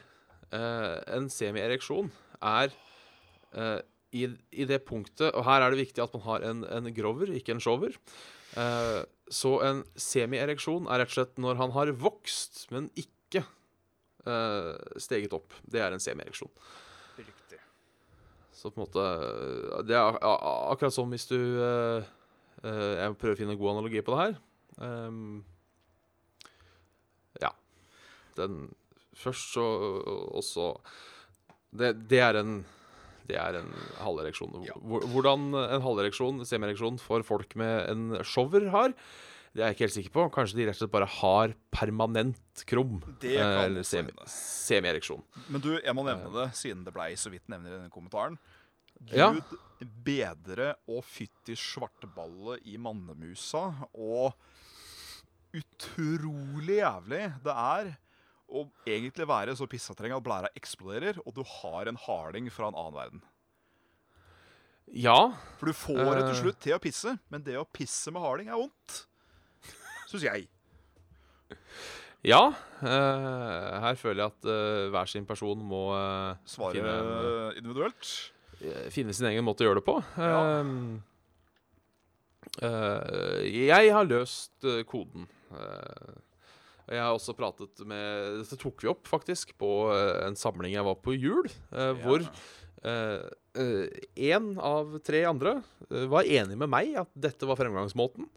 En 1.11 1.27
semiereksjon 1.29 2.13
er 2.41 2.71
i, 4.17 4.27
i 4.51 4.67
det 4.67 4.81
punktet 4.89 5.31
Og 5.35 5.45
her 5.47 5.63
er 5.63 5.73
det 5.73 5.85
viktig 5.85 6.03
at 6.03 6.15
man 6.17 6.25
har 6.27 6.45
en, 6.47 6.65
en 6.67 6.91
grover, 6.95 7.31
ikke 7.37 7.55
en 7.55 7.63
shower. 7.63 7.95
Eh, 8.59 9.01
så 9.31 9.53
en 9.63 9.83
semiereksjon 9.95 10.89
er 10.91 11.03
rett 11.03 11.13
og 11.13 11.19
slett 11.21 11.37
når 11.43 11.61
han 11.61 11.75
har 11.77 11.93
vokst, 12.03 12.65
men 12.75 12.89
ikke 12.99 13.45
eh, 14.27 14.73
steget 14.99 15.37
opp. 15.37 15.55
Det 15.63 15.83
er 15.83 15.95
en 15.95 16.03
semiereksjon. 16.03 16.51
Riktig. 17.21 17.61
Så 18.57 18.73
på 18.73 18.81
en 18.81 18.89
måte 18.89 19.05
Det 19.87 19.95
er 19.97 20.19
akkurat 20.19 20.95
som 20.95 21.15
hvis 21.15 21.29
du 21.31 21.39
eh, 21.39 22.11
eh, 22.65 22.91
Jeg 22.99 23.17
prøver 23.21 23.37
å 23.37 23.39
finne 23.39 23.55
en 23.55 23.63
god 23.63 23.77
analogi 23.77 24.03
på 24.03 24.17
det 24.17 24.25
her. 24.25 24.37
Um, 24.81 25.41
ja. 27.43 27.55
Den 28.39 28.67
Først 29.21 29.53
så 29.53 29.65
Og 30.33 30.43
så 30.47 30.73
det, 31.71 31.93
det 32.11 32.19
er 32.25 32.41
en 32.41 32.55
Det 33.31 33.39
er 33.39 33.61
en 33.63 33.73
halvereksjon. 34.03 34.61
Ja. 34.67 34.77
Hvordan 34.83 35.51
en 35.55 35.85
halvereksjon, 35.87 36.45
semiereksjon, 36.49 37.01
for 37.03 37.25
folk 37.27 37.55
med 37.61 37.91
en 37.93 38.07
shower 38.27 38.67
har, 38.75 38.95
det 39.51 39.65
er 39.65 39.71
jeg 39.71 39.75
ikke 39.77 39.87
helt 39.87 39.97
sikker 39.97 40.15
på. 40.15 40.25
Kanskje 40.37 40.61
de 40.61 40.67
rett 40.69 40.79
og 40.79 40.85
slett 40.85 40.93
bare 40.95 41.11
har 41.11 41.55
permanent 41.75 42.63
krum. 42.71 43.01
Det 43.23 43.33
eh, 43.35 43.43
kan 43.43 43.65
eller 43.65 43.83
også 43.83 43.97
semi, 43.97 44.29
semiereksjon. 44.31 45.25
Men 45.51 45.65
du, 45.65 45.73
jeg 45.81 45.95
må 45.99 46.05
nevne 46.07 46.31
det, 46.37 46.49
siden 46.59 46.85
det 46.87 46.95
blei 46.95 47.09
så 47.19 47.33
vidt 47.33 47.51
nevner 47.51 47.73
i 47.73 47.79
denne 47.81 47.91
kommentaren. 47.95 48.39
Gud 49.01 49.17
Ja. 49.17 49.31
bedre 49.81 50.75
og 50.93 51.03
fytti 51.09 51.57
svarteballet 51.59 52.67
i 52.69 52.77
mannemusa, 52.79 53.65
og 53.97 54.37
utrolig 55.57 56.79
jævlig 56.79 57.25
det 57.43 57.55
er 57.57 57.91
å 58.51 58.65
egentlig 58.89 59.27
være 59.31 59.55
så 59.59 59.67
pissetreng 59.71 60.13
at 60.17 60.25
blæra 60.27 60.51
eksploderer, 60.59 61.21
og 61.25 61.35
du 61.37 61.45
har 61.47 61.87
en 61.91 61.99
harding 62.07 62.51
fra 62.53 62.69
en 62.71 62.75
annen 62.79 62.97
verden. 62.97 63.23
Ja, 64.91 65.33
For 65.61 65.71
du 65.71 65.73
får 65.73 66.17
det 66.19 66.25
til 66.25 66.35
Eh. 66.35 66.41
slutt 66.43 66.59
til 66.61 66.75
å 66.75 66.81
pisse, 66.83 67.13
men 67.31 67.45
det 67.47 67.55
å 67.57 67.65
pisse 67.65 68.11
med 68.11 68.23
harding 68.23 68.49
er 68.51 68.59
vondt. 68.59 69.05
Syns 70.11 70.25
jeg. 70.27 70.49
Ja, 72.27 72.49
eh, 72.83 73.81
her 73.81 73.95
føler 73.97 74.25
jeg 74.25 74.33
at 74.35 74.45
eh, 74.51 74.89
hver 74.93 75.07
sin 75.09 75.25
person 75.25 75.63
må 75.65 75.95
eh, 75.95 76.35
Svare 76.45 76.75
finne, 76.75 76.97
individuelt. 77.57 78.33
finne 78.91 79.15
sin 79.15 79.27
egen 79.31 79.45
måte 79.47 79.63
å 79.65 79.71
gjøre 79.71 79.81
det 79.81 79.87
på. 79.87 79.97
Ja. 80.19 80.41
Jeg 83.47 83.93
har 83.95 84.05
løst 84.09 84.67
koden. 84.91 85.29
Uh, 85.51 85.57
og 85.57 86.30
jeg 86.91 87.01
har 87.01 87.15
også 87.15 87.37
pratet 87.39 87.83
med 87.87 88.41
Dette 88.43 88.59
tok 88.61 88.83
vi 88.83 88.91
opp 88.91 89.07
faktisk 89.09 89.53
på 89.61 89.71
eh, 89.95 90.27
en 90.27 90.39
samling 90.39 90.75
jeg 90.75 90.87
var 90.87 90.99
på 91.03 91.15
jul, 91.17 91.47
eh, 91.71 91.93
hvor 92.03 92.25
én 94.17 94.51
av 94.63 94.95
tre 95.05 95.23
andre 95.29 95.59
eh, 95.91 96.07
var 96.11 96.29
enig 96.29 96.57
med 96.59 96.71
meg 96.73 96.95
at 97.03 97.11
dette 97.15 97.47
var 97.49 97.59
fremgangsmåten, 97.61 98.29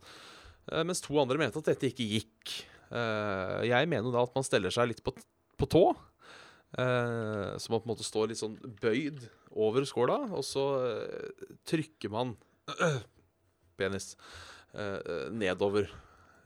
eh, 0.71 0.83
mens 0.85 1.01
to 1.05 1.15
andre 1.21 1.39
mente 1.41 1.61
at 1.61 1.69
dette 1.71 1.89
ikke 1.91 2.07
gikk. 2.17 2.55
Eh, 2.93 3.59
jeg 3.69 3.89
mener 3.89 4.13
da 4.13 4.25
at 4.27 4.35
man 4.35 4.45
steller 4.45 4.73
seg 4.73 4.91
litt 4.91 5.03
på, 5.05 5.15
på 5.57 5.69
tå. 5.71 5.83
eh, 6.77 7.53
så 7.57 7.71
man 7.73 7.81
på 7.81 7.87
en 7.87 7.93
måte 7.93 8.05
står 8.07 8.29
litt 8.31 8.41
sånn 8.41 8.57
bøyd 8.81 9.25
over 9.53 9.85
skåla, 9.85 10.19
og 10.33 10.43
så 10.45 10.65
eh, 10.89 11.51
trykker 11.69 12.11
man 12.13 12.35
penis 13.79 14.13
eh, 14.73 15.29
nedover 15.33 15.87
eh, 15.89 15.99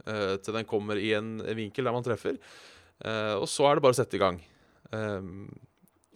til 0.07 0.55
den 0.55 0.67
kommer 0.69 0.99
i 1.01 1.11
en 1.17 1.35
vinkel 1.57 1.87
der 1.87 1.95
man 1.95 2.05
treffer. 2.05 2.37
Eh, 3.03 3.35
og 3.35 3.47
så 3.51 3.67
er 3.67 3.77
det 3.77 3.85
bare 3.85 3.95
å 3.95 3.99
sette 3.99 4.17
i 4.17 4.21
gang. 4.21 4.39
Um, 4.89 5.47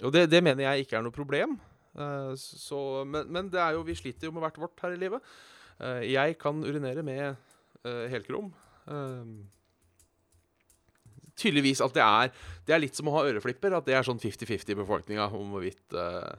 og 0.02 0.14
det, 0.16 0.26
det 0.32 0.40
mener 0.44 0.64
jeg 0.66 0.86
ikke 0.86 0.98
er 0.98 1.06
noe 1.06 1.16
problem. 1.16 1.58
Eh, 1.94 2.34
så, 2.40 2.82
men, 3.08 3.28
men 3.34 3.50
det 3.52 3.62
er 3.62 3.78
jo, 3.78 3.86
vi 3.88 3.98
sliter 4.00 4.30
jo 4.30 4.36
med 4.36 4.46
hvert 4.46 4.60
vårt 4.64 4.86
her 4.86 4.96
i 4.96 5.02
livet. 5.02 5.32
Eh, 5.82 6.04
jeg 6.14 6.38
kan 6.42 6.64
urinere 6.64 7.06
med 7.06 7.50
helkrom. 7.82 8.52
Um, 8.86 9.48
tydeligvis 11.42 11.82
at 11.82 11.94
det 11.96 12.04
er 12.04 12.32
Det 12.68 12.76
er 12.76 12.82
litt 12.84 12.98
som 12.98 13.10
å 13.10 13.16
ha 13.18 13.26
øreflipper. 13.30 13.74
At 13.78 13.88
det 13.90 13.98
er 13.98 14.06
sånn 14.06 14.22
50-50 14.22 14.74
i 14.74 14.80
befolkninga 14.82 15.30
om 15.38 15.56
hvorvidt, 15.56 15.86
eh, 15.98 16.34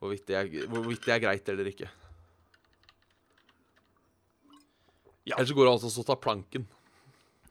hvorvidt, 0.00 0.26
det 0.30 0.38
er, 0.38 0.52
hvorvidt 0.70 1.04
det 1.06 1.16
er 1.16 1.24
greit 1.26 1.52
eller 1.52 1.72
ikke. 1.72 1.90
Ja. 5.24 5.36
Ellers 5.36 5.52
så 5.52 5.54
går 5.54 5.68
det 5.68 5.72
altså 5.76 6.02
å 6.02 6.06
ta 6.06 6.16
planken 6.18 6.64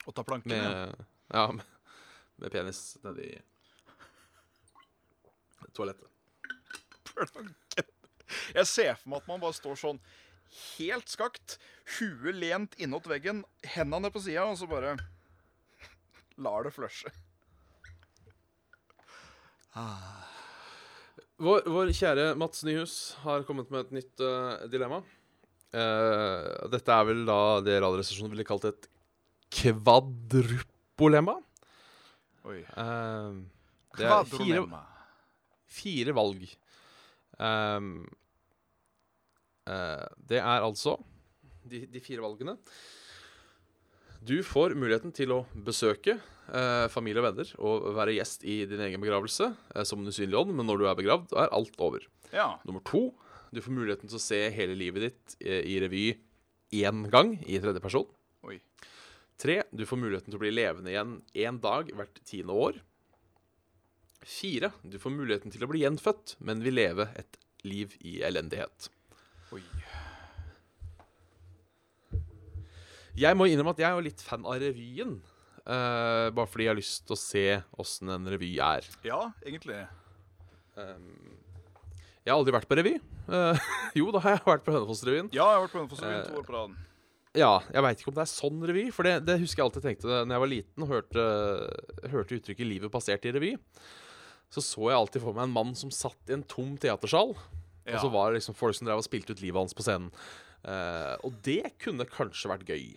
Og 0.04 0.16
ta 0.16 0.26
planken. 0.28 0.52
med, 0.52 0.92
ja. 1.32 1.38
ja, 1.38 1.46
med, 1.56 1.96
med 2.44 2.52
penis 2.52 2.82
nedi 3.06 3.30
toalettet. 5.72 6.10
planken. 7.16 7.56
Jeg 8.56 8.68
ser 8.68 8.98
for 9.00 9.14
meg 9.14 9.22
at 9.22 9.30
man 9.30 9.40
bare 9.44 9.56
står 9.56 9.78
sånn 9.80 10.02
helt 10.52 11.08
skakt, 11.08 11.58
huet 11.98 12.36
lent 12.36 12.76
innåt 12.82 13.08
veggen, 13.08 13.46
hendene 13.76 14.12
på 14.12 14.20
sida, 14.24 14.50
og 14.52 14.58
så 14.60 14.68
bare 14.68 14.98
lar 16.42 16.68
det 16.68 16.74
flushe. 16.76 17.12
Vår, 21.42 21.64
vår 21.72 21.94
kjære 21.96 22.26
Mats 22.40 22.66
Nyhus 22.68 22.96
har 23.24 23.46
kommet 23.48 23.72
med 23.72 23.88
et 23.88 23.96
nytt 24.02 24.24
uh, 24.24 24.68
dilemma. 24.72 25.00
Eh, 25.72 26.48
dette 26.72 26.96
er 26.96 27.06
vel 27.08 27.22
da 27.28 27.40
det 27.64 27.78
Radioresepsjonen 27.80 28.34
ville 28.34 28.48
kalt 28.48 28.68
et 28.68 28.90
kvadrupolemma. 29.52 31.38
Oi. 32.50 32.62
Uh, 32.74 33.44
det 34.00 34.08
er 34.08 34.26
fire, 34.32 34.64
fire 35.70 36.16
valg. 36.18 36.48
Um, 37.38 37.92
uh, 39.70 40.08
det 40.30 40.40
er 40.42 40.66
altså 40.66 40.98
de, 41.68 41.86
de 41.92 42.02
fire 42.04 42.24
valgene. 42.24 42.58
Du 44.22 44.36
får 44.46 44.76
muligheten 44.78 45.14
til 45.18 45.32
å 45.34 45.40
besøke 45.66 46.14
eh, 46.14 46.88
familie 46.94 47.24
og 47.24 47.26
venner 47.26 47.52
og 47.58 47.88
være 47.98 48.14
gjest 48.20 48.44
i 48.46 48.60
din 48.70 48.84
egen 48.86 49.02
begravelse 49.02 49.48
som 49.90 50.04
en 50.04 50.12
usynlig 50.14 50.38
ånd, 50.38 50.52
men 50.54 50.68
når 50.70 50.78
du 50.78 50.86
er 50.86 51.00
begravd, 51.00 51.34
er 51.34 51.50
alt 51.58 51.80
over. 51.82 52.06
Ja. 52.30 52.52
Nummer 52.68 52.84
to, 52.86 53.08
du 53.52 53.60
får 53.64 53.76
muligheten 53.76 54.10
til 54.10 54.18
å 54.18 54.24
se 54.24 54.40
hele 54.56 54.76
livet 54.80 55.10
ditt 55.10 55.36
eh, 55.44 55.64
i 55.68 55.78
revy 55.84 56.06
én 56.82 57.04
gang 57.12 57.36
i 57.44 57.60
tredje 57.60 57.84
person. 57.84 58.08
Oi. 58.48 58.62
Tre, 59.42 59.58
du 59.76 59.84
får 59.90 60.00
muligheten 60.00 60.32
til 60.32 60.40
å 60.40 60.44
bli 60.44 60.54
levende 60.54 60.94
igjen 60.94 61.18
én 61.36 61.60
dag 61.64 61.92
hvert 61.98 62.22
tiende 62.28 62.56
år. 62.56 62.80
Fire, 64.22 64.70
du 64.86 65.00
får 65.02 65.16
muligheten 65.16 65.52
til 65.52 65.66
å 65.66 65.70
bli 65.72 65.82
gjenfødt, 65.82 66.38
men 66.46 66.62
vil 66.64 66.78
leve 66.78 67.10
et 67.18 67.40
liv 67.68 67.96
i 68.06 68.20
elendighet. 68.26 68.88
Oi. 69.52 69.64
Jeg 73.18 73.36
må 73.36 73.50
innrømme 73.50 73.74
at 73.76 73.82
jeg 73.82 73.90
er 73.90 73.98
jo 73.98 74.06
litt 74.06 74.24
fan 74.24 74.48
av 74.48 74.62
revyen. 74.62 75.18
Uh, 75.62 76.32
bare 76.34 76.48
fordi 76.50 76.66
jeg 76.66 76.72
har 76.72 76.80
lyst 76.80 77.04
til 77.06 77.18
å 77.18 77.20
se 77.20 77.46
åssen 77.82 78.14
en 78.14 78.30
revy 78.32 78.56
er. 78.64 78.88
Ja, 79.06 79.26
egentlig. 79.44 79.84
Um, 80.80 81.42
jeg 82.22 82.32
har 82.32 82.38
aldri 82.38 82.54
vært 82.54 82.70
på 82.70 82.78
revy. 82.78 82.94
Uh, 83.26 83.58
jo, 84.00 84.12
da 84.14 84.22
har 84.22 84.36
jeg 84.36 84.46
vært 84.46 84.66
på 84.66 84.74
Hønefoss-revyen. 84.76 85.32
Ja, 85.34 85.48
jeg 85.48 85.58
har 85.58 85.64
vært 85.66 85.74
på 85.74 85.82
Hønefoss-revyen 85.82 86.20
Eh, 86.20 86.28
to 86.30 86.42
år 86.42 86.46
på 86.46 86.56
rad. 86.56 86.76
Ja, 87.38 87.54
jeg 87.72 87.86
veit 87.86 88.02
ikke 88.02 88.12
om 88.12 88.18
det 88.18 88.26
er 88.26 88.30
sånn 88.30 88.62
revy, 88.68 88.84
for 88.94 89.08
det, 89.08 89.16
det 89.24 89.40
husker 89.40 89.62
jeg 89.62 89.70
alltid 89.70 89.86
tenkte 89.86 90.18
Når 90.28 90.36
jeg 90.36 90.44
var 90.44 90.50
liten 90.52 90.84
og 90.84 90.90
hørte, 90.92 91.26
hørte 92.12 92.38
uttrykket 92.38 92.68
'livet 92.68 92.92
passerte 92.92 93.30
i 93.30 93.34
revy', 93.34 93.54
så 94.52 94.60
så 94.60 94.90
jeg 94.92 95.00
alltid 95.00 95.24
for 95.24 95.38
meg 95.38 95.48
en 95.48 95.56
mann 95.56 95.72
som 95.80 95.94
satt 95.96 96.28
i 96.28 96.36
en 96.36 96.44
tom 96.44 96.76
teatersal, 96.76 97.32
og 97.32 97.98
så 98.04 98.10
var 98.12 98.30
det 98.30 98.42
liksom 98.42 98.58
folk 98.60 98.76
som 98.76 98.90
drev 98.90 99.00
og 99.00 99.08
spilte 99.08 99.32
ut 99.32 99.42
livet 99.42 99.64
hans 99.64 99.74
på 99.74 99.86
scenen. 99.86 100.12
Uh, 100.62 101.16
og 101.26 101.40
det 101.42 101.72
kunne 101.82 102.06
kanskje 102.06 102.52
vært 102.52 102.68
gøy. 102.68 102.92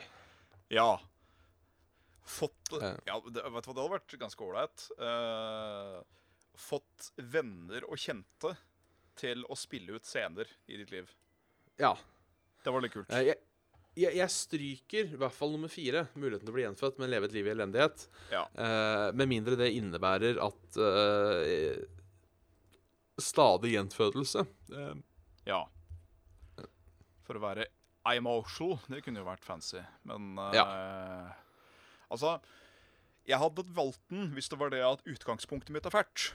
Ja. 0.74 0.98
Fått 2.26 2.74
uh, 2.74 2.98
Ja, 3.06 3.20
det, 3.22 3.40
vet 3.54 3.64
du 3.64 3.70
hva, 3.70 3.76
det 3.78 3.80
hadde 3.80 3.94
vært 3.94 4.16
ganske 4.20 4.44
ålreit. 4.44 4.88
Uh, 4.98 6.02
fått 6.58 7.14
venner 7.16 7.86
og 7.88 8.02
kjente 8.02 8.52
til 9.20 9.44
å 9.50 9.56
spille 9.58 9.96
ut 9.96 10.06
scener 10.08 10.48
i 10.66 10.76
ditt 10.80 10.90
liv. 10.94 11.10
Ja. 11.80 11.94
Det 12.64 12.72
var 12.72 12.82
litt 12.84 12.94
kult. 12.94 13.10
Eh, 13.12 13.26
jeg, 13.30 13.38
jeg, 13.98 14.16
jeg 14.18 14.30
stryker 14.34 15.12
i 15.14 15.18
hvert 15.20 15.34
fall 15.36 15.52
nummer 15.54 15.70
fire, 15.70 16.06
muligheten 16.14 16.46
til 16.46 16.52
å 16.54 16.56
bli 16.56 16.64
gjenfødt, 16.66 16.98
men 17.02 17.12
leve 17.12 17.28
et 17.28 17.36
liv 17.36 17.46
i 17.46 17.52
elendighet. 17.54 18.06
Ja. 18.32 18.44
Eh, 18.54 19.08
med 19.14 19.30
mindre 19.30 19.58
det 19.60 19.70
innebærer 19.76 20.40
at 20.42 20.80
eh, 20.80 21.84
Stadig 23.20 23.70
gjenfødelse. 23.76 24.42
Eh, 24.74 24.94
Ja. 25.46 25.60
For 27.24 27.38
å 27.38 27.40
være 27.44 27.66
emotional, 28.10 28.78
det 28.90 29.04
kunne 29.04 29.22
jo 29.22 29.28
vært 29.28 29.44
fancy. 29.46 29.80
Men 30.08 30.34
eh, 30.40 30.56
Ja. 30.58 30.64
Altså, 32.12 32.34
jeg 33.24 33.38
hadde 33.40 33.62
valgt 33.74 34.02
den 34.10 34.32
hvis 34.34 34.50
det 34.52 34.58
var 34.60 34.70
det 34.74 34.82
at 34.84 35.06
utgangspunktet 35.08 35.72
mitt 35.72 35.86
er 35.88 35.94
fælt. 35.94 36.32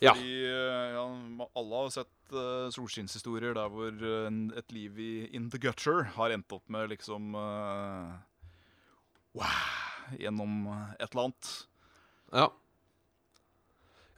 Ja. 0.00 0.14
Fordi 0.16 0.44
eh, 0.48 0.94
ja, 0.96 1.02
alle 1.60 1.80
har 1.82 1.90
sett 1.92 2.32
uh, 2.32 2.70
solskinnshistorier 2.72 3.52
der 3.58 3.68
hvor 3.68 3.90
eh, 3.92 4.26
en- 4.30 4.52
et 4.56 4.72
liv 4.72 4.96
i 4.98 5.10
in 5.36 5.50
the 5.52 5.58
gutter 5.60 6.06
har 6.16 6.32
endt 6.32 6.52
opp 6.56 6.64
med 6.72 6.88
liksom 6.94 7.34
uh, 7.36 8.14
Wow! 9.36 10.16
Gjennom 10.18 10.64
eh, 10.72 10.94
et 11.04 11.10
eller 11.12 11.28
annet. 11.28 11.52
ja. 12.32 12.48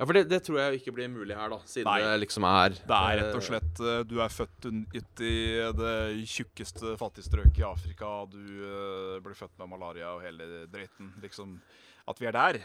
Ja, 0.01 0.07
for 0.09 0.17
det, 0.17 0.23
det 0.33 0.39
tror 0.43 0.57
jeg 0.59 0.79
ikke 0.81 0.95
blir 0.97 1.07
mulig 1.13 1.35
her, 1.37 1.53
da, 1.53 1.59
siden 1.69 1.87
Nei. 1.87 2.01
det 2.03 2.15
liksom 2.25 2.43
er 2.49 2.73
Det 2.75 2.97
er 2.97 3.19
rett 3.21 3.37
og 3.37 3.43
eh, 3.43 3.45
slett 3.47 3.83
eh, 3.87 3.99
Du 4.09 4.15
er 4.25 4.33
født 4.33 4.67
ut 4.97 5.21
i 5.23 5.35
det 5.79 5.93
tjukkeste 6.33 6.95
fattigstrøket 6.99 7.61
i 7.61 7.67
Afrika. 7.69 8.09
Du 8.33 8.41
uh, 8.41 9.21
blir 9.23 9.37
født 9.39 9.55
med 9.61 9.71
malaria 9.71 10.09
og 10.17 10.25
hele 10.25 10.65
dritten. 10.73 11.13
Liksom 11.23 11.53
At 12.09 12.19
vi 12.19 12.27
er 12.27 12.35
der. 12.35 12.59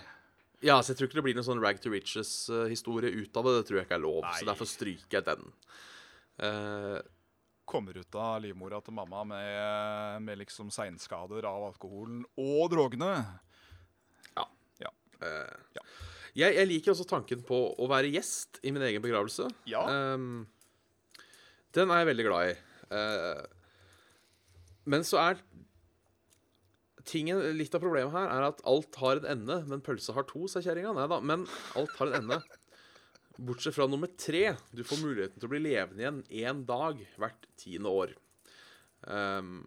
Ja, 0.65 0.79
så 0.81 0.91
jeg 0.91 0.99
tror 0.99 1.09
ikke 1.09 1.19
det 1.19 1.25
blir 1.27 1.37
noen 1.37 1.45
sånn 1.45 1.61
rag 1.61 1.77
to 1.81 1.91
riches-historie 1.93 3.11
ut 3.13 3.37
av 3.37 3.45
det. 3.45 3.53
Det 3.59 3.67
tror 3.67 3.79
jeg 3.79 3.87
ikke 3.87 3.99
er 3.99 4.03
lov, 4.03 4.23
Nei. 4.25 4.33
så 4.39 4.47
derfor 4.49 4.69
stryker 4.69 5.19
jeg 5.19 5.27
den. 5.27 5.45
Uh, 6.41 6.97
Kommer 7.67 7.97
ut 7.99 8.15
av 8.15 8.39
livmora 8.39 8.79
til 8.79 8.95
mamma 8.95 9.25
med, 9.27 10.21
med 10.23 10.39
liksom 10.39 10.69
seinskader 10.71 11.43
av 11.49 11.65
alkoholen 11.67 12.21
og 12.39 12.69
drogene. 12.71 13.09
Ja. 14.37 14.45
Ja. 14.79 14.93
Jeg, 16.37 16.53
jeg 16.55 16.69
liker 16.69 16.93
også 16.93 17.07
tanken 17.09 17.41
på 17.43 17.57
å 17.75 17.89
være 17.91 18.13
gjest 18.13 18.61
i 18.63 18.71
min 18.71 18.85
egen 18.87 19.03
begravelse. 19.03 19.49
Ja. 19.67 19.83
Um, 19.83 20.45
den 21.75 21.91
er 21.91 22.01
jeg 22.01 22.09
veldig 22.13 22.27
glad 22.29 22.53
i. 22.53 22.57
Uh, 22.87 23.43
men 24.87 25.03
så 25.03 25.19
er 25.25 25.43
tingen, 27.07 27.41
Litt 27.57 27.75
av 27.77 27.83
problemet 27.83 28.13
her 28.15 28.29
er 28.33 28.47
at 28.49 28.63
alt 28.67 28.99
har 29.01 29.21
en 29.21 29.29
ende, 29.37 29.59
men 29.71 29.83
pølsa 29.85 30.15
har 30.17 30.27
to, 30.29 30.45
sa 30.51 30.61
kjerringa. 30.63 30.93
Nei 30.97 31.07
da, 31.11 31.19
men 31.23 31.45
alt 31.79 31.95
har 31.99 32.11
en 32.11 32.21
ende. 32.21 32.41
Bortsett 33.37 33.75
fra 33.75 33.87
nummer 33.89 34.11
tre. 34.19 34.43
Du 34.73 34.83
får 34.87 35.03
muligheten 35.03 35.39
til 35.39 35.49
å 35.49 35.53
bli 35.53 35.63
levende 35.63 36.03
igjen 36.03 36.21
én 36.43 36.63
dag 36.69 37.01
hvert 37.21 37.49
tiende 37.59 37.93
år. 37.93 38.15
Um, 39.07 39.59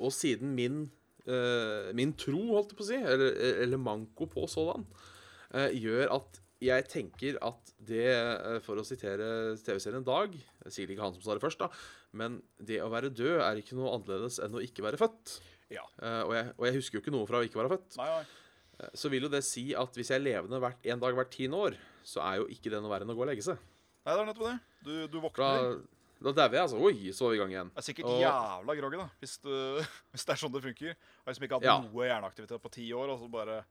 og 0.00 0.10
siden 0.16 0.54
min 0.56 0.86
uh, 1.28 1.92
min 1.96 2.14
tro, 2.18 2.40
holdt 2.54 2.72
jeg 2.72 2.78
på 2.78 2.86
å 2.86 2.88
si, 2.88 3.00
eller, 3.00 3.36
eller 3.64 3.80
manko 3.80 4.28
på 4.30 4.48
sådan, 4.50 4.86
uh, 5.54 5.70
gjør 5.70 6.16
at 6.18 6.40
jeg 6.64 6.86
tenker 6.88 7.38
at 7.44 7.72
det, 7.76 8.06
eh, 8.08 8.58
for 8.64 8.80
å 8.80 8.84
sitere 8.86 9.56
TV-serien 9.60 10.04
Dag 10.06 10.32
er 10.32 10.72
Sikkert 10.72 10.94
ikke 10.94 11.04
han 11.04 11.16
som 11.16 11.24
sa 11.26 11.34
det 11.36 11.42
først, 11.42 11.60
da, 11.60 11.68
men 12.16 12.38
det 12.56 12.78
å 12.80 12.90
være 12.92 13.12
død 13.12 13.42
er 13.44 13.60
ikke 13.60 13.76
noe 13.76 13.92
annerledes 13.96 14.38
enn 14.40 14.54
å 14.56 14.62
ikke 14.64 14.84
være 14.86 15.00
født. 15.00 15.34
Ja. 15.72 15.82
Uh, 16.02 16.22
og, 16.28 16.32
jeg, 16.36 16.52
og 16.58 16.66
jeg 16.68 16.74
husker 16.76 16.98
jo 16.98 17.02
ikke 17.04 17.12
noe 17.14 17.26
fra 17.26 17.38
å 17.40 17.46
ikke 17.46 17.60
være 17.62 17.72
født. 17.76 17.96
Nei, 17.96 18.08
nei. 18.10 18.24
Eh, 18.80 18.90
Så 18.98 19.08
vil 19.12 19.22
jo 19.22 19.30
det 19.32 19.44
si 19.46 19.68
at 19.78 19.94
hvis 19.96 20.10
jeg 20.10 20.18
er 20.20 20.24
levende 20.26 20.58
hvert, 20.60 20.84
en 20.90 21.00
dag 21.00 21.14
hvert 21.14 21.30
tiende 21.32 21.56
år, 21.56 21.76
så 22.04 22.20
er 22.26 22.40
jo 22.42 22.46
ikke 22.52 22.70
det 22.72 22.80
noe 22.82 22.90
verre 22.92 23.06
enn 23.06 23.14
å 23.14 23.16
gå 23.16 23.22
og 23.24 23.30
legge 23.30 23.42
seg. 23.46 23.56
nei, 24.04 24.12
det 24.14 24.20
er 24.20 24.26
nettopp 24.28 24.48
det. 24.50 24.58
Du, 24.84 24.92
du 25.08 25.18
Da, 25.18 25.22
våkner. 25.28 25.78
da 26.20 26.32
dauer 26.36 26.52
jeg, 26.58 26.62
altså. 26.66 26.80
Oi, 26.84 27.12
så 27.16 27.26
er 27.26 27.30
vi 27.32 27.36
i 27.36 27.40
gang 27.42 27.54
igjen. 27.54 27.70
Det 27.74 27.80
er 27.82 27.86
sikkert 27.88 28.10
Og- 28.12 28.20
jævla 28.20 28.76
groggy, 28.80 28.98
da, 29.00 29.08
hvis, 29.22 29.36
du, 29.40 29.52
hvis 30.12 30.24
det 30.28 30.34
er 30.36 30.42
sånn 30.42 30.52
det 30.52 30.62
funker. 30.66 30.94
Har 31.24 31.32
liksom 31.32 31.46
ikke 31.48 31.58
hatt 31.60 31.68
Ja. 31.70 31.78
noe 31.80 32.08
hjerneaktivitet 32.10 32.60
på 32.66 32.70
ti 32.76 32.90
år, 32.92 33.14
og 33.14 33.20
så 33.24 33.30
bare 33.32 33.62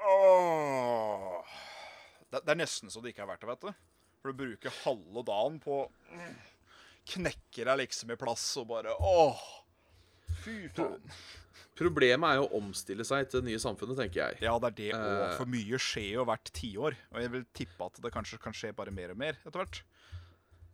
Åh. 0.00 1.44
Det, 2.30 2.40
det 2.46 2.52
er 2.54 2.60
nesten 2.62 2.90
så 2.90 3.02
det 3.02 3.12
ikke 3.12 3.24
er 3.26 3.30
verdt 3.34 3.42
det, 3.44 3.50
vet 3.50 3.64
du. 3.66 3.72
For 4.22 4.32
du 4.32 4.38
bruker 4.44 4.74
halve 4.84 5.22
dagen 5.26 5.58
på 5.62 5.80
Knekker 7.10 7.66
deg 7.70 7.78
liksom 7.80 8.12
i 8.12 8.16
plass 8.20 8.44
og 8.60 8.68
bare 8.70 8.92
Åh! 9.00 9.40
Fy 10.44 10.56
faen. 10.76 11.14
Problemet 11.80 12.28
er 12.28 12.40
jo 12.40 12.48
å 12.48 12.58
omstille 12.58 13.04
seg 13.08 13.28
til 13.30 13.40
det 13.40 13.48
nye 13.52 13.60
samfunnet, 13.62 13.96
tenker 14.02 14.20
jeg. 14.20 14.40
Ja, 14.44 14.52
det 14.60 14.68
er 14.68 14.74
det 14.76 14.88
òg. 14.98 15.04
Eh. 15.24 15.36
For 15.38 15.48
mye 15.48 15.78
skjer 15.80 16.10
jo 16.18 16.26
hvert 16.28 16.50
tiår. 16.56 16.96
Og 17.14 17.22
jeg 17.24 17.32
vil 17.32 17.46
tippe 17.56 17.86
at 17.86 18.02
det 18.04 18.12
kanskje 18.12 18.40
kan 18.42 18.56
skje 18.56 18.74
bare 18.76 18.92
mer 18.92 19.14
og 19.14 19.20
mer 19.22 19.38
etter 19.40 19.62
hvert. 19.62 19.80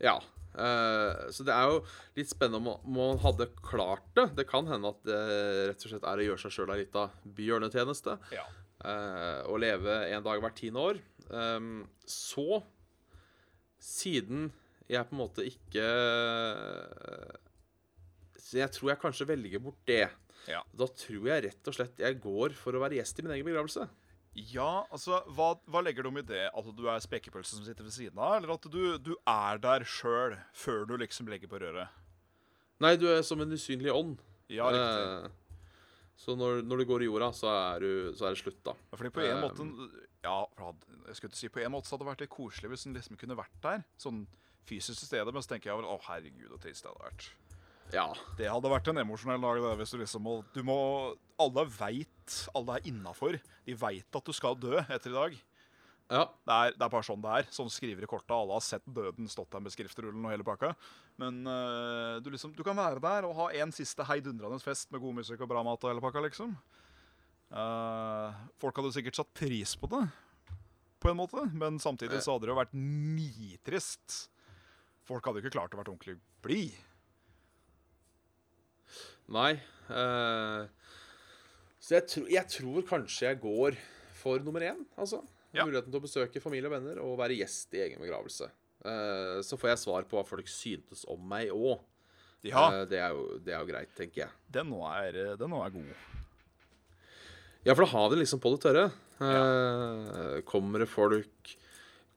Ja. 0.03 0.17
eh, 0.59 1.31
så 1.33 1.47
det 1.47 1.55
er 1.55 1.71
jo 1.71 1.79
litt 2.19 2.33
spennende 2.33 2.75
om 2.75 2.97
man 2.99 3.23
hadde 3.23 3.47
klart 3.63 4.07
det. 4.19 4.27
Det 4.41 4.49
kan 4.51 4.67
hende 4.67 4.91
at 4.91 5.07
det 5.07 5.21
rett 5.71 5.87
og 5.87 5.93
slett 5.95 6.09
er 6.11 6.23
å 6.23 6.27
gjøre 6.27 6.43
seg 6.43 6.57
sjøl 6.57 6.75
ei 6.75 6.81
lita 6.83 7.07
bjørnetjeneste. 7.39 8.19
Ja. 8.35 8.45
eh, 8.83 9.41
å 9.47 9.63
leve 9.63 10.01
en 10.11 10.27
dag 10.27 10.43
hvert 10.43 10.59
tiende 10.59 10.91
år. 10.91 11.03
Um, 11.31 11.87
så, 12.07 12.61
siden 13.83 14.51
jeg 14.91 15.07
på 15.09 15.17
en 15.17 15.23
måte 15.23 15.47
ikke 15.47 15.87
Så 18.47 18.61
jeg 18.61 18.71
tror 18.77 18.93
jeg 18.93 19.03
kanskje 19.03 19.27
velger 19.27 19.63
bort 19.63 19.79
det. 19.89 20.05
Ja. 20.47 20.63
Da 20.71 20.87
tror 20.87 21.31
jeg 21.33 21.47
rett 21.49 21.71
og 21.71 21.75
slett 21.75 22.03
jeg 22.03 22.21
går 22.23 22.55
for 22.59 22.77
å 22.77 22.83
være 22.85 23.01
gjest 23.01 23.19
i 23.19 23.25
min 23.27 23.35
egen 23.35 23.49
begravelse. 23.49 23.89
Ja, 24.37 24.85
altså, 24.93 25.23
hva, 25.33 25.55
hva 25.65 25.81
legger 25.81 26.05
du 26.05 26.11
om 26.11 26.21
i 26.21 26.27
det? 26.27 26.45
At 26.53 26.67
du 26.77 26.85
er 26.93 27.01
spekepølse 27.03 27.57
som 27.57 27.65
sitter 27.65 27.87
ved 27.87 27.95
siden 27.95 28.21
av, 28.21 28.37
eller 28.37 28.53
at 28.55 28.69
du, 28.69 28.83
du 29.01 29.15
er 29.17 29.63
der 29.65 29.87
sjøl 29.89 30.37
før 30.55 30.85
du 30.87 30.93
liksom 31.01 31.31
legger 31.33 31.51
på 31.51 31.61
røret? 31.63 31.89
Nei, 32.85 32.93
du 33.01 33.07
er 33.09 33.25
som 33.25 33.41
en 33.41 33.57
usynlig 33.57 33.95
ånd. 33.95 34.21
Ja, 34.53 34.69
riktig. 34.69 35.31
Eh, 35.33 35.63
så 36.21 36.37
når, 36.37 36.61
når 36.69 36.83
du 36.83 36.89
går 36.93 37.07
i 37.07 37.09
jorda, 37.09 37.31
så 37.35 37.49
er, 37.55 37.81
du, 37.87 38.13
så 38.17 38.29
er 38.29 38.37
det 38.37 38.43
slutt, 38.43 38.61
da. 38.69 38.77
Ja, 38.93 39.01
Fordi 39.01 39.13
på 39.17 39.25
en 39.25 39.33
eh, 39.33 39.41
måte 39.41 39.67
Ja, 40.27 40.37
jeg 41.09 41.17
skulle 41.17 41.33
ikke 41.33 41.41
si 41.41 41.53
på 41.57 41.65
en 41.65 41.73
måte 41.73 41.89
så 41.89 41.97
hadde 41.97 42.05
det 42.05 42.13
vært 42.13 42.27
litt 42.27 42.35
koselig 42.37 42.71
hvis 42.73 42.87
en 42.89 42.97
liksom 42.97 43.19
kunne 43.21 43.41
vært 43.41 43.59
der. 43.65 43.83
Sånn 44.01 44.27
fysisk 44.69 45.01
til 45.01 45.09
stede. 45.15 45.33
Men 45.33 45.45
så 45.45 45.55
tenker 45.55 45.73
jeg 45.73 45.81
vel 45.81 45.89
å 45.89 45.99
herregud, 46.11 46.53
så 46.53 46.61
trist 46.61 46.85
det 46.85 46.93
hadde 46.93 47.09
vært. 47.09 47.33
Ja. 47.95 48.09
Det 48.39 48.49
hadde 48.51 48.71
vært 48.71 48.89
en 48.91 49.03
emosjonell 49.03 49.43
dag, 49.43 49.61
det, 49.63 49.75
hvis 49.81 49.93
du 49.95 50.01
liksom 50.01 50.25
må 50.27 50.33
Du 50.55 50.63
må 50.67 50.79
Alle 51.39 51.67
veit 51.71 52.39
Alle 52.57 52.79
er 52.79 52.89
innafor. 52.91 53.39
De 53.67 53.77
veit 53.79 54.19
at 54.19 54.27
du 54.27 54.35
skal 54.35 54.59
dø 54.59 54.75
etter 54.81 55.13
i 55.13 55.17
dag. 55.17 55.37
Ja. 56.07 56.23
Det 56.47 56.55
er, 56.55 56.75
det 56.77 56.85
er 56.87 56.91
bare 56.93 57.07
sånn 57.07 57.23
det 57.23 57.33
er. 57.41 57.49
Sånn 57.55 57.71
skriver 57.73 58.07
i 58.07 58.11
kortet. 58.11 58.35
Alle 58.35 58.55
har 58.55 58.65
sett 58.65 58.85
døden 58.87 59.31
stått 59.31 59.51
der 59.55 59.63
med 59.65 59.75
skriftrullen 59.75 60.23
og 60.23 60.33
hele 60.33 60.47
pakka. 60.47 60.73
Men 61.23 61.41
eh, 61.51 62.19
du, 62.23 62.31
liksom, 62.35 62.55
du 62.55 62.63
kan 62.67 62.79
være 62.79 63.03
der 63.03 63.27
og 63.27 63.35
ha 63.41 63.49
en 63.59 63.75
siste 63.75 64.07
heidundrende 64.07 64.61
fest 64.63 64.93
med 64.95 65.03
god 65.03 65.19
musikk 65.21 65.43
og 65.43 65.51
bra 65.51 65.65
mat 65.67 65.83
og 65.83 65.91
hele 65.91 66.05
pakka, 66.05 66.23
liksom. 66.29 66.55
Uh, 67.47 68.35
folk 68.59 68.79
hadde 68.81 68.91
sikkert 68.97 69.19
satt 69.21 69.29
pris 69.39 69.77
på 69.79 69.87
det, 69.93 70.01
på 71.03 71.11
en 71.11 71.19
måte. 71.19 71.45
Men 71.55 71.79
samtidig 71.83 72.23
så 72.23 72.35
hadde 72.35 72.49
det 72.49 72.55
jo 72.55 72.61
vært 72.61 72.75
nitrist. 72.75 74.21
Folk 75.07 75.27
hadde 75.27 75.43
jo 75.43 75.47
ikke 75.47 75.59
klart 75.59 75.75
å 75.75 75.81
være 75.81 75.93
ordentlig 75.95 76.19
blid. 76.43 76.75
Nei. 79.35 79.53
Uh, 79.91 80.67
så 81.83 81.97
jeg, 81.99 82.07
tro, 82.11 82.23
jeg 82.31 82.51
tror 82.51 82.87
kanskje 82.89 83.29
jeg 83.31 83.41
går 83.43 83.77
for 84.19 84.43
nummer 84.43 84.65
én, 84.67 84.85
altså. 84.99 85.21
Ja. 85.55 85.65
Muligheten 85.67 85.93
til 85.93 86.01
å 86.01 86.05
besøke 86.05 86.43
familie 86.43 86.69
og 86.69 86.75
venner 86.77 86.99
og 87.03 87.17
være 87.21 87.37
gjest 87.39 87.75
i 87.79 87.83
egen 87.87 88.03
begravelse. 88.03 88.49
Uh, 88.87 89.39
så 89.47 89.59
får 89.59 89.73
jeg 89.73 89.83
svar 89.83 90.07
på 90.09 90.19
hva 90.19 90.25
folk 90.29 90.49
syntes 90.51 91.05
om 91.11 91.23
meg 91.31 91.51
òg. 91.55 91.81
Ja, 92.47 92.85
det, 92.87 92.99
er 93.03 93.15
jo- 93.17 93.39
det 93.43 93.55
er 93.57 93.63
jo 93.65 93.71
greit, 93.73 93.91
tenker 93.99 94.27
jeg. 94.27 94.31
den 94.55 94.69
nå 94.71 94.83
er, 94.87 95.17
den 95.41 95.51
nå 95.51 95.63
er 95.65 95.73
god. 95.75 95.95
Ja, 97.67 97.75
for 97.75 97.83
da 97.83 97.91
har 97.91 98.11
vi 98.11 98.15
det 98.15 98.21
liksom 98.23 98.39
på 98.45 98.53
det 98.55 98.61
tørre. 98.63 98.85
Eh, 99.19 100.43
kommer 100.47 100.79
det 100.85 100.87
folk 100.93 101.57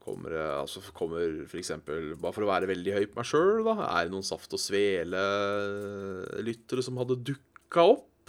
Kommer 0.00 0.32
altså 0.56 0.80
kommer 0.96 1.44
eksempel, 1.58 2.14
Bare 2.20 2.32
for 2.32 2.42
å 2.46 2.48
være 2.48 2.68
veldig 2.70 2.92
høy 2.96 3.04
på 3.10 3.18
meg 3.20 3.26
sjøl, 3.28 3.60
da. 3.66 3.74
Er 3.90 4.00
det 4.08 4.14
noen 4.14 4.24
Saft 4.26 4.54
og 4.56 4.60
Svele-lyttere 4.62 6.82
som 6.86 6.98
hadde 7.02 7.24
dukka 7.30 7.80
opp? 7.96 8.26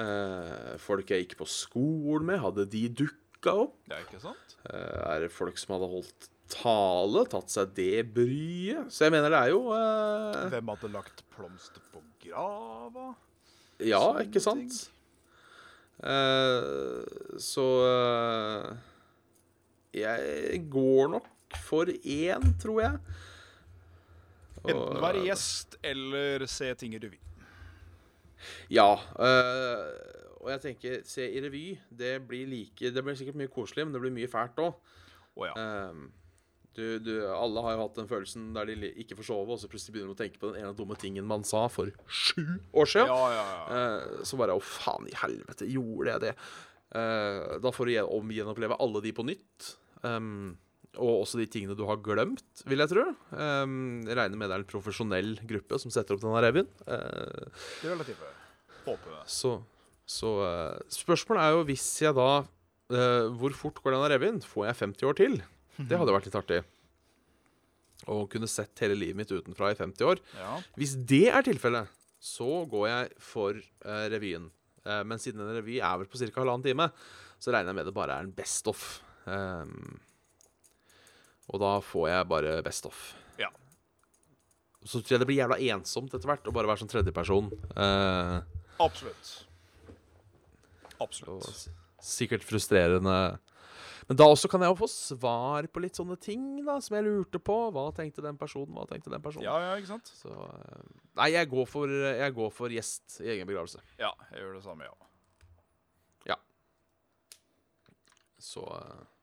Eh, 0.00 0.72
folk 0.80 1.06
jeg 1.12 1.20
gikk 1.26 1.34
på 1.40 1.46
skolen 1.50 2.24
med, 2.30 2.38
hadde 2.40 2.64
de 2.72 2.82
dukka 3.02 3.52
opp? 3.66 3.76
Det 3.90 3.96
er 3.98 4.02
ikke 4.06 4.22
sant? 4.22 4.48
Eh, 4.70 5.00
er 5.10 5.18
det 5.26 5.32
folk 5.34 5.56
som 5.60 5.74
hadde 5.76 5.92
holdt 5.92 6.22
tale, 6.50 7.22
tatt 7.30 7.52
seg 7.52 7.74
det 7.76 8.02
bryet? 8.14 8.88
Så 8.92 9.04
jeg 9.06 9.12
mener 9.14 9.30
det 9.32 9.40
er 9.40 9.50
jo 9.52 9.60
eh, 9.76 10.48
Hvem 10.54 10.72
hadde 10.74 10.92
lagt 10.94 11.18
plomster 11.34 11.82
på 11.92 11.98
grava? 12.24 13.06
Ja, 13.80 14.00
Sånne 14.10 14.26
ikke 14.28 14.42
sant? 14.44 14.72
Eh, 16.00 16.60
så 17.40 17.66
eh, 17.84 18.64
Jeg 19.94 20.60
går 20.70 21.08
nok 21.16 21.26
for 21.66 21.84
én, 21.86 22.44
tror 22.62 22.80
jeg. 22.80 22.98
Og- 24.62 24.70
Enten 24.70 25.00
være 25.02 25.24
gjest 25.24 25.76
eller 25.82 26.46
se 26.46 26.74
ting 26.74 26.94
i 26.94 26.98
revy. 27.02 27.18
Ja. 28.70 28.92
Øh, 29.18 30.36
og 30.40 30.50
jeg 30.50 30.60
tenker, 30.60 31.00
se 31.04 31.26
i 31.32 31.40
revy, 31.44 31.78
det 31.92 32.22
blir 32.28 32.46
like 32.48 32.90
Det 32.94 33.04
blir 33.04 33.14
sikkert 33.18 33.36
mye 33.36 33.48
koselig, 33.52 33.84
men 33.86 33.92
det 33.94 34.00
blir 34.00 34.14
mye 34.14 34.28
fælt 34.30 34.56
òg. 34.62 34.74
Oh, 35.36 35.46
ja. 35.46 35.92
du, 36.76 36.98
du, 36.98 37.12
alle 37.32 37.62
har 37.62 37.72
jo 37.74 37.80
hatt 37.82 37.96
den 37.96 38.08
følelsen 38.08 38.52
der 38.54 38.64
de 38.68 38.90
ikke 39.00 39.16
får 39.16 39.24
sove, 39.30 39.52
og 39.54 39.58
så 39.60 39.68
plutselig 39.70 39.94
begynner 39.94 40.14
de 40.14 40.16
å 40.16 40.20
tenke 40.22 40.38
på 40.40 40.52
den 40.52 40.62
ene 40.62 40.74
dumme 40.76 40.96
tingen 40.98 41.24
man 41.26 41.42
sa 41.44 41.66
for 41.68 41.90
sju 42.06 42.44
år 42.74 42.86
siden. 42.90 43.08
ja, 43.08 43.30
ja. 43.34 43.44
Eh, 43.76 44.24
så 44.24 44.36
bare 44.40 44.54
Å, 44.56 44.60
faen 44.62 45.08
i 45.08 45.14
helvete, 45.16 45.66
gjorde 45.70 46.12
jeg 46.14 46.20
det? 46.20 46.34
Eh, 46.94 47.58
da 47.62 47.70
får 47.74 47.86
du 47.86 47.92
gjen- 47.94 48.10
omgjenoppleve 48.20 48.76
alle 48.80 49.00
de 49.02 49.12
på 49.12 49.24
nytt. 49.24 49.76
Um, 50.06 50.58
og 50.98 51.22
også 51.22 51.38
de 51.38 51.46
tingene 51.46 51.76
du 51.78 51.84
har 51.86 52.00
glemt, 52.02 52.64
vil 52.66 52.82
jeg 52.82 52.90
tro. 52.90 53.04
Um, 53.30 54.00
jeg 54.08 54.16
regner 54.18 54.38
med 54.40 54.50
det 54.50 54.56
er 54.56 54.64
en 54.64 54.70
profesjonell 54.72 55.36
gruppe 55.46 55.78
som 55.78 55.92
setter 55.94 56.16
opp 56.16 56.24
denne 56.24 56.42
revyen. 56.42 56.70
Håper 58.86 59.14
jeg. 59.18 59.28
så 59.30 59.60
så 60.10 60.30
uh, 60.42 60.80
spørsmålet 60.90 61.44
er 61.44 61.54
jo 61.54 61.66
hvis 61.68 61.86
jeg 62.02 62.16
da 62.16 62.42
uh, 62.42 63.26
Hvor 63.38 63.54
fort 63.54 63.76
går 63.78 63.94
denne 63.94 64.08
revyen? 64.10 64.40
Får 64.42 64.66
jeg 64.66 64.78
50 64.80 65.06
år 65.06 65.18
til? 65.20 65.36
Det 65.78 65.98
hadde 66.00 66.14
vært 66.16 66.26
litt 66.26 66.38
artig. 66.40 66.58
Å 68.10 68.16
kunne 68.32 68.48
sett 68.50 68.82
hele 68.82 68.96
livet 68.98 69.20
mitt 69.20 69.30
utenfra 69.30 69.70
i 69.70 69.78
50 69.78 70.08
år. 70.08 70.22
Ja. 70.34 70.56
Hvis 70.74 70.96
det 71.08 71.28
er 71.30 71.46
tilfellet, 71.46 71.92
så 72.18 72.64
går 72.68 72.88
jeg 72.88 73.12
for 73.22 73.60
revyen. 74.12 74.48
Men 74.84 75.20
siden 75.20 75.44
en 75.44 75.52
revy 75.54 75.78
er 75.78 76.00
vel 76.00 76.08
på 76.08 76.20
ca. 76.20 76.32
halvannen 76.40 76.64
time, 76.64 76.88
så 77.40 77.52
regner 77.52 77.72
jeg 77.72 77.78
med 77.78 77.88
det 77.88 77.96
bare 77.96 78.16
er 78.16 78.26
en 78.26 78.34
best 78.36 78.68
of. 78.72 78.82
Ehm, 79.30 79.98
og 81.50 81.60
da 81.62 81.74
får 81.82 82.08
jeg 82.12 82.30
bare 82.30 82.56
best 82.66 82.86
off. 82.88 83.02
Ja. 83.40 83.50
Så 84.84 85.00
tror 85.00 85.16
jeg 85.16 85.22
det 85.22 85.28
blir 85.30 85.40
jævla 85.42 85.60
ensomt 85.74 86.14
etter 86.14 86.30
hvert 86.30 86.48
å 86.48 86.54
bare 86.54 86.70
være 86.70 86.82
sånn 86.82 86.92
tredjeperson. 86.92 87.50
Uh, 87.74 88.40
Absolutt. 88.80 89.32
Absolutt. 91.00 91.68
sikkert 92.04 92.44
frustrerende. 92.44 93.16
Men 94.08 94.18
da 94.18 94.26
også 94.26 94.48
kan 94.50 94.62
jeg 94.64 94.72
jo 94.72 94.78
få 94.80 94.88
svar 94.90 95.68
på 95.70 95.82
litt 95.84 95.98
sånne 95.98 96.16
ting 96.20 96.42
da, 96.66 96.78
som 96.82 96.96
jeg 96.96 97.06
lurte 97.06 97.40
på. 97.42 97.58
Hva 97.74 97.90
tenkte 97.94 98.24
den 98.24 98.38
personen? 98.40 98.74
Hva 98.74 98.86
tenkte 98.90 99.12
den 99.12 99.22
personen? 99.22 99.46
Ja, 99.46 99.58
ja, 99.62 99.76
ikke 99.78 99.92
sant? 99.92 100.10
Så 100.18 100.32
eh, 100.34 100.88
Nei, 101.20 101.30
jeg 101.36 101.50
går 101.52 101.68
for, 101.70 101.92
jeg 101.92 102.34
går 102.34 102.50
for 102.54 102.74
gjest 102.74 103.20
i 103.22 103.30
egen 103.36 103.48
begravelse. 103.50 103.82
Ja, 104.02 104.10
jeg 104.32 104.42
gjør 104.42 104.58
det 104.58 104.64
samme, 104.66 104.88
ja. 104.88 104.96
Så 108.40 108.60
eh, 108.60 109.00
Så 109.04 109.19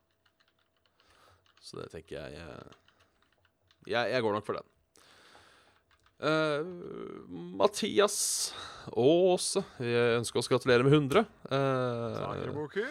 det 1.75 1.89
tenker 1.91 2.15
jeg 2.15 2.39
eh, 2.39 2.73
Jeg, 3.91 4.11
jeg 4.13 4.23
går 4.23 4.35
nok 4.37 4.47
for 4.47 4.59
den. 4.59 4.67
Uh, 6.17 6.65
Mathias 7.59 8.15
Aase, 8.89 9.61
jeg 9.83 10.15
ønsker 10.17 10.41
oss 10.41 10.49
gratulere 10.49 10.85
med 10.87 10.95
100. 10.95 11.27
Uh, 11.45 12.15
Sagerboker. 12.15 12.87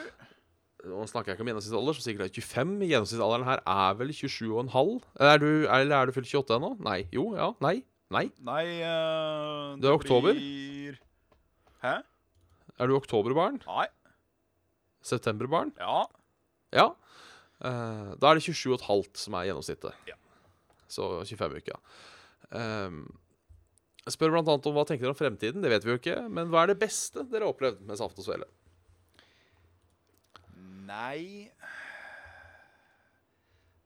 nå 0.87 1.07
snakker 1.11 1.33
jeg 1.33 1.37
ikke 1.39 1.43
om 1.43 1.51
gjennomsnittsalder, 1.51 1.97
som 1.97 2.05
sikkert 2.05 2.29
er 2.29 2.37
25. 2.37 2.77
Gjennomsnittsalderen 2.87 3.49
her 3.49 3.65
er 3.67 3.99
vel 3.99 4.13
27,5. 4.15 4.93
Er 5.27 5.43
du, 5.43 5.49
eller 5.65 5.97
er 5.97 6.07
du 6.07 6.15
fylt 6.15 6.31
28 6.31 6.61
ennå? 6.61 6.73
Nei. 6.87 7.01
Jo, 7.17 7.33
ja. 7.35 7.51
Nei. 7.65 7.81
Nei. 8.15 8.29
Nei 8.47 8.65
uh, 8.87 9.75
Det 9.83 9.91
er 9.91 9.97
oktober? 9.97 10.37
Blir... 10.39 11.01
Hæ? 11.83 11.97
Er 12.79 12.87
du 12.87 12.95
oktoberbarn? 13.01 13.59
Nei. 13.67 13.89
Septemberbarn? 15.03 15.73
Ja. 15.81 16.05
Ja. 16.75 16.87
Eh, 17.65 18.11
da 18.21 18.31
er 18.31 18.39
det 18.39 18.45
27,5 18.45 19.17
som 19.17 19.37
er 19.39 19.49
gjennomsnittet. 19.49 20.09
Ja. 20.09 20.19
Så 20.93 21.09
25 21.25 21.57
uker, 21.61 21.73
ja. 21.77 21.81
Um, 22.57 23.07
jeg 24.07 24.15
spør 24.15 24.37
annet 24.39 24.69
om 24.69 24.77
hva 24.77 24.85
tenker 24.87 25.09
dere 25.09 25.17
om 25.17 25.19
fremtiden. 25.19 25.65
Det 25.65 25.73
vet 25.73 25.87
vi 25.87 25.91
jo 25.91 25.99
ikke. 25.99 26.19
Men 26.31 26.53
hva 26.53 26.63
er 26.63 26.71
det 26.71 26.79
beste 26.85 27.25
dere 27.27 27.49
har 27.49 27.57
opplevd 27.57 27.81
med 27.89 27.99
Saft 27.99 28.21
og 28.23 28.29
Svele? 28.29 28.47
Nei 30.87 31.51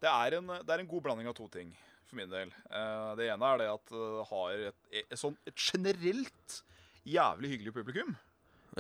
det 0.01 0.09
er, 0.09 0.37
en, 0.39 0.49
det 0.65 0.73
er 0.73 0.81
en 0.81 0.89
god 0.89 1.03
blanding 1.05 1.29
av 1.29 1.35
to 1.37 1.47
ting, 1.53 1.73
for 2.09 2.17
min 2.17 2.31
del. 2.33 2.53
Uh, 2.73 3.13
det 3.21 3.27
ene 3.29 3.49
er 3.53 3.61
det 3.61 3.69
at 3.69 3.91
det 3.93 4.27
har 4.31 4.63
et, 4.71 4.79
et, 5.03 5.19
sånn, 5.21 5.37
et 5.49 5.57
generelt 5.61 6.61
jævlig 7.05 7.51
hyggelig 7.53 7.75
publikum. 7.77 8.15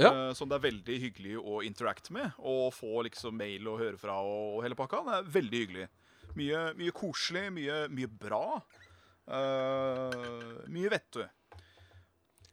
Ja. 0.01 0.11
uh, 0.12 0.32
som 0.36 0.51
det 0.51 0.59
er 0.59 0.66
veldig 0.68 0.98
hyggelig 1.05 1.34
å 1.38 1.61
interacte 1.66 2.14
med. 2.16 2.36
Og 2.38 2.70
få 2.74 3.05
liksom 3.07 3.36
mail 3.38 3.68
og 3.70 3.80
høre 3.82 4.01
fra 4.01 4.18
og, 4.24 4.57
og 4.57 4.64
hele 4.66 4.78
pakka. 4.78 5.03
Det 5.07 5.16
er 5.18 5.32
veldig 5.38 5.62
hyggelig. 5.64 5.88
Mye, 6.38 6.62
mye 6.78 6.94
koselig, 6.94 7.48
mye, 7.55 7.80
mye 7.92 8.11
bra. 8.11 8.44
Uh, 9.30 10.61
mye 10.72 10.90
vettu. 10.90 11.22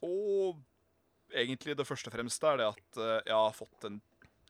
Og 0.06 0.60
egentlig 1.34 1.76
det 1.78 1.88
første 1.88 2.12
og 2.12 2.16
fremste 2.16 2.50
er 2.52 2.62
det 2.62 2.70
at 2.70 3.02
uh, 3.02 3.20
jeg 3.20 3.36
har 3.36 3.56
fått 3.58 3.88
en, 3.90 4.00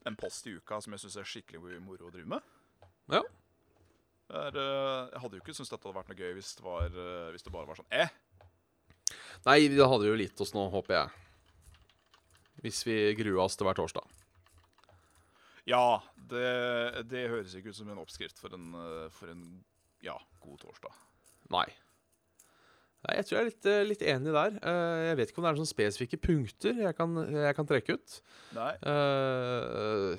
en 0.08 0.18
post 0.20 0.48
i 0.50 0.56
uka 0.58 0.80
som 0.84 0.96
jeg 0.96 1.06
syns 1.06 1.20
er 1.22 1.30
skikkelig 1.30 1.82
moro 1.84 2.10
å 2.10 2.14
drive 2.14 2.38
med. 2.38 2.56
Ja. 3.12 3.24
Er, 4.28 4.52
eh, 4.60 5.04
jeg 5.14 5.22
hadde 5.24 5.38
jo 5.38 5.40
ikke 5.40 5.54
syntes 5.56 5.70
dette 5.72 5.88
hadde 5.88 5.96
vært 5.96 6.10
noe 6.12 6.20
gøy 6.20 6.34
hvis 6.36 6.50
det, 6.58 6.64
var, 6.66 6.98
hvis 7.32 7.46
det 7.46 7.52
bare 7.54 7.70
var 7.70 7.78
sånn 7.80 7.94
eh. 7.96 8.10
Nei, 9.46 9.70
det 9.72 9.88
hadde 9.88 10.10
jo 10.10 10.18
gitt 10.20 10.44
oss 10.44 10.52
nå, 10.52 10.66
håper 10.74 10.98
jeg. 10.98 11.27
Hvis 12.64 12.82
vi 12.88 12.98
gruer 13.18 13.44
oss 13.44 13.58
til 13.58 13.68
hver 13.68 13.78
torsdag. 13.78 14.06
Ja, 15.68 16.00
det, 16.32 16.48
det 17.12 17.28
høres 17.32 17.56
ikke 17.58 17.74
ut 17.74 17.78
som 17.78 17.90
en 17.92 18.00
oppskrift 18.02 18.40
for 18.40 18.56
en, 18.56 18.72
eh, 18.80 19.10
for 19.14 19.34
en 19.34 19.44
ja, 20.06 20.16
god 20.44 20.62
torsdag. 20.64 20.96
Nei. 21.52 21.68
Nei, 23.06 23.18
Jeg 23.20 23.28
tror 23.28 23.38
jeg 23.38 23.42
er 23.42 23.50
litt, 23.52 23.68
eh, 23.70 23.84
litt 23.88 24.06
enig 24.14 24.34
der. 24.36 24.58
Eh, 24.58 25.04
Jeg 25.10 25.20
vet 25.20 25.32
ikke 25.32 25.42
om 25.44 25.48
det 25.48 25.52
er 25.52 25.60
sånne 25.60 25.74
spesifikke 25.74 26.22
punkter 26.24 26.82
jeg 26.86 26.98
kan, 26.98 27.20
jeg 27.36 27.56
kan 27.60 27.70
trekke 27.70 27.98
ut. 28.00 28.18
Nei. 28.58 28.74
Uh, 28.82 30.18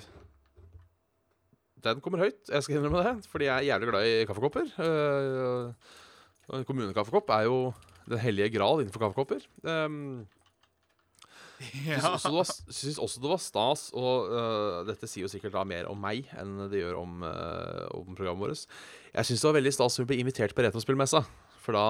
den 1.89 2.01
kommer 2.05 2.25
høyt, 2.27 2.43
jeg 2.51 2.65
skal 2.65 2.79
innrømme 2.79 3.05
det, 3.07 3.29
fordi 3.31 3.47
jeg 3.49 3.55
er 3.57 3.69
jævlig 3.71 3.91
glad 3.93 4.09
i 4.09 4.15
kaffekopper. 4.29 4.73
Uh, 4.83 5.95
en 6.59 6.65
kommunekaffekopp 6.69 7.31
er 7.37 7.47
jo 7.49 7.59
den 8.09 8.21
hellige 8.23 8.53
gral 8.57 8.83
innenfor 8.83 9.05
kaffekopper. 9.05 9.45
Um, 9.63 10.27
Ja. 11.89 11.99
Så, 11.99 12.11
også, 12.15 12.29
det 12.31 12.39
var- 12.39 12.75
syns 12.79 12.99
også 13.03 13.23
det 13.25 13.31
var 13.33 13.41
stas, 13.43 13.81
og 13.99 14.29
uh, 14.31 14.85
dette 14.87 15.09
sier 15.11 15.25
jo 15.27 15.31
sikkert 15.33 15.57
da 15.57 15.65
mer 15.67 15.89
om 15.91 15.99
meg 15.99 16.29
enn 16.39 16.69
det 16.71 16.85
gjør 16.85 17.01
om, 17.01 17.17
uh, 17.27 17.89
om 17.99 18.15
programmet 18.15 18.45
vårt. 18.47 18.67
Jeg 19.17 19.27
syns 19.27 19.43
det 19.43 19.49
var 19.51 19.57
veldig 19.59 19.73
stas 19.75 19.97
at 19.99 20.05
vi 20.05 20.09
ble 20.13 20.21
invitert 20.23 20.55
på 20.55 20.63
Retrospillmessa, 20.67 21.25
for 21.65 21.75
da 21.75 21.87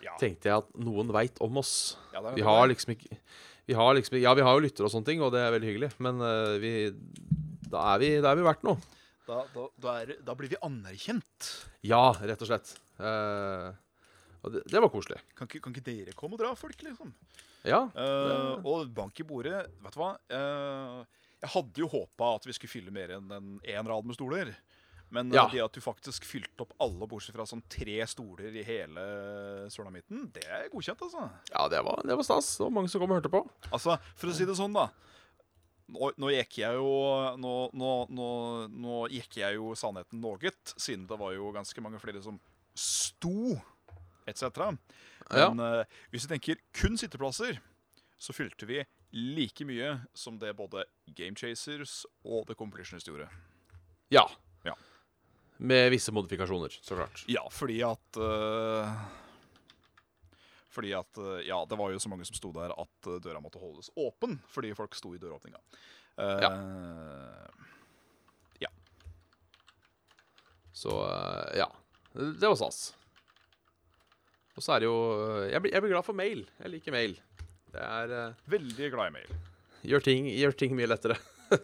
Ja. 0.00 0.14
tenkte 0.16 0.48
jeg 0.48 0.56
at 0.62 0.70
noen 0.80 1.12
veit 1.12 1.36
om 1.44 1.58
oss. 1.60 1.96
Ja, 2.14 2.22
Vi 2.32 2.40
har 2.46 2.64
liksom 2.72 2.94
ikke 2.96 3.18
vi 3.68 3.74
har 3.76 3.92
liksom, 3.94 4.16
Ja, 4.22 4.32
vi 4.34 4.42
har 4.42 4.56
jo 4.56 4.64
lyttere 4.64 4.88
og 4.88 4.90
sånne 4.94 5.06
ting, 5.06 5.20
og 5.22 5.30
det 5.36 5.42
er 5.44 5.52
veldig 5.52 5.68
hyggelig, 5.68 5.90
men 6.00 6.16
uh, 6.24 6.56
vi, 6.58 6.72
da, 7.68 7.84
er 7.94 7.98
vi, 8.02 8.08
da 8.24 8.32
er 8.32 8.40
vi 8.40 8.46
verdt 8.48 8.64
noe. 8.64 8.80
Da, 9.28 9.44
da, 9.54 9.66
da, 9.78 9.92
er, 10.00 10.16
da 10.26 10.34
blir 10.34 10.48
vi 10.50 10.56
anerkjent. 10.64 11.50
Ja, 11.86 12.08
rett 12.18 12.40
og 12.42 12.48
slett. 12.48 12.72
Eh, 12.98 13.68
og 14.42 14.50
det, 14.56 14.64
det 14.72 14.80
var 14.82 14.90
koselig. 14.90 15.20
Kan 15.38 15.46
ikke, 15.46 15.60
kan 15.62 15.76
ikke 15.76 15.84
dere 15.86 16.14
komme 16.18 16.34
og 16.34 16.40
dra 16.42 16.50
folk, 16.58 16.80
liksom? 16.82 17.12
Ja. 17.66 17.84
uh, 17.92 18.60
og 18.64 18.90
bank 18.96 19.20
i 19.20 19.26
bordet, 19.26 19.66
vet 19.82 19.96
du 19.96 20.00
hva? 20.00 20.14
Uh, 20.32 21.02
jeg 21.40 21.52
hadde 21.54 21.82
jo 21.82 21.88
håpa 21.88 22.34
at 22.36 22.46
vi 22.48 22.54
skulle 22.56 22.72
fylle 22.72 22.92
mer 22.94 23.16
enn 23.16 23.30
en 23.32 23.54
én 23.64 23.88
rad 23.88 24.06
med 24.08 24.16
stoler. 24.16 24.54
Men 25.10 25.32
Ja. 25.34 25.48
det 25.50 25.58
at 25.64 25.74
du 25.74 25.80
faktisk 25.82 26.24
fylte 26.24 26.62
opp 26.62 26.72
alle 26.78 27.06
bortsett 27.10 27.34
fra 27.34 27.42
sånn 27.48 27.64
tre 27.68 27.98
stoler 28.06 28.54
i 28.54 28.62
hele 28.62 29.02
sulamitten, 29.72 30.28
det 30.32 30.44
er 30.46 30.68
godkjent, 30.70 31.02
altså. 31.02 31.24
ja, 31.50 31.64
det 31.68 31.80
var, 31.82 32.04
det 32.06 32.14
var 32.14 32.22
stas. 32.22 32.52
Det 32.56 32.62
var 32.68 32.70
mange 32.76 32.92
som 32.92 33.02
kom 33.02 33.10
og 33.10 33.18
hørte 33.18 33.32
på. 33.32 33.42
Altså, 33.72 33.98
For 34.14 34.30
å 34.30 34.36
si 34.36 34.46
det 34.46 34.54
sånn, 34.54 34.76
da. 34.76 34.86
Nå, 35.90 36.12
nå 36.22 36.30
gikk 36.30 36.60
jeg 36.62 36.78
jo 36.78 36.90
nå, 37.42 37.54
nå, 37.74 37.90
nå 38.70 39.00
gikk 39.10 39.40
jeg 39.40 39.56
jo 39.58 39.72
sannheten 39.74 40.22
noe, 40.22 40.52
siden 40.76 41.08
det 41.10 41.18
var 41.18 41.34
jo 41.34 41.50
ganske 41.56 41.82
mange 41.82 41.98
flere 41.98 42.22
som 42.22 42.38
sto, 42.78 43.58
etc. 44.30 44.70
Ja. 45.30 45.50
Men 45.52 45.62
eh, 45.80 45.98
hvis 46.12 46.26
vi 46.26 46.32
tenker 46.34 46.60
kun 46.76 46.98
sitteplasser, 47.00 47.60
så 48.20 48.34
fylte 48.36 48.68
vi 48.68 48.82
like 49.16 49.64
mye 49.66 49.94
som 50.14 50.38
det 50.38 50.52
både 50.58 50.84
Game 51.16 51.36
Chasers 51.38 52.04
og 52.24 52.46
The 52.48 52.56
Completionist 52.58 53.08
gjorde. 53.08 53.28
Ja. 54.12 54.26
Ja. 54.66 54.74
Med 55.56 55.90
visse 55.94 56.12
modifikasjoner, 56.14 56.74
så 56.82 56.98
klart. 56.98 57.24
Ja, 57.30 57.44
fordi 57.52 57.80
at 57.86 58.18
uh, 58.20 58.90
Fordi 60.70 60.92
at 60.96 61.18
uh, 61.18 61.38
Ja, 61.46 61.62
det 61.68 61.78
var 61.78 61.90
jo 61.92 62.00
så 62.02 62.10
mange 62.12 62.26
som 62.28 62.38
sto 62.38 62.52
der 62.54 62.74
at 62.74 63.10
døra 63.22 63.42
måtte 63.42 63.62
holdes 63.62 63.90
åpen 63.98 64.38
fordi 64.50 64.74
folk 64.78 64.94
sto 64.98 65.14
i 65.14 65.22
døråpninga. 65.22 65.60
Eh, 66.20 67.50
Så 70.80 70.88
eh, 70.88 71.58
ja. 71.58 71.72
Det 72.12 72.48
var 72.48 72.56
stas. 72.56 72.94
Og 74.58 74.64
så 74.64 74.74
er 74.74 74.82
det 74.82 74.88
jo 74.90 74.96
eh, 75.26 75.44
jeg 75.54 75.62
blir, 75.64 75.72
jeg 75.76 75.84
blir 75.84 75.92
glad 75.94 76.06
for 76.06 76.16
mail. 76.18 76.44
Jeg 76.62 76.72
liker 76.74 76.94
mail. 76.96 77.16
Det 77.70 77.84
er 77.86 78.14
eh, 78.16 78.40
Veldig 78.50 78.90
glad 78.94 79.12
i 79.12 79.16
mail. 79.20 79.34
gjør, 79.86 80.02
ting, 80.08 80.26
gjør 80.34 80.56
ting 80.64 80.74
mye 80.78 80.90
lettere. 80.90 81.16
Så, 81.50 81.60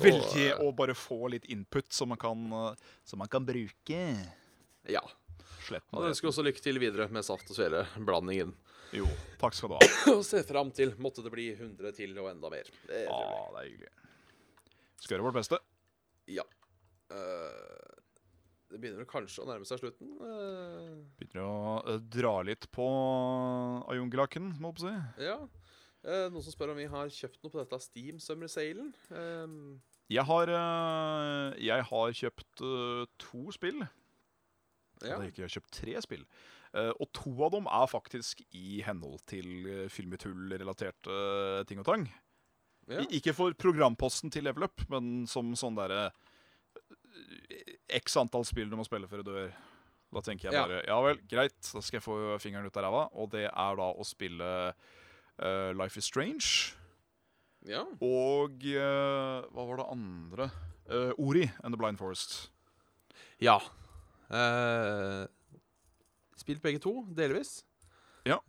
Veldig 0.06 0.46
å 0.64 0.72
bare 0.76 0.96
få 0.98 1.28
litt 1.32 1.46
input 1.52 1.92
som 1.94 2.10
man 2.12 2.20
kan, 2.20 2.46
eh, 2.52 2.88
som 3.08 3.20
man 3.22 3.30
kan 3.32 3.46
bruke. 3.48 4.00
Ja. 4.88 5.04
Slett 5.68 5.84
Og 5.92 6.04
jeg 6.06 6.14
ønsker 6.14 6.30
også 6.30 6.44
lykke 6.46 6.62
til 6.64 6.80
videre 6.80 7.08
med 7.12 7.24
saft 7.26 7.48
og 7.52 7.56
svele-blandingen. 7.58 8.54
Jo, 8.96 9.04
takk 9.40 9.52
skal 9.56 9.74
du 9.74 9.76
ha. 9.76 9.88
Og 10.16 10.22
ser 10.24 10.46
fram 10.48 10.70
til 10.72 10.94
måtte 11.04 11.20
det 11.24 11.28
bli 11.34 11.50
100 11.52 11.92
til 11.98 12.14
og 12.22 12.30
enda 12.30 12.48
mer. 12.52 12.68
Det 12.88 13.02
Ja, 13.04 13.18
trivelig. 13.18 13.50
det 13.52 13.60
er 13.60 13.66
hyggelig. 13.68 13.90
Skal 15.02 15.14
gjøre 15.18 15.26
vårt 15.26 15.36
beste. 15.36 15.58
Ja. 16.32 16.44
Eh, 17.12 17.98
det 18.72 18.80
begynner 18.80 19.02
vel 19.02 19.10
kanskje 19.10 19.44
å 19.44 19.48
nærme 19.50 19.68
seg 19.68 19.82
slutten. 19.82 20.14
Eh, 20.24 20.77
Begynner 21.28 21.48
å 21.48 21.72
eh, 21.92 21.98
dra 22.14 22.34
litt 22.46 22.66
på 22.72 22.86
ajungelaken, 23.92 24.54
må 24.60 24.70
jeg 24.72 24.78
på 24.80 24.86
si. 24.88 25.24
ja. 25.28 25.38
Eh, 26.08 26.28
noen 26.30 26.44
som 26.46 26.54
spør 26.54 26.70
om 26.72 26.78
vi 26.78 26.86
har 26.88 27.08
kjøpt 27.10 27.40
noe 27.42 27.50
på 27.52 27.58
dette 27.58 27.78
Steam 27.82 28.20
Summer 28.22 28.48
Sailen. 28.48 28.92
Eh, 29.10 29.56
Jeg 30.14 30.24
har, 30.24 30.48
eh, 30.48 31.56
jeg 31.66 31.84
har 31.90 32.12
kjøpt 32.20 32.62
eh, 32.64 33.02
to 33.18 33.50
spill. 33.52 33.82
ja. 35.02 35.18
Jeg 35.18 35.34
har 35.42 35.52
kjøpt 35.58 35.74
tre 35.74 35.96
spill. 36.06 36.22
Eh, 36.72 36.92
og 37.00 37.10
to 37.16 37.32
av 37.44 37.50
dem 37.56 37.66
er 37.66 37.90
faktisk 37.90 38.40
i 38.56 38.80
henhold 38.86 39.20
til 39.26 39.88
Filmetull-relaterte 39.92 41.12
eh, 41.12 41.64
ting 41.68 41.82
og 41.82 41.86
tang. 41.90 42.06
ja. 42.88 43.02
Ikke 43.10 43.34
for 43.36 43.52
programposten 43.58 44.30
til 44.32 44.44
Level 44.48 44.64
Up, 44.70 44.80
men 44.88 45.26
som 45.28 45.50
sånn 45.58 45.76
derre 45.76 46.06
eh, 46.08 47.74
X 47.98 48.16
antall 48.22 48.46
spill 48.48 48.70
du 48.70 48.76
må 48.78 48.86
spille 48.86 49.08
før 49.10 49.24
du 49.26 49.32
dør. 49.34 49.52
Da 50.08 50.22
tenker 50.24 50.48
jeg 50.48 50.56
bare 50.56 50.80
ja 50.88 50.96
vel, 51.04 51.20
greit, 51.28 51.58
da 51.60 51.82
skal 51.84 51.98
jeg 51.98 52.04
få 52.04 52.16
fingeren 52.40 52.68
ut 52.68 52.76
av 52.80 52.86
ræva. 52.86 53.04
Og 53.20 53.30
det 53.34 53.44
er 53.48 53.78
da 53.80 53.88
å 53.92 54.06
spille 54.08 54.50
uh, 54.72 55.70
Life 55.76 56.00
is 56.00 56.08
Strange 56.08 56.76
ja. 57.68 57.82
og 58.00 58.64
uh, 58.64 59.44
Hva 59.52 59.66
var 59.68 59.82
det 59.82 59.88
andre? 59.92 60.50
Uh, 60.88 61.12
Ori 61.20 61.44
and 61.60 61.74
The 61.74 61.80
Blind 61.80 62.00
Forest. 62.00 62.46
Ja. 63.44 63.58
Spilt 66.38 66.62
begge 66.64 66.80
to, 66.82 67.02
delvis. 67.16 67.60
Ja. 68.26 68.40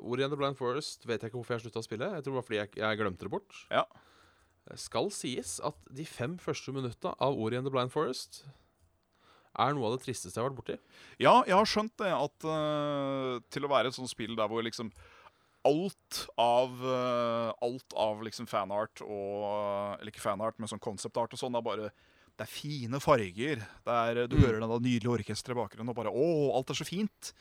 Ori 0.00 0.24
and 0.24 0.32
the 0.32 0.38
Blind 0.40 0.56
Forest 0.58 1.04
vet 1.08 1.20
jeg 1.22 1.30
ikke 1.30 1.38
hvorfor 1.38 1.56
jeg 1.56 1.66
slutta 1.66 1.82
å 1.84 1.86
spille. 1.86 2.08
Jeg 2.16 2.24
tror 2.24 2.34
det 2.34 2.40
var 2.40 2.48
fordi 2.48 2.58
jeg, 2.58 2.72
jeg 2.80 3.00
glemte 3.00 3.28
det 3.28 3.32
bort. 3.32 3.60
Ja. 3.68 3.84
Skal 4.80 5.12
sies 5.14 5.58
at 5.66 5.76
de 5.92 6.08
fem 6.08 6.38
første 6.40 6.72
minutta 6.74 7.12
av 7.20 7.38
Ori 7.38 7.60
and 7.60 7.68
the 7.68 7.72
Blind 7.74 7.92
Forest 7.92 8.42
er 9.58 9.72
noe 9.74 9.88
av 9.88 9.96
det 9.96 10.04
tristeste 10.04 10.36
jeg 10.38 10.44
har 10.44 10.50
vært 10.50 10.58
borti. 10.60 10.76
Ja, 11.18 11.40
jeg 11.48 11.56
har 11.58 11.66
skjønt 11.66 11.96
det. 11.98 12.10
At 12.14 12.44
uh, 12.46 13.40
til 13.50 13.66
å 13.66 13.70
være 13.72 13.90
et 13.90 13.96
sånt 13.96 14.10
spill 14.12 14.36
der 14.38 14.48
hvor 14.50 14.62
liksom 14.62 14.92
alt 15.66 16.20
av 16.40 16.70
uh, 16.80 17.50
Alt 17.60 17.92
av 17.98 18.22
liksom 18.24 18.46
fanart 18.48 19.02
og 19.04 19.98
Eller 19.98 20.08
ikke 20.08 20.22
fanart, 20.24 20.56
men 20.56 20.70
sånn 20.70 20.80
konseptart 20.80 21.34
og 21.36 21.40
sånn 21.42 21.58
er 21.58 21.64
bare 21.66 21.90
Det 22.38 22.46
er 22.46 22.52
fine 22.54 23.00
farger. 23.04 23.60
Det 23.84 23.96
er, 23.96 24.22
du 24.30 24.36
Mm. 24.38 24.44
hører 24.46 24.60
det 24.62 24.78
nydelige 24.86 25.12
orkesteret 25.18 25.52
i 25.52 25.60
bakgrunnen, 25.60 25.90
og 25.92 25.96
bare 25.98 26.14
Å, 26.14 26.28
alt 26.56 26.70
er 26.72 26.78
så 26.80 26.86
fint. 26.88 27.34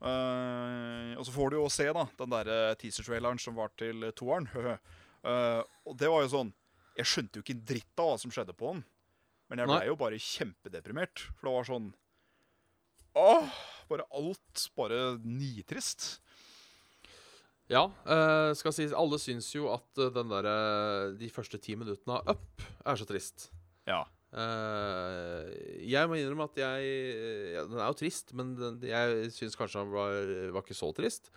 Uh, 0.00 1.12
og 1.18 1.26
så 1.26 1.32
får 1.34 1.50
du 1.52 1.56
jo 1.58 1.66
se 1.68 1.84
da 1.92 2.06
den 2.16 2.30
der 2.32 2.48
eh, 2.48 2.74
teaser-traileren 2.80 3.40
som 3.42 3.56
var 3.58 3.68
til 3.76 4.02
eh, 4.06 4.14
toeren. 4.16 4.46
uh, 4.54 5.60
og 5.84 5.96
det 6.00 6.08
var 6.08 6.22
jo 6.24 6.30
sånn 6.32 6.52
Jeg 6.96 7.06
skjønte 7.10 7.36
jo 7.38 7.44
ikke 7.44 7.56
en 7.58 7.66
dritt 7.68 8.00
av 8.00 8.08
hva 8.12 8.16
som 8.22 8.32
skjedde 8.32 8.54
på 8.56 8.70
den. 8.72 8.80
Men 9.50 9.58
jeg 9.64 9.66
ble 9.70 9.80
jo 9.90 9.96
bare 9.98 10.18
kjempedeprimert. 10.22 11.24
For 11.40 11.48
det 11.50 11.54
var 11.58 11.68
sånn 11.68 11.88
Åh, 13.18 13.54
bare 13.90 14.04
alt 14.14 14.68
bare 14.78 15.00
nitrist. 15.26 16.20
Ja, 17.70 17.84
eh, 18.06 18.50
skal 18.58 18.74
sies 18.74 18.92
Alle 18.94 19.18
syns 19.22 19.48
jo 19.54 19.68
at 19.74 19.98
eh, 19.98 20.10
den 20.14 20.30
der, 20.30 20.46
eh, 20.46 21.12
de 21.18 21.28
første 21.30 21.58
ti 21.62 21.74
minuttene 21.78 22.16
av 22.20 22.32
Up 22.36 22.64
er 22.86 22.98
så 22.98 23.06
trist. 23.06 23.48
Ja. 23.90 24.04
Eh, 24.30 25.50
jeg 25.90 26.06
må 26.10 26.18
innrømme 26.18 26.46
at 26.46 26.58
jeg 26.58 26.90
ja, 27.56 27.64
Den 27.66 27.78
er 27.82 27.88
jo 27.90 27.96
trist, 27.98 28.30
men 28.38 28.52
den, 28.58 28.78
jeg 28.86 29.30
syns 29.34 29.58
kanskje 29.58 29.82
han 29.82 29.90
var, 29.94 30.18
var 30.54 30.62
ikke 30.66 30.78
så 30.78 30.90
trist. 30.94 31.30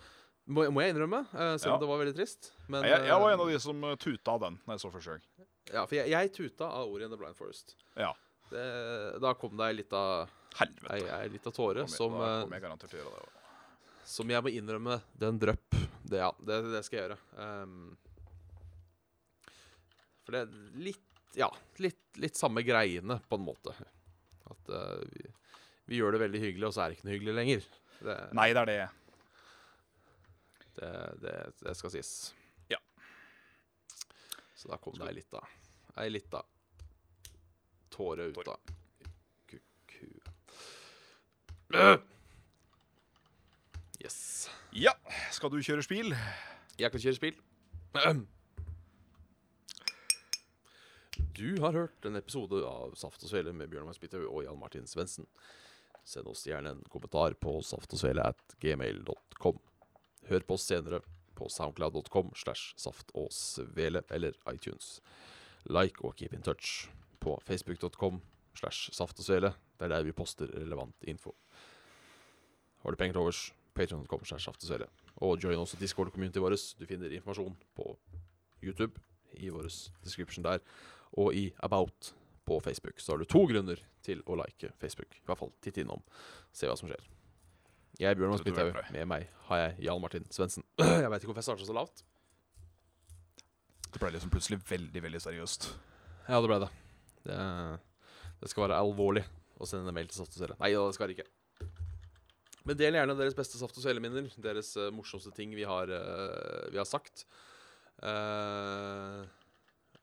Må, 0.46 0.66
må 0.74 0.82
jeg 0.84 0.94
innrømme, 0.94 1.22
eh, 1.32 1.54
selv 1.58 1.74
om 1.74 1.78
Ja. 1.78 1.80
det 1.82 1.90
var 1.90 2.02
veldig 2.04 2.16
trist. 2.18 2.52
Men, 2.68 2.84
Jeg, 2.86 3.06
jeg 3.08 3.20
var 3.22 3.32
en 3.32 3.38
eh, 3.40 3.44
av 3.46 3.50
de 3.54 3.60
som 3.66 3.84
eh, 3.90 3.96
tuta 3.96 4.34
av 4.36 4.42
den 4.46 4.58
når 4.66 4.76
jeg 4.76 4.84
så 4.84 4.92
første 4.94 5.14
gang. 5.16 5.48
Ja, 5.72 5.86
for 5.86 5.96
jeg, 5.96 6.10
jeg 6.12 6.32
tuta 6.34 6.68
av 6.80 6.90
Ori 6.92 7.06
and 7.06 7.14
the 7.14 7.18
Blind 7.20 7.36
Forest. 7.38 7.76
Ja. 7.96 8.10
Det, 8.50 8.64
da 9.24 9.32
kom 9.38 9.56
det 9.56 9.70
ei 9.70 9.76
lita, 9.78 10.00
Helvete. 10.58 10.90
ei, 10.92 11.06
ei 11.16 11.30
lita 11.32 11.50
tåre 11.54 11.86
som, 11.88 12.12
da 12.20 12.26
eh, 12.28 12.40
kommer 12.44 12.58
jeg 12.58 12.64
garantert 12.66 12.92
til 12.92 13.00
å 13.00 13.04
gjøre 13.06 13.22
det. 13.24 13.44
som 14.12 14.30
jeg 14.34 14.44
må 14.44 14.52
innrømme 14.52 14.98
Den 15.18 15.40
drøpp. 15.40 15.78
Det, 16.04 16.20
ja, 16.20 16.28
det, 16.44 16.58
det 16.74 16.82
skal 16.84 16.98
jeg 16.98 17.06
gjøre. 17.06 17.16
Um, 17.40 17.96
for 20.24 20.36
det 20.36 20.42
er 20.44 20.52
litt 20.84 21.00
Ja, 21.40 21.48
litt, 21.82 22.02
litt 22.22 22.36
samme 22.38 22.62
greiene, 22.62 23.16
på 23.28 23.40
en 23.40 23.46
måte. 23.48 23.72
At 24.52 24.68
uh, 24.70 25.00
vi, 25.10 25.24
vi 25.90 25.98
gjør 25.98 26.14
det 26.14 26.20
veldig 26.26 26.42
hyggelig, 26.44 26.68
og 26.68 26.76
så 26.76 26.84
er 26.84 26.92
det 26.92 26.98
ikke 27.00 27.08
noe 27.08 27.16
hyggelig 27.16 27.34
lenger. 27.40 27.66
Det, 28.04 28.18
Nei, 28.36 28.50
det 28.54 28.60
er 28.60 28.70
det. 28.70 28.78
det, 30.78 30.92
det, 31.24 31.34
det 31.64 31.74
skal 31.80 31.92
sies. 31.96 32.12
Så 34.64 34.70
da 34.72 34.78
kom 34.80 34.94
det 34.96 35.04
ei 35.04 35.18
lita 35.18 35.42
Ei 36.00 36.08
lita 36.08 36.40
tåre 37.92 38.30
ut 38.32 38.48
av 38.48 38.70
kuku. 39.46 40.06
Øh! 41.76 41.98
Yes. 44.00 44.48
Ja, 44.72 44.96
skal 45.30 45.52
du 45.52 45.60
kjøre 45.62 45.84
spill? 45.84 46.16
Jeg 46.80 46.90
kan 46.90 47.04
kjøre 47.04 47.18
spill. 47.20 47.36
Du 51.36 51.60
har 51.60 51.76
hørt 51.76 52.08
en 52.08 52.16
episode 52.16 52.64
av 52.66 52.96
Saft 52.98 53.22
og 53.22 53.30
Svele 53.30 53.52
med 53.52 53.68
Bjørn 53.70 53.86
Magnus 53.86 54.16
og 54.24 54.42
Jan 54.48 54.58
Martin 54.58 54.88
Svendsen. 54.90 55.28
Send 56.08 56.26
oss 56.32 56.48
gjerne 56.48 56.72
en 56.74 56.82
kommentar 56.90 57.36
på 57.38 57.60
saftogsvele 57.62 58.24
at 58.32 58.56
gmail.com. 58.64 59.60
Hør 60.32 60.48
på 60.48 60.56
oss 60.56 60.66
senere 60.72 61.04
på 61.36 61.48
soundcloud.com 61.48 62.32
slash 62.38 62.74
saft 62.80 63.10
og 63.14 63.32
svele 63.32 64.02
eller 64.10 64.36
iTunes. 64.52 65.00
Like 65.70 66.04
og 66.04 66.16
keep 66.16 66.34
in 66.34 66.42
touch 66.42 66.88
på 67.20 67.38
facebook.com 67.46 68.20
slash 68.58 68.92
saft 68.92 69.18
og 69.18 69.24
svele. 69.24 69.54
Det 69.78 69.88
er 69.88 69.96
der 69.96 70.06
vi 70.06 70.12
poster 70.12 70.46
relevant 70.46 70.96
info. 71.08 71.34
Har 72.82 72.90
du 72.90 72.96
penger 72.96 73.12
til 73.12 73.20
overs, 73.20 73.54
patreon.com 73.74 74.24
slash 74.24 74.44
saft 74.44 74.62
og 74.62 74.68
svele. 74.68 74.90
Og 75.16 75.38
join 75.44 75.58
også 75.58 75.76
Discord-community 75.80 76.42
vårt. 76.42 76.74
Du 76.78 76.86
finner 76.86 77.10
informasjon 77.10 77.56
på 77.76 77.96
YouTube 78.62 79.00
i 79.32 79.48
vår 79.48 79.68
description 80.04 80.44
der, 80.44 80.58
og 81.12 81.34
i 81.34 81.52
About 81.58 82.14
på 82.46 82.60
Facebook. 82.60 83.00
Så 83.00 83.12
har 83.12 83.18
du 83.18 83.24
to 83.24 83.46
grunner 83.46 83.80
til 84.02 84.22
å 84.26 84.36
like 84.38 84.72
Facebook. 84.80 85.16
I 85.16 85.26
hvert 85.26 85.40
fall 85.40 85.52
titt 85.64 85.80
innom, 85.80 86.04
se 86.52 86.68
hva 86.68 86.76
som 86.78 86.90
skjer. 86.90 87.13
Jeg 88.00 88.10
er 88.10 88.18
Bjørn 88.18 88.34
jeg 88.34 88.48
Midthaug. 88.48 88.78
Med 88.94 89.06
meg 89.06 89.28
har 89.48 89.60
jeg 89.60 89.86
Jan 89.86 90.00
Martin 90.02 90.26
Svendsen. 90.34 90.64
Jeg 91.02 91.10
veit 91.12 91.22
ikke 91.22 91.30
hvorfor 91.30 91.42
jeg 91.42 91.48
starta 91.50 91.68
så 91.68 91.76
lavt. 91.76 92.02
Det 93.94 94.00
ble 94.02 94.10
liksom 94.16 94.32
plutselig 94.34 94.58
veldig 94.66 95.02
veldig 95.04 95.20
seriøst. 95.22 95.68
Ja, 96.26 96.40
det 96.40 96.48
ble 96.50 96.58
det. 96.64 96.70
Det, 97.28 97.38
det 98.40 98.50
skal 98.50 98.66
være 98.66 98.80
alvorlig 98.82 99.22
å 99.62 99.68
sende 99.70 99.92
en 99.92 99.96
mail 99.96 100.10
til 100.10 100.18
Saft 100.18 100.34
og 100.34 100.40
Svele. 100.40 100.58
Nei, 100.58 100.72
det 100.74 100.96
skal 100.96 101.12
det 101.12 101.18
ikke. 101.20 101.68
Men 102.64 102.80
del 102.80 102.98
gjerne 102.98 103.16
deres 103.20 103.38
beste 103.38 103.60
Saft 103.60 103.78
og 103.78 103.84
Svele-minner. 103.84 104.26
Deres 104.42 104.72
uh, 104.80 104.88
morsomste 104.94 105.30
ting 105.36 105.54
vi 105.54 105.68
har, 105.68 105.92
uh, 105.92 106.66
vi 106.74 106.80
har 106.80 106.88
sagt. 106.88 107.26
Uh, 108.02 109.22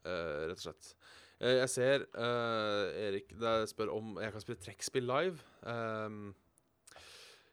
eh, 0.06 0.46
rett 0.48 0.58
og 0.58 0.64
slett. 0.64 0.94
Eh, 1.42 1.58
jeg 1.58 1.70
ser 1.72 2.06
eh, 2.06 3.08
Erik 3.08 3.34
der 3.40 3.66
spør 3.70 3.92
om 3.96 4.14
jeg 4.22 4.34
kan 4.34 4.44
spille 4.44 4.62
trekkspill 4.62 5.08
live. 5.08 5.42
Ehm, 5.68 6.32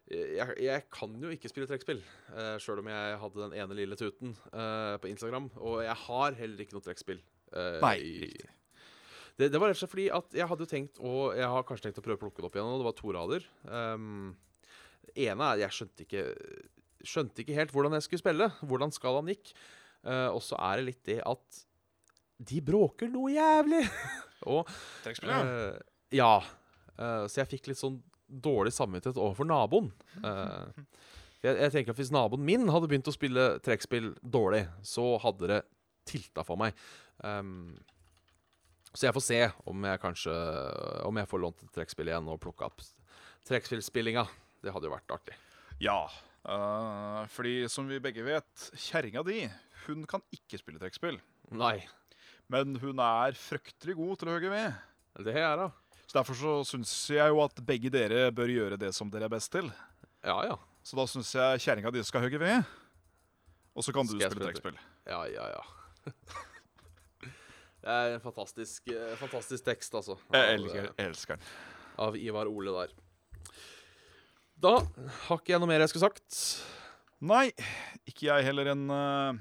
jeg, 0.09 0.53
jeg 0.65 0.85
kan 0.93 1.13
jo 1.21 1.31
ikke 1.33 1.51
spille 1.51 1.67
trekkspill, 1.69 1.99
uh, 2.33 2.55
sjøl 2.61 2.81
om 2.81 2.89
jeg 2.89 3.17
hadde 3.23 3.43
den 3.43 3.57
ene 3.61 3.77
lille 3.77 3.97
tuten 3.99 4.33
uh, 4.53 4.95
på 5.01 5.11
Instagram. 5.11 5.51
Og 5.61 5.83
jeg 5.85 5.97
har 6.05 6.39
heller 6.39 6.63
ikke 6.65 6.77
noe 6.77 6.85
trekkspill. 6.85 7.21
Uh, 7.53 7.77
Nei, 7.83 7.97
riktig. 8.25 8.49
Det, 9.39 9.47
det 9.53 9.59
var 9.61 9.71
rett 9.71 9.77
og 9.77 9.79
slett 9.79 9.93
fordi 9.93 10.09
at 10.11 10.33
jeg 10.35 10.49
hadde 10.51 10.67
tenkt 10.67 10.97
å 10.99 11.29
jeg 11.31 11.47
har 11.47 11.63
kanskje 11.67 11.87
tenkt 11.87 12.01
å 12.01 12.03
prøve 12.03 12.19
å 12.19 12.23
plukke 12.25 12.41
det 12.41 12.49
opp 12.49 12.57
igjen. 12.57 12.71
Og 12.73 12.81
det 12.81 12.87
var 12.89 12.97
to 12.97 13.13
rader. 13.15 13.45
Um, 13.71 14.33
det 15.07 15.29
ene 15.29 15.53
er 15.53 15.63
jeg 15.63 15.77
skjønte 15.77 16.05
ikke 16.05 16.25
Skjønte 16.99 17.39
ikke 17.39 17.55
helt 17.55 17.71
hvordan 17.71 17.93
jeg 17.95 18.03
skulle 18.03 18.19
spille. 18.19 18.49
Hvordan 18.67 18.91
skalaen 18.91 19.29
gikk. 19.31 19.53
Uh, 20.03 20.27
og 20.33 20.41
så 20.43 20.57
er 20.59 20.79
det 20.79 20.87
litt 20.89 21.03
det 21.07 21.21
at 21.23 21.61
de 22.49 22.59
bråker 22.63 23.07
noe 23.11 23.31
jævlig. 23.31 23.85
og 24.51 24.67
Trekkspill, 25.05 25.31
ja. 25.31 25.39
Eh, 25.39 25.79
ja. 26.19 26.33
Uh, 26.99 27.23
så 27.31 27.41
jeg 27.41 27.51
fikk 27.53 27.71
litt 27.71 27.79
sånn 27.79 28.01
dårlig 28.29 28.73
samvittighet 28.75 29.19
overfor 29.19 29.49
naboen. 29.49 29.91
Uh, 30.23 30.69
jeg, 31.43 31.55
jeg 31.55 31.71
tenker 31.73 31.93
at 31.93 31.99
Hvis 32.01 32.11
naboen 32.13 32.45
min 32.45 32.67
hadde 32.71 32.89
begynt 32.91 33.09
å 33.09 33.15
spille 33.15 33.51
trekkspill 33.65 34.13
dårlig, 34.21 34.65
så 34.85 35.13
hadde 35.23 35.51
det 35.51 35.61
tilta 36.09 36.45
for 36.45 36.59
meg. 36.59 36.77
Um, 37.23 37.77
så 38.93 39.07
jeg 39.07 39.15
får 39.15 39.25
se 39.25 39.39
om 39.69 39.83
jeg 39.85 39.99
kanskje 40.01 40.33
Om 41.05 41.19
jeg 41.19 41.29
får 41.29 41.41
lånt 41.43 41.59
et 41.61 41.75
trekkspill 41.75 42.09
igjen 42.09 42.29
og 42.31 42.39
plukka 42.41 42.69
opp 42.71 42.81
trekkspillspillinga. 43.49 44.25
Det 44.63 44.73
hadde 44.73 44.89
jo 44.89 44.93
vært 44.93 45.13
artig. 45.15 45.37
Ja. 45.81 46.01
Uh, 46.43 47.23
fordi 47.31 47.63
som 47.71 47.87
vi 47.89 48.01
begge 48.03 48.23
vet, 48.25 48.69
kjerringa 48.87 49.23
di 49.27 49.43
hun 49.85 50.03
kan 50.09 50.23
ikke 50.35 50.59
spille 50.59 50.81
trekkspill. 50.81 51.17
Nei. 51.55 51.77
Men 52.51 52.75
hun 52.81 52.99
er 53.03 53.37
fryktelig 53.37 53.95
god 53.97 54.19
til 54.19 54.29
å 54.29 54.35
hogge 54.35 54.51
ved. 54.51 54.75
Det 55.25 55.35
er 55.37 55.55
da. 55.59 55.69
Så 56.09 56.17
Derfor 56.17 56.33
så 56.33 56.51
syns 56.65 56.91
jeg 57.13 57.29
jo 57.29 57.37
at 57.43 57.59
begge 57.61 57.91
dere 57.93 58.31
bør 58.33 58.49
gjøre 58.49 58.77
det 58.81 58.89
som 58.97 59.11
dere 59.13 59.27
er 59.27 59.33
best 59.33 59.51
til. 59.53 59.67
Ja, 60.25 60.39
ja. 60.47 60.55
Så 60.81 60.97
da 60.97 61.05
syns 61.05 61.29
jeg 61.37 61.61
kjerringa 61.61 61.91
di 61.93 62.01
skal 62.07 62.23
hogge 62.25 62.39
ved. 62.41 62.63
Og 63.77 63.85
så 63.85 63.93
kan 63.93 64.09
du 64.09 64.15
spille 64.15 64.41
trekkspill. 64.41 64.79
Ja, 65.05 65.21
ja, 65.29 65.45
ja. 65.53 66.09
Det 67.79 67.93
er 67.93 68.15
en 68.17 68.23
fantastisk, 68.23 68.89
eh, 68.91 69.13
fantastisk 69.21 69.63
tekst, 69.63 69.93
altså. 69.95 70.17
Jeg 70.33 70.57
elsker, 70.57 70.89
eh, 70.89 71.05
elsker 71.05 71.37
den. 71.37 71.45
av 71.97 72.17
Ivar 72.19 72.49
Ole 72.51 72.73
der. 72.75 72.91
Da 74.59 74.73
har 75.29 75.39
ikke 75.39 75.53
jeg 75.53 75.61
noe 75.61 75.69
mer 75.69 75.85
jeg 75.85 75.93
skulle 75.93 76.09
sagt. 76.09 76.39
Nei, 77.23 77.45
ikke 78.09 78.27
jeg 78.27 78.49
heller 78.49 78.73
en 78.73 78.83
eh, 78.91 79.39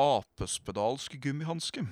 Apespedalsk 0.00 1.20
gummihanske. 1.22 1.84